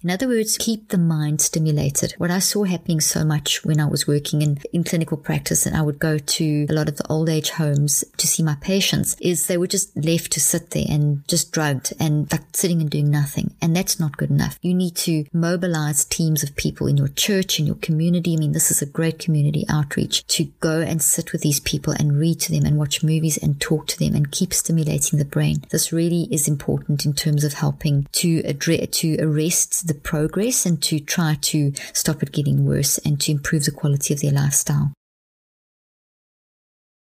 In 0.04 0.10
other 0.10 0.28
words, 0.28 0.58
keep 0.58 0.90
the 0.90 0.98
mind 0.98 1.40
stimulated. 1.40 2.12
What 2.18 2.30
I 2.30 2.38
saw 2.38 2.64
happening 2.64 3.00
so 3.00 3.24
much 3.24 3.64
when 3.64 3.80
I 3.80 3.86
was 3.86 4.06
working 4.06 4.42
in, 4.42 4.58
in 4.70 4.84
clinical 4.84 5.16
practice 5.16 5.64
and 5.64 5.74
I 5.74 5.80
would 5.80 5.98
go 5.98 6.18
to 6.18 6.66
a 6.68 6.74
lot 6.74 6.90
of 6.90 6.98
the 6.98 7.06
old 7.08 7.30
age 7.30 7.48
homes 7.48 8.04
to 8.18 8.26
see 8.26 8.42
my 8.42 8.56
patients 8.56 9.16
is 9.18 9.46
they 9.46 9.56
were 9.56 9.66
just 9.66 9.96
left 9.96 10.32
to 10.32 10.40
sit 10.40 10.72
there 10.72 10.84
and 10.90 11.26
just 11.26 11.52
drugged 11.52 11.94
and 11.98 12.30
like 12.30 12.42
sitting 12.52 12.82
and 12.82 12.90
doing 12.90 13.10
nothing. 13.10 13.54
And 13.62 13.74
that's 13.74 13.98
not 13.98 14.18
good 14.18 14.28
enough. 14.28 14.58
You 14.60 14.74
need 14.74 14.94
to 14.96 15.24
mobilize 15.32 16.04
teams 16.04 16.42
of 16.42 16.54
people 16.54 16.86
in 16.86 16.98
your 16.98 17.08
church, 17.08 17.58
in 17.58 17.64
your 17.64 17.76
community. 17.76 18.34
I 18.34 18.40
mean, 18.40 18.52
this 18.52 18.70
is 18.70 18.82
a 18.82 18.86
great 18.86 19.18
community 19.18 19.64
outreach 19.70 20.26
to 20.26 20.44
go 20.60 20.82
and 20.82 21.00
sit 21.00 21.32
with 21.32 21.40
these 21.40 21.60
people 21.60 21.94
and 21.94 22.18
read 22.18 22.40
to 22.40 22.52
them 22.52 22.66
and 22.66 22.76
watch 22.76 23.02
movies 23.02 23.38
and 23.38 23.58
talk 23.58 23.86
to 23.86 23.98
them 23.98 24.14
and 24.14 24.30
keep 24.30 24.52
stimulating 24.52 25.18
the 25.18 25.24
brain. 25.24 25.64
This 25.70 25.94
really 25.94 26.28
is 26.30 26.46
important 26.46 27.06
in 27.06 27.14
terms 27.14 27.42
of 27.42 27.54
helping 27.54 28.06
to 28.12 28.42
address, 28.44 28.88
to 28.98 29.16
arrest 29.18 29.93
the 29.94 30.00
progress 30.00 30.66
and 30.66 30.82
to 30.82 30.98
try 31.00 31.36
to 31.40 31.72
stop 31.92 32.22
it 32.22 32.32
getting 32.32 32.66
worse 32.66 32.98
and 32.98 33.20
to 33.20 33.32
improve 33.32 33.64
the 33.64 33.70
quality 33.70 34.14
of 34.14 34.20
their 34.20 34.32
lifestyle. 34.32 34.92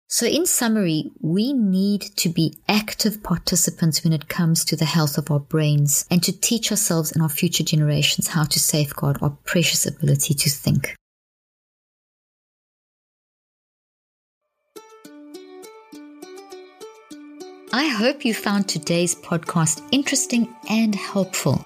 So, 0.10 0.26
in 0.26 0.46
summary, 0.46 1.12
we 1.20 1.52
need 1.52 2.02
to 2.16 2.30
be 2.30 2.58
active 2.70 3.22
participants 3.22 4.06
when 4.06 4.14
it 4.14 4.30
comes 4.30 4.64
to 4.66 4.78
the 4.78 4.86
health 4.86 5.18
of 5.18 5.30
our 5.30 5.40
brains 5.40 6.06
and 6.10 6.24
to 6.24 6.32
teach 6.32 6.72
ourselves 6.72 7.12
and 7.12 7.22
our 7.22 7.28
future 7.30 7.64
generations 7.64 8.30
how 8.30 8.46
to 8.46 8.60
safeguard 8.60 9.18
our 9.22 9.38
precious 9.44 9.86
ability 9.86 10.34
to 10.34 10.50
think. 10.50 10.96
I 17.74 17.90
hope 17.90 18.24
you 18.24 18.34
found 18.34 18.70
today's 18.70 19.14
podcast 19.14 19.86
interesting 19.92 20.56
and 20.70 20.96
helpful. 20.96 21.66